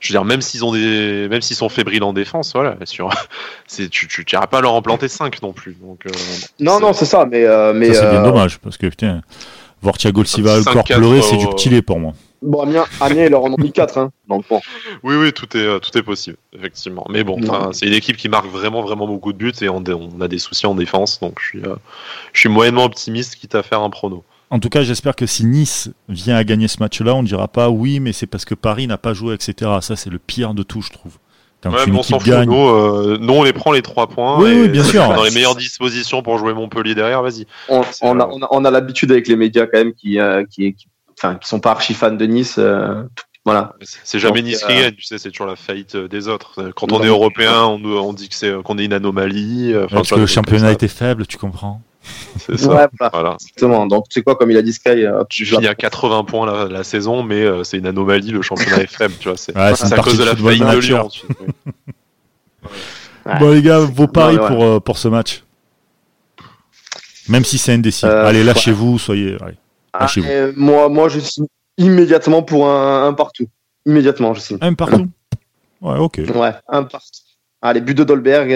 je 0.00 0.08
veux 0.08 0.14
dire, 0.14 0.24
même 0.24 0.40
s'ils 0.40 0.64
ont 0.64 0.72
des, 0.72 1.28
même 1.28 1.42
s'ils 1.42 1.56
sont 1.56 1.68
fébriles 1.68 2.02
en 2.02 2.12
défense, 2.12 2.52
voilà, 2.54 2.76
sur, 2.84 3.10
c'est, 3.66 3.88
tu, 3.88 4.06
tu 4.08 4.24
n'iras 4.32 4.46
pas 4.46 4.60
leur 4.60 4.72
en 4.72 4.82
planter 4.82 5.08
5 5.08 5.42
non 5.42 5.52
plus. 5.52 5.76
Donc, 5.80 6.06
euh, 6.06 6.10
non, 6.60 6.80
non, 6.80 6.92
c'est 6.92 7.04
ça, 7.04 7.26
mais, 7.26 7.44
euh, 7.44 7.72
mais 7.74 7.92
ça, 7.92 8.02
c'est 8.02 8.10
bien 8.10 8.22
dommage 8.22 8.58
parce 8.58 8.76
que 8.76 8.86
putain, 8.86 9.22
voir 9.82 9.98
Thiago 9.98 10.24
Silva 10.24 10.60
encore 10.60 10.84
pleurer, 10.84 11.22
c'est 11.22 11.36
du 11.36 11.46
petit 11.48 11.68
lait 11.68 11.82
pour 11.82 11.98
moi. 11.98 12.14
Bon, 12.40 12.62
Amiens, 12.62 12.84
Amiens, 13.00 13.24
ils 13.24 13.30
leur 13.30 13.44
en 13.44 13.52
ont 13.52 13.58
mis 13.58 13.72
4, 13.72 13.98
hein, 13.98 14.12
donc 14.28 14.44
bon. 14.48 14.60
Oui, 15.02 15.16
oui, 15.16 15.32
tout 15.32 15.56
est, 15.56 15.80
tout 15.80 15.98
est 15.98 16.02
possible, 16.02 16.36
effectivement. 16.56 17.04
Mais 17.10 17.24
bon, 17.24 17.38
c'est 17.72 17.86
une 17.86 17.94
équipe 17.94 18.16
qui 18.16 18.28
marque 18.28 18.46
vraiment, 18.46 18.82
vraiment 18.82 19.06
beaucoup 19.06 19.32
de 19.32 19.38
buts 19.38 19.52
et 19.60 19.68
on, 19.68 19.82
on 19.88 20.20
a 20.20 20.28
des 20.28 20.38
soucis 20.38 20.66
en 20.66 20.74
défense, 20.74 21.18
donc 21.20 21.38
je 21.40 21.46
suis, 21.46 21.62
je 22.32 22.40
suis 22.40 22.48
moyennement 22.48 22.84
optimiste, 22.84 23.36
quitte 23.36 23.54
à 23.54 23.62
faire 23.62 23.80
un 23.80 23.90
prono. 23.90 24.24
En 24.50 24.60
tout 24.60 24.70
cas, 24.70 24.82
j'espère 24.82 25.14
que 25.14 25.26
si 25.26 25.44
Nice 25.44 25.90
vient 26.08 26.36
à 26.36 26.44
gagner 26.44 26.68
ce 26.68 26.78
match-là, 26.80 27.14
on 27.14 27.22
ne 27.22 27.26
dira 27.26 27.48
pas 27.48 27.68
oui, 27.68 28.00
mais 28.00 28.12
c'est 28.12 28.26
parce 28.26 28.44
que 28.44 28.54
Paris 28.54 28.86
n'a 28.86 28.96
pas 28.96 29.12
joué, 29.12 29.34
etc. 29.34 29.72
Ça, 29.82 29.94
c'est 29.94 30.10
le 30.10 30.18
pire 30.18 30.54
de 30.54 30.62
tout, 30.62 30.80
je 30.80 30.90
trouve. 30.90 31.18
Quand 31.60 31.70
ouais, 31.72 31.90
on 31.90 32.02
s'en 32.02 32.20
fout. 32.20 32.32
Nous, 32.46 32.54
euh, 32.54 33.18
nous, 33.20 33.34
on 33.34 33.42
les 33.42 33.52
prend 33.52 33.72
les 33.72 33.82
trois 33.82 34.06
points. 34.06 34.40
Oui, 34.40 34.52
oui 34.60 34.68
bien 34.68 34.84
sûr. 34.84 35.02
Dans 35.02 35.24
les 35.24 35.32
meilleures 35.32 35.56
dispositions 35.56 36.22
pour 36.22 36.38
jouer 36.38 36.54
Montpellier 36.54 36.94
derrière, 36.94 37.22
vas-y. 37.22 37.46
On, 37.68 37.82
on, 38.00 38.20
a, 38.20 38.48
on 38.50 38.64
a, 38.64 38.70
l'habitude 38.70 39.10
avec 39.10 39.26
les 39.26 39.36
médias 39.36 39.66
quand 39.66 39.78
même 39.78 39.92
qui, 39.92 40.20
euh, 40.20 40.44
qui, 40.48 40.72
qui, 40.74 40.86
enfin, 41.18 41.34
qui 41.36 41.48
sont 41.48 41.60
pas 41.60 41.72
archi 41.72 41.94
fans 41.94 42.12
de 42.12 42.26
Nice. 42.26 42.56
Euh, 42.58 43.02
voilà. 43.44 43.74
C'est 44.04 44.18
jamais 44.18 44.42
Nice 44.42 44.64
qui 44.64 44.74
gagne, 44.74 44.94
tu 44.94 45.02
sais, 45.02 45.18
c'est 45.18 45.30
toujours 45.30 45.46
la 45.46 45.56
faillite 45.56 45.96
des 45.96 46.28
autres. 46.28 46.70
Quand 46.76 46.92
on 46.92 47.02
est 47.02 47.08
européen, 47.08 47.64
on, 47.64 47.82
on 47.84 48.12
dit 48.12 48.28
que 48.28 48.34
c'est 48.34 48.52
qu'on 48.62 48.78
est 48.78 48.84
une 48.84 48.92
anomalie. 48.92 49.74
Enfin, 49.76 49.96
Parce 49.96 50.10
que 50.10 50.16
le 50.16 50.26
championnat 50.26 50.72
était 50.72 50.88
faible, 50.88 51.26
tu 51.26 51.36
comprends. 51.36 51.82
C'est 52.38 52.58
ça. 52.58 52.88
voilà. 53.12 53.34
Exactement. 53.34 53.86
Donc, 53.86 54.06
c'est 54.10 54.22
quoi, 54.22 54.36
comme 54.36 54.50
il 54.50 54.56
a 54.56 54.62
dit 54.62 54.72
Sky 54.72 55.04
euh, 55.04 55.24
Tu 55.28 55.44
finis 55.44 55.66
à 55.66 55.74
80 55.74 56.24
points 56.24 56.68
la, 56.68 56.84
saison, 56.84 57.22
mais 57.22 57.42
euh, 57.42 57.64
c'est 57.64 57.78
une 57.78 57.86
anomalie, 57.86 58.30
le 58.30 58.42
championnat 58.42 58.82
FM, 58.82 59.12
tu 59.18 59.28
vois. 59.28 59.36
C'est 59.36 59.54
ouais, 59.56 59.92
à 59.92 60.02
cause 60.02 60.18
de 60.18 60.24
la 60.24 60.36
faillite 60.36 60.64
de 60.64 60.78
Lyon. 60.78 61.08
Bon, 63.40 63.52
les 63.52 63.62
gars, 63.62 63.80
vos 63.80 64.06
paris 64.06 64.38
pour, 64.38 64.64
euh, 64.64 64.80
pour 64.80 64.96
ce 64.98 65.08
match 65.08 65.44
Même 67.28 67.44
si 67.44 67.58
c'est 67.58 67.72
indécis. 67.72 68.06
allez, 68.06 68.44
lâchez-vous, 68.44 68.98
soyez. 68.98 69.36
Lâchez 69.98 70.20
-vous. 70.20 70.52
moi, 70.56 70.88
moi, 70.88 71.08
je 71.08 71.20
suis 71.20 71.42
immédiatement 71.76 72.42
pour 72.42 72.68
un, 72.68 73.06
un 73.06 73.12
partout. 73.12 73.46
Immédiatement, 73.86 74.34
je 74.34 74.40
signe. 74.40 74.58
Un 74.60 74.74
partout? 74.74 75.08
Ouais, 75.80 75.98
ok. 75.98 76.20
Ouais, 76.34 76.52
un 76.68 76.82
partout. 76.84 77.20
Allez, 77.62 77.80
but 77.80 77.94
de 77.94 78.04
Dolberg. 78.04 78.50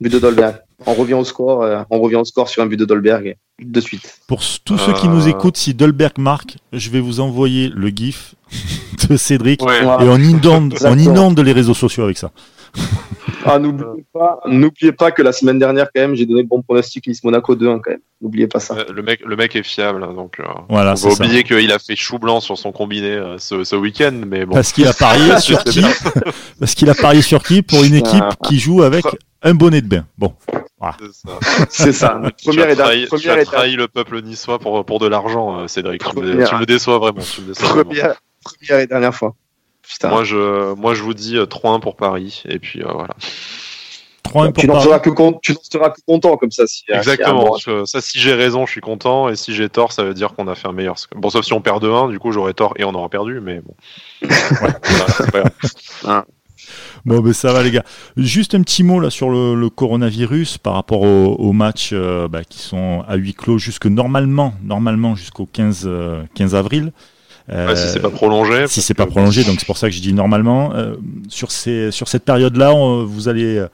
but 0.00 0.12
de 0.12 0.18
Dolberg 0.18 0.56
on 0.84 0.94
revient 0.94 1.14
au 1.14 1.24
score, 1.24 1.62
euh, 1.62 1.82
on 1.90 2.00
revient 2.00 2.16
au 2.16 2.24
score 2.24 2.48
sur 2.48 2.62
un 2.62 2.66
but 2.66 2.76
de 2.76 2.84
Dolberg 2.84 3.36
de 3.62 3.80
suite. 3.80 4.18
Pour 4.26 4.40
tous 4.64 4.76
ceux 4.76 4.92
qui 4.94 5.08
nous 5.08 5.26
euh. 5.26 5.30
écoutent, 5.30 5.56
si 5.56 5.72
Dolberg 5.72 6.18
marque, 6.18 6.58
je 6.72 6.90
vais 6.90 7.00
vous 7.00 7.20
envoyer 7.20 7.70
le 7.74 7.88
gif 7.88 8.34
de 9.08 9.16
Cédric 9.16 9.62
et 9.62 9.84
on 9.84 10.18
inonde, 10.18 10.74
on 10.84 10.98
inonde 10.98 11.40
les 11.40 11.52
réseaux 11.52 11.74
sociaux 11.74 12.04
avec 12.04 12.18
ça. 12.18 12.30
Ah, 13.44 13.58
n'oubliez 13.60 14.04
pas, 14.12 14.40
n'oubliez 14.46 14.92
pas 14.92 15.12
que 15.12 15.22
la 15.22 15.30
semaine 15.30 15.58
dernière, 15.58 15.86
quand 15.94 16.00
même, 16.00 16.14
j'ai 16.16 16.26
donné 16.26 16.42
le 16.42 16.48
bon 16.48 16.62
pronostic 16.62 17.06
Nice 17.06 17.22
Monaco 17.22 17.54
2-1 17.54 17.80
quand 17.80 17.90
même. 17.90 18.00
N'oubliez 18.20 18.48
pas 18.48 18.58
ça. 18.58 18.74
le 18.92 19.02
mec, 19.02 19.20
le 19.24 19.36
mec 19.36 19.54
est 19.54 19.62
fiable, 19.62 20.02
hein, 20.02 20.14
donc. 20.14 20.40
Euh, 20.40 20.44
voilà, 20.68 20.94
on 21.04 21.08
va 21.08 21.14
oublier 21.14 21.44
qu'il 21.44 21.70
a 21.70 21.78
fait 21.78 21.94
chou 21.94 22.18
blanc 22.18 22.40
sur 22.40 22.58
son 22.58 22.72
combiné 22.72 23.36
ce, 23.38 23.62
ce 23.62 23.76
week-end, 23.76 24.20
mais 24.26 24.46
bon. 24.46 24.54
Parce 24.54 24.72
qu'il 24.72 24.88
a 24.88 24.92
parié 24.92 25.38
sur 25.38 25.62
qui 25.62 25.82
Parce 26.58 26.74
qu'il 26.74 26.90
a 26.90 26.94
parié 26.94 27.22
sur 27.22 27.42
qui 27.42 27.62
pour 27.62 27.84
une 27.84 27.94
équipe 27.94 28.24
qui 28.48 28.58
joue 28.58 28.82
avec 28.82 29.04
un 29.42 29.54
bonnet 29.54 29.80
de 29.80 29.88
bain. 29.88 30.06
Bon. 30.18 30.34
C'est 31.70 31.92
ça. 31.92 32.20
tu 32.36 32.60
as 32.60 32.74
trahi, 32.74 33.06
tu 33.08 33.30
as 33.30 33.44
trahi 33.44 33.76
le 33.76 33.88
peuple 33.88 34.22
niçois 34.22 34.58
pour, 34.58 34.84
pour 34.84 34.98
de 34.98 35.06
l'argent, 35.06 35.60
euh, 35.60 35.68
Cédric. 35.68 36.02
Tu 36.04 36.16
me, 36.16 36.64
déçois 36.64 36.98
vraiment. 36.98 37.22
Tu 37.22 37.40
me 37.40 37.48
déçois 37.48 37.68
première, 37.68 37.84
vraiment. 37.84 38.14
première 38.44 38.80
et 38.80 38.86
dernière 38.86 39.14
fois. 39.14 39.34
Putain. 39.88 40.08
Moi, 40.08 40.24
je, 40.24 40.74
moi, 40.74 40.94
je 40.94 41.02
vous 41.02 41.14
dis 41.14 41.36
3-1 41.36 41.76
euh, 41.76 41.78
pour 41.78 41.96
Paris. 41.96 42.42
Et 42.48 42.58
puis 42.58 42.82
euh, 42.82 42.90
voilà. 42.92 43.14
3-1 44.24 44.52
pour 44.52 44.60
tu 44.62 44.66
n'en 44.66 44.80
seras, 44.80 44.98
que, 44.98 45.10
seras 45.62 45.90
que 45.90 46.00
content 46.06 46.36
comme 46.36 46.50
ça. 46.50 46.66
Si, 46.66 46.84
Exactement. 46.88 47.56
Si 47.56 47.70
ça, 47.84 48.00
si 48.00 48.18
j'ai 48.18 48.34
raison, 48.34 48.66
je 48.66 48.72
suis 48.72 48.80
content. 48.80 49.28
Et 49.28 49.36
si 49.36 49.54
j'ai 49.54 49.68
tort, 49.68 49.92
ça 49.92 50.02
veut 50.02 50.14
dire 50.14 50.34
qu'on 50.34 50.48
a 50.48 50.54
fait 50.54 50.68
un 50.68 50.72
meilleur. 50.72 50.96
Bon, 51.14 51.30
sauf 51.30 51.44
si 51.44 51.52
on 51.52 51.60
perd 51.60 51.82
de 51.82 51.88
1, 51.88 52.08
du 52.08 52.18
coup, 52.18 52.32
j'aurais 52.32 52.54
tort 52.54 52.74
et 52.76 52.84
on 52.84 52.94
aura 52.94 53.08
perdu. 53.08 53.40
Mais 53.40 53.60
bon. 53.60 53.74
ouais, 54.62 54.72
pas 55.32 55.40
grave. 56.02 56.24
Bon, 57.04 57.20
ben 57.20 57.32
ça 57.32 57.52
va 57.52 57.62
les 57.62 57.70
gars. 57.70 57.84
Juste 58.16 58.54
un 58.54 58.62
petit 58.62 58.82
mot 58.82 58.98
là 58.98 59.10
sur 59.10 59.30
le, 59.30 59.68
coronavirus 59.68 60.58
par 60.58 60.74
rapport 60.74 61.02
aux, 61.02 61.52
matchs 61.52 61.90
euh, 61.92 62.26
bah, 62.28 62.42
qui 62.42 62.58
sont 62.58 63.04
à 63.06 63.14
huis 63.16 63.34
clos 63.34 63.58
jusque 63.58 63.86
normalement, 63.86 64.54
normalement 64.62 65.14
jusqu'au 65.14 65.46
15, 65.46 65.88
15 66.34 66.54
euh, 66.54 66.58
avril. 66.58 66.92
Euh, 67.50 67.76
si 67.76 67.88
c'est 67.88 68.00
pas 68.00 68.10
prolongé. 68.10 68.66
Si 68.66 68.82
c'est 68.82 68.94
pas 68.94 69.06
prolongé, 69.06 69.44
donc 69.44 69.60
c'est 69.60 69.66
pour 69.66 69.78
ça 69.78 69.88
que 69.88 69.94
je 69.94 70.00
dis 70.00 70.12
normalement. 70.12 70.72
sur 71.28 71.50
ces, 71.50 71.90
sur 71.90 72.08
cette 72.08 72.24
période-là, 72.24 72.72
vous 73.04 73.28
allez, 73.28 73.64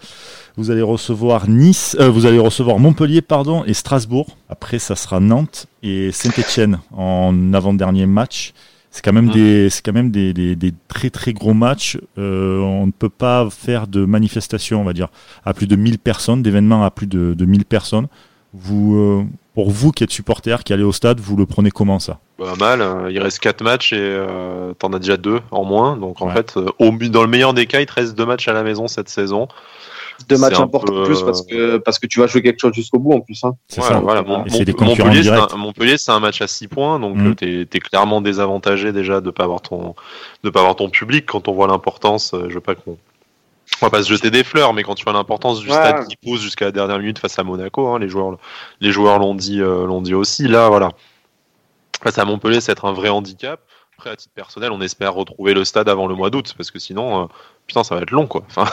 vous 0.56 0.70
allez 0.70 0.82
recevoir 0.82 1.48
Nice, 1.48 1.96
vous 1.98 2.26
allez 2.26 2.38
recevoir 2.38 2.78
Montpellier, 2.78 3.22
pardon, 3.22 3.64
et 3.64 3.74
Strasbourg. 3.74 4.37
Après, 4.48 4.78
ça 4.78 4.96
sera 4.96 5.20
Nantes 5.20 5.66
et 5.82 6.12
Saint-Étienne 6.12 6.80
en 6.94 7.54
avant-dernier 7.54 8.06
match. 8.06 8.52
C'est 8.92 9.02
quand 9.02 9.14
même 9.14 9.28
mmh. 9.28 9.32
des, 9.32 9.70
c'est 9.70 9.82
quand 9.82 9.94
même 9.94 10.11
des, 10.11 10.35
des, 10.35 10.54
des, 10.54 10.74
très 10.87 11.08
très 11.08 11.32
gros 11.32 11.54
matchs. 11.54 11.98
Euh, 12.18 12.61
on 12.61 12.87
ne 12.87 12.92
peut 12.92 13.08
pas 13.08 13.48
faire 13.50 13.87
de 13.87 14.04
manifestation, 14.04 14.82
on 14.82 14.85
va 14.85 14.92
dire, 14.92 15.08
à 15.46 15.54
plus 15.54 15.66
de 15.66 15.76
1000 15.76 15.98
personnes, 15.98 16.42
d'événements 16.42 16.85
à 16.85 16.90
plus 16.90 17.06
de, 17.06 17.32
de 17.32 17.44
1000 17.46 17.64
personnes. 17.64 18.06
Vous, 18.54 18.96
euh, 18.96 19.24
pour 19.54 19.70
vous 19.70 19.92
qui 19.92 20.04
êtes 20.04 20.10
supporter, 20.10 20.62
qui 20.64 20.72
allez 20.72 20.82
au 20.82 20.92
stade, 20.92 21.20
vous 21.20 21.36
le 21.36 21.46
prenez 21.46 21.70
comment 21.70 21.98
ça? 21.98 22.18
Pas 22.38 22.54
mal. 22.56 22.82
Hein. 22.82 23.06
Il 23.10 23.18
reste 23.18 23.38
4 23.38 23.62
matchs 23.62 23.92
et 23.92 23.98
euh, 23.98 24.74
t'en 24.74 24.92
as 24.92 24.98
déjà 24.98 25.16
deux 25.16 25.40
en 25.50 25.64
moins. 25.64 25.96
Donc 25.96 26.20
en 26.20 26.30
fait, 26.30 26.56
euh, 26.56 26.66
au, 26.78 26.90
dans 26.90 27.22
le 27.22 27.28
meilleur 27.28 27.54
des 27.54 27.66
cas, 27.66 27.80
il 27.80 27.86
te 27.86 27.94
reste 27.94 28.14
deux 28.16 28.26
matchs 28.26 28.48
à 28.48 28.52
la 28.52 28.62
maison 28.62 28.88
cette 28.88 29.08
saison 29.08 29.48
deux 30.28 30.38
matchs 30.38 30.58
importants 30.58 31.04
plus 31.04 31.22
parce 31.22 31.42
que, 31.42 31.78
parce 31.78 31.98
que 31.98 32.06
tu 32.06 32.20
vas 32.20 32.26
jouer 32.26 32.42
quelque 32.42 32.60
chose 32.60 32.74
jusqu'au 32.74 32.98
bout 32.98 33.12
en 33.12 33.20
plus. 33.20 33.42
Hein. 33.44 33.54
C'est 33.68 33.80
ça. 33.80 34.00
Voilà. 34.00 34.22
Montpellier, 34.22 35.98
c'est 35.98 36.10
un, 36.10 36.20
match 36.20 36.40
à 36.42 36.46
6 36.46 36.68
points, 36.68 36.98
donc 36.98 37.16
mm. 37.16 37.34
tu 37.36 37.60
es, 37.62 37.80
clairement 37.80 38.20
désavantagé 38.20 38.92
déjà 38.92 39.20
de 39.20 39.30
pas 39.30 39.44
avoir 39.44 39.60
ton 39.62 39.94
de 40.44 40.50
pas 40.50 40.60
avoir 40.60 40.76
ton 40.76 40.88
public 40.88 41.26
quand 41.26 41.48
on 41.48 41.52
voit 41.52 41.66
l'importance. 41.66 42.34
Euh, 42.34 42.46
je 42.48 42.54
veux 42.54 42.60
pas 42.60 42.74
qu'on 42.74 42.96
on 43.83 43.87
va 43.87 43.90
pas 43.90 44.03
se 44.03 44.09
jeter 44.09 44.31
des 44.31 44.45
fleurs, 44.45 44.75
mais 44.75 44.83
quand 44.83 44.95
tu 44.95 45.05
vois 45.05 45.12
l'importance 45.12 45.61
du 45.61 45.68
stade 45.68 46.07
qui 46.07 46.16
pousse 46.16 46.40
jusqu'à 46.40 46.66
la 46.66 46.73
dernière 46.73 46.99
minute 46.99 47.18
face 47.18 47.38
à 47.38 47.42
Monaco, 47.42 47.88
hein, 47.88 47.99
les 47.99 48.09
joueurs 48.09 48.38
les 48.81 48.92
joueurs 48.92 49.18
l'ont 49.18 49.35
dit 49.35 49.61
euh, 49.61 49.87
l'ont 49.87 50.03
dit 50.03 50.14
aussi. 50.14 50.49
Là, 50.49 50.68
voilà. 50.68 50.90
Face 52.03 52.18
à 52.18 52.25
Montpellier, 52.25 52.61
c'est 52.61 52.73
être 52.73 52.85
un 52.85 52.92
vrai 52.92 53.09
handicap. 53.09 53.61
Après, 54.02 54.10
à 54.10 54.16
titre 54.16 54.34
personnel, 54.34 54.72
on 54.72 54.80
espère 54.80 55.14
retrouver 55.14 55.54
le 55.54 55.64
stade 55.64 55.88
avant 55.88 56.08
le 56.08 56.16
mois 56.16 56.28
d'août, 56.30 56.54
parce 56.56 56.72
que 56.72 56.80
sinon, 56.80 57.22
euh, 57.22 57.26
putain, 57.68 57.84
ça 57.84 57.94
va 57.94 58.02
être 58.02 58.10
long, 58.10 58.26
quoi. 58.26 58.42
Enfin, 58.48 58.64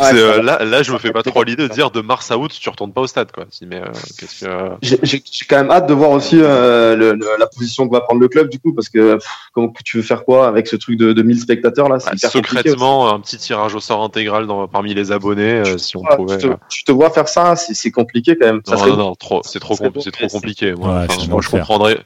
Ouais, 0.00 0.14
euh, 0.14 0.40
là, 0.42 0.64
là, 0.64 0.84
je 0.84 0.92
me 0.92 0.98
fais 0.98 1.10
pas 1.10 1.24
trop 1.24 1.42
l'idée 1.42 1.66
de 1.68 1.72
dire 1.74 1.90
de 1.90 2.00
mars 2.00 2.30
à 2.30 2.38
août, 2.38 2.56
tu 2.60 2.68
retournes 2.68 2.92
pas 2.92 3.00
au 3.00 3.08
stade, 3.08 3.32
quoi. 3.32 3.46
Si, 3.50 3.66
mais 3.66 3.80
euh, 3.80 3.86
qu'est-ce 4.16 4.44
que. 4.44 4.96
J'ai 5.02 5.20
quand 5.48 5.56
même 5.56 5.72
hâte 5.72 5.88
de 5.88 5.94
voir 5.94 6.10
aussi 6.10 6.38
euh, 6.40 6.94
le- 6.94 7.14
le- 7.14 7.26
la 7.36 7.48
position 7.48 7.88
que 7.88 7.92
va 7.94 8.00
prendre 8.00 8.20
le 8.20 8.28
club 8.28 8.48
du 8.48 8.60
coup 8.60 8.72
parce 8.74 8.88
que 8.88 9.14
pff, 9.14 9.26
comment 9.52 9.72
tu 9.84 9.96
veux 9.96 10.02
faire 10.04 10.24
quoi 10.24 10.46
avec 10.46 10.68
ce 10.68 10.76
truc 10.76 10.96
de, 10.98 11.12
de 11.12 11.22
1000 11.22 11.40
spectateurs 11.40 11.88
là? 11.88 11.96
Ouais, 11.96 12.16
secrètement, 12.16 13.12
un 13.12 13.18
petit 13.18 13.38
tirage 13.38 13.74
au 13.74 13.80
sort 13.80 14.04
intégral 14.04 14.46
dans, 14.46 14.68
parmi 14.68 14.94
les 14.94 15.10
abonnés, 15.10 15.62
euh, 15.66 15.78
si 15.78 15.96
on 15.96 16.02
Ouais, 16.02 16.14
pouvait. 16.16 16.38
tu, 16.38 16.48
te, 16.48 16.54
tu 16.68 16.84
te 16.84 16.92
vois 16.92 17.10
faire 17.10 17.28
ça 17.28 17.56
c'est 17.56 17.90
compliqué 17.90 18.36
quand 18.38 18.46
même 18.46 18.60
ça 18.64 18.72
Non, 18.74 18.78
serait- 18.78 18.90
non, 18.90 18.96
non, 18.96 19.14
trop, 19.16 19.40
c'est 19.42 19.58
trop, 19.58 19.74
compliqué. 19.76 20.74
Moi, 20.74 20.88
Ouais, 21.00 21.06
Enfin, 21.08 21.20
c'est 21.20 21.28
moi 21.28 21.40
je 21.42 21.48
comprendrais. 21.48 21.98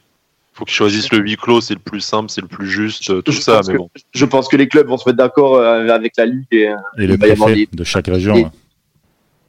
Faut 0.53 0.65
qu'ils 0.65 0.73
choisissent 0.75 1.11
le 1.11 1.19
huis 1.19 1.37
clos, 1.37 1.61
c'est 1.61 1.73
le 1.75 1.79
plus 1.79 2.01
simple, 2.01 2.29
c'est 2.29 2.41
le 2.41 2.47
plus 2.47 2.67
juste, 2.69 3.09
euh, 3.09 3.21
tout 3.21 3.31
je 3.31 3.39
ça, 3.39 3.61
mais 3.67 3.73
que- 3.73 3.77
bon. 3.77 3.89
je 4.13 4.25
pense 4.25 4.47
que 4.49 4.57
les 4.57 4.67
clubs 4.67 4.85
vont 4.87 4.97
se 4.97 5.07
mettre 5.07 5.17
d'accord 5.17 5.55
euh, 5.55 5.87
avec 5.87 6.13
la 6.17 6.25
ligue 6.25 6.45
et, 6.51 6.69
Et 6.97 7.07
le 7.07 7.17
préfet 7.17 7.55
des- 7.55 7.69
de 7.71 7.83
chaque 7.85 8.07
région. 8.07 8.33
des- 8.35 8.47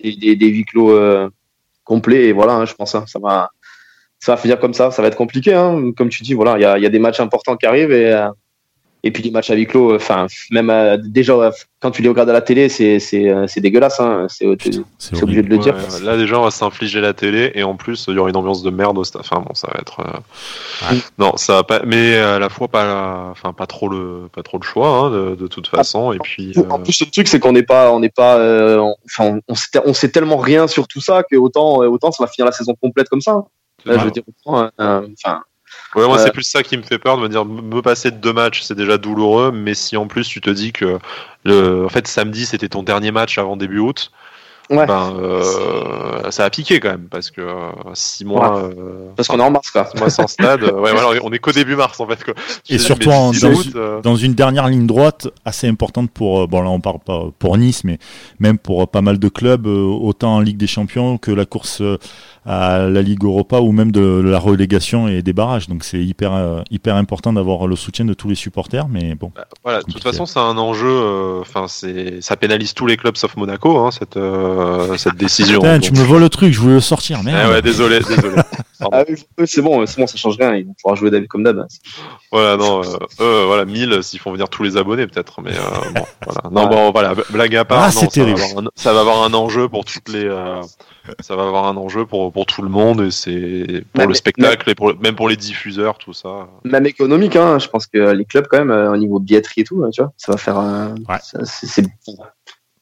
et 0.01 0.17
des, 0.17 0.37
des 0.37 0.47
huis 0.49 0.65
clos 0.65 0.91
euh, 0.93 1.29
complets 1.85 2.27
et 2.27 2.33
voilà 2.33 2.55
hein, 2.55 2.65
je 2.67 2.75
pense 2.75 2.95
hein, 2.95 3.05
ça 3.07 3.19
va 3.19 3.51
ça 4.21 4.33
va 4.33 4.37
finir 4.37 4.59
comme 4.61 4.75
ça 4.75 4.91
ça 4.93 5.03
va 5.03 5.09
être 5.09 5.17
compliqué 5.17 5.55
hein. 5.55 5.91
comme 5.97 6.09
tu 6.09 6.23
dis 6.23 6.35
voilà 6.35 6.57
il 6.57 6.81
y 6.81 6.83
y 6.83 6.87
a 6.87 6.89
des 6.89 6.99
matchs 6.99 7.21
importants 7.21 7.57
qui 7.57 7.67
arrivent 7.67 7.93
et 7.93 8.13
euh, 8.13 8.29
et 9.05 9.11
puis 9.11 9.23
les 9.23 9.31
matchs 9.31 9.51
à 9.51 9.55
huis 9.55 9.67
clos 9.67 9.95
enfin 9.97 10.27
même 10.51 10.71
euh, 10.71 10.97
déjà 10.97 11.33
euh, 11.35 11.51
quand 11.81 11.91
tu 11.91 12.03
les 12.03 12.09
regardes 12.09 12.31
à 12.31 12.33
la 12.33 12.41
télé 12.41 12.69
c'est 12.69 12.99
c'est 13.01 13.29
euh, 13.29 13.47
c'est 13.49 13.61
dégueulasse 13.61 13.99
hein. 14.01 14.27
c'est 14.29 14.47
obligé 14.47 15.43
de 15.43 15.49
le 15.49 15.59
dire 15.59 15.75
Ouais, 15.75 16.05
là 16.05 16.17
déjà 16.17 16.39
on 16.39 16.45
va 16.45 16.51
s'infliger 16.51 17.01
la 17.01 17.13
télé 17.13 17.51
et 17.55 17.63
en 17.65 17.75
plus 17.77 18.05
il 18.09 18.15
y 18.15 18.19
aura 18.19 18.29
une 18.31 18.37
ambiance 18.37 18.63
de 18.63 18.71
merde 18.71 18.97
au 18.99 19.05
stade. 19.05 19.23
Enfin 19.23 19.41
bon 19.47 19.55
ça 19.55 19.69
va 19.73 19.81
être 19.81 20.01
euh, 20.01 20.91
Ouais. 20.93 20.99
non 21.19 21.37
ça 21.37 21.55
va 21.55 21.63
pas 21.65 21.83
mais 21.85 22.17
à 22.17 22.39
la 22.39 22.49
fois 22.49 22.69
pas 22.69 23.29
enfin 23.31 23.53
pas 23.53 23.67
trop 23.67 23.89
le 23.89 24.29
pas 24.33 24.43
trop 24.43 24.59
le 24.59 24.65
choix 24.65 24.89
hein, 24.89 25.11
de, 25.11 25.35
de 25.35 25.47
toute 25.47 25.67
façon 25.67 26.13
et 26.13 26.19
puis 26.19 26.53
En 26.71 26.79
euh, 26.79 26.83
plus, 26.83 27.01
le 27.01 27.07
truc, 27.11 27.29
c'est 27.29 27.41
qu'on 27.41 27.53
n'est 27.53 27.63
pas, 27.63 27.93
on 27.93 28.01
n'est 28.01 28.09
pas, 28.09 28.37
euh, 28.39 28.79
on- 28.79 28.97
enfin, 29.07 29.39
on, 29.49 29.55
sait, 29.55 29.69
on 29.85 29.95
sait 29.95 30.09
tellement 30.11 30.37
rien 30.37 30.67
sur 30.69 30.87
tout 30.89 31.01
ça 31.01 31.23
que 31.23 31.37
autant, 31.37 31.83
euh, 31.83 31.89
autant 31.89 32.11
ça 32.13 32.25
va 32.25 32.31
finir 32.31 32.47
la 32.47 32.53
saison 32.53 32.75
complète 32.81 33.09
comme 33.09 33.21
ça. 33.21 33.45
Là, 33.85 33.99
je 33.99 34.05
veux 34.05 34.11
dire, 34.11 34.23
euh, 34.47 34.71
enfin, 35.25 35.43
Ouais, 35.95 36.07
moi, 36.07 36.19
Euh, 36.19 36.25
c'est 36.25 36.33
plus 36.33 36.43
ça 36.45 36.63
qui 36.63 36.77
me 36.77 36.83
fait 36.83 36.99
peur 36.99 37.17
de 37.19 37.23
me 37.23 37.29
dire, 37.29 37.45
me 37.45 37.83
passer 37.83 38.11
de 38.11 38.17
deux 38.17 38.33
matchs, 38.33 38.63
c'est 38.63 38.75
déjà 38.77 38.97
douloureux, 38.99 39.51
mais 39.53 39.75
si 39.75 39.97
en 39.97 40.07
plus 40.07 40.27
tu 40.27 40.41
te 40.41 40.49
dis 40.51 40.73
que, 40.73 40.99
le, 41.45 41.85
en 41.85 41.89
fait, 41.91 42.07
samedi, 42.09 42.47
c'était 42.47 42.69
ton 42.69 42.83
dernier 42.83 43.11
match 43.11 43.37
avant 43.39 43.57
début 43.57 43.79
août, 43.79 44.11
Ouais. 44.71 44.87
ben, 44.87 45.13
euh, 45.21 46.31
ça 46.31 46.45
a 46.47 46.51
piqué 46.51 46.81
quand 46.81 46.93
même, 46.93 47.09
parce 47.11 47.31
que 47.31 47.43
euh, 47.43 47.71
six 47.93 48.25
mois, 48.25 48.63
euh, 48.63 49.11
parce 49.17 49.29
qu'on 49.29 49.39
est 49.39 49.43
en 49.43 49.51
mars, 49.51 49.71
quoi. 49.71 49.87
six 49.93 49.99
mois 49.99 50.09
sans 50.09 50.27
stade, 50.29 50.63
euh, 50.63 50.73
ouais, 50.81 50.93
voilà, 50.93 51.21
on 51.25 51.31
est 51.33 51.39
qu'au 51.41 51.53
début 51.53 51.77
mars, 51.77 52.01
en 52.01 52.07
fait, 52.07 52.25
quoi. 52.25 52.33
Et 52.71 52.77
dis, 52.79 52.83
surtout 52.83 53.11
en- 53.11 53.33
dans- 53.33 53.49
août, 53.53 53.67
euh, 53.75 54.01
dans 54.01 54.17
une 54.17 54.33
dernière 54.35 54.69
ligne 54.69 54.87
droite 54.87 55.29
assez 55.45 55.69
importante 55.69 56.11
pour 56.13 56.43
euh, 56.43 56.47
bon 56.47 56.63
là 56.63 56.71
on 56.71 56.81
parle 56.81 57.01
pas 57.05 57.25
pour 57.39 57.59
Nice 57.59 57.85
mais 57.85 57.99
même 58.39 58.57
pour 58.57 58.83
euh, 58.83 58.87
pas 58.87 59.03
mal 59.03 59.19
de 59.19 59.29
clubs 59.29 59.67
euh, 59.67 59.85
autant 59.85 60.37
en 60.37 60.41
Ligue 60.41 60.57
des 60.59 60.69
Champions 60.69 61.19
que 61.19 61.33
la 61.33 61.45
course 61.45 61.81
euh, 61.83 61.99
à 62.45 62.79
la 62.89 63.03
Ligue 63.03 63.23
Europa 63.25 63.61
ou 63.61 63.71
même 63.73 63.93
de 63.93 64.21
la 64.25 64.39
relégation 64.39 65.07
et 65.07 65.23
des 65.23 65.33
barrages 65.33 65.69
donc 65.69 65.85
c'est 65.85 66.03
hyper 66.03 66.33
euh, 66.35 66.63
hyper 66.71 66.97
important 66.97 67.33
d'avoir 67.33 67.67
le 67.69 67.77
soutien 67.77 68.05
de 68.05 68.15
tous 68.15 68.29
les 68.29 68.35
supporters 68.35 68.89
mais 68.89 69.15
bon 69.15 69.31
Voilà, 69.63 69.81
de 69.83 69.93
toute 69.93 70.03
façon, 70.03 70.27
c'est 70.27 70.41
un 70.41 70.59
enjeu. 70.59 70.89
euh, 70.89 71.41
Enfin, 71.41 71.67
c'est, 71.69 72.21
ça 72.21 72.37
pénalise 72.37 72.75
tous 72.75 72.87
les 72.87 72.97
clubs 72.97 73.17
sauf 73.17 73.37
Monaco, 73.37 73.79
hein, 73.79 73.91
cette 73.93 74.17
euh, 74.17 74.97
cette 74.97 75.15
décision. 75.17 75.61
Putain, 75.61 75.75
Donc, 75.79 75.83
tu 75.83 75.93
me 75.93 76.05
voles 76.05 76.21
le 76.23 76.29
truc 76.29 76.53
je 76.53 76.59
voulais 76.61 76.75
le 76.75 76.81
sortir 76.81 77.19
eh 77.21 77.25
merde 77.25 77.51
ouais, 77.53 77.63
désolé. 77.63 78.01
Ah 78.91 79.05
c'est 79.47 79.63
bon, 79.63 79.87
c'est 79.87 80.01
bon, 80.01 80.09
ça 80.09 80.17
change 80.17 80.37
rien. 80.39 80.57
Ils 80.57 80.67
vont 80.67 80.75
pouvoir 80.75 80.97
jouer 80.97 81.11
d'hab- 81.13 81.29
comme 81.29 81.45
d'hab. 81.45 81.65
Voilà, 82.33 82.57
non, 82.57 82.83
euh, 82.83 82.97
eux, 83.21 83.45
voilà, 83.47 83.65
1000 83.65 84.01
s'ils 84.03 84.19
font 84.19 84.33
venir 84.33 84.49
tous 84.49 84.65
les 84.65 84.77
abonnés 84.77 85.07
peut-être, 85.07 85.41
mais 85.41 85.53
euh, 85.53 85.91
bon, 85.95 86.03
voilà. 86.27 86.41
Non, 86.51 86.63
Ouais. 86.69 86.69
bon, 86.77 86.91
voilà, 86.91 87.15
blague 87.31 87.55
à 87.55 87.65
part, 87.65 87.79
Ah, 87.83 87.87
non, 87.87 87.93
c'est 87.93 88.11
ça, 88.13 88.25
va 88.25 88.33
un, 88.33 88.65
ça 88.75 88.93
va 88.93 89.01
avoir 89.03 89.23
un 89.23 89.35
enjeu 89.35 89.69
pour 89.69 89.85
toutes 89.85 90.09
les, 90.09 90.25
euh, 90.25 90.61
ça 91.21 91.37
va 91.37 91.45
avoir 91.47 91.67
un 91.67 91.77
enjeu 91.77 92.07
pour 92.07 92.32
pour 92.33 92.47
tout 92.47 92.63
le 92.63 92.69
monde 92.69 93.01
et 93.03 93.11
c'est 93.11 93.85
pour 93.93 94.07
le 94.07 94.15
spectacle 94.15 94.69
et 94.71 94.75
pour 94.75 94.95
même 95.01 95.15
pour 95.15 95.29
les 95.29 95.37
diffuseurs, 95.37 95.99
tout 95.99 96.13
ça. 96.13 96.49
Même 96.65 96.87
économique, 96.87 97.37
hein. 97.37 97.59
Je 97.59 97.69
pense 97.69 97.87
que 97.87 98.11
les 98.13 98.25
clubs, 98.25 98.47
quand 98.51 98.59
même, 98.59 98.71
euh, 98.71 98.93
au 98.93 98.97
niveau 98.97 99.21
billetterie 99.21 99.61
et 99.61 99.65
tout, 99.65 99.83
hein, 99.85 99.91
tu 99.93 100.03
vois, 100.03 100.13
ça 100.17 100.33
va 100.33 100.39
faire. 100.39 100.59
euh, 100.59 100.89
Ouais. 101.09 101.19
ça- 101.23 101.39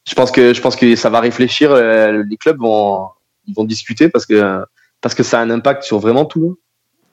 Je 0.09 0.15
pense 0.15 0.31
que 0.31 0.55
je 0.55 0.61
pense 0.61 0.77
que 0.77 0.97
ça 0.97 1.11
va 1.11 1.21
réfléchir. 1.21 1.71
euh, 1.73 2.25
les 2.29 2.37
clubs 2.37 2.59
vont, 2.59 3.09
vont 3.55 3.65
discuter 3.65 4.09
parce 4.09 4.27
que 4.27 4.65
parce 5.01 5.15
que 5.15 5.23
ça 5.23 5.41
a 5.41 5.43
un 5.43 5.51
impact 5.51 5.83
sur 5.83 5.99
vraiment 5.99 6.25
tout. 6.25 6.59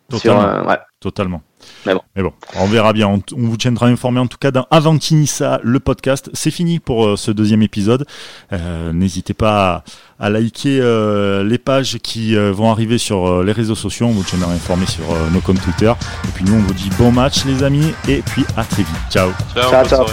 Sur, 0.09 0.21
totalement. 0.21 0.41
euh, 0.43 0.63
ouais. 0.65 0.77
totalement. 0.99 1.41
Mais 1.85 1.93
bon. 2.23 2.31
on 2.55 2.65
verra 2.67 2.93
bien. 2.93 3.07
On, 3.07 3.21
on 3.35 3.47
vous 3.47 3.57
tiendra 3.57 3.87
informé 3.87 4.19
en 4.19 4.27
tout 4.27 4.37
cas 4.37 4.51
dans 4.51 4.65
Avantinissa 4.71 5.59
le 5.63 5.79
podcast. 5.79 6.29
C'est 6.33 6.51
fini 6.51 6.79
pour 6.79 7.05
euh, 7.05 7.15
ce 7.17 7.31
deuxième 7.31 7.61
épisode. 7.61 8.05
Euh, 8.53 8.93
n'hésitez 8.93 9.33
pas 9.33 9.83
à, 10.19 10.25
à 10.25 10.29
liker 10.29 10.79
euh, 10.81 11.43
les 11.43 11.57
pages 11.57 11.97
qui 11.97 12.35
euh, 12.37 12.51
vont 12.53 12.71
arriver 12.71 12.97
sur 12.97 13.27
euh, 13.27 13.43
les 13.43 13.51
réseaux 13.51 13.75
sociaux. 13.75 14.05
On 14.07 14.11
vous 14.11 14.23
tiendra 14.23 14.51
informé 14.53 14.85
sur 14.85 15.03
euh, 15.11 15.29
nos 15.33 15.41
comptes 15.41 15.61
Twitter. 15.61 15.91
Et 16.25 16.31
puis 16.33 16.45
nous 16.45 16.53
on 16.53 16.59
vous 16.61 16.73
dit 16.73 16.89
bon 16.97 17.11
match 17.11 17.43
les 17.45 17.63
amis. 17.63 17.93
Et 18.07 18.21
puis 18.21 18.45
à 18.55 18.63
très 18.63 18.83
vite. 18.83 18.95
Ciao. 19.09 19.31
Ciao, 19.55 19.85
Ciao. 19.85 20.05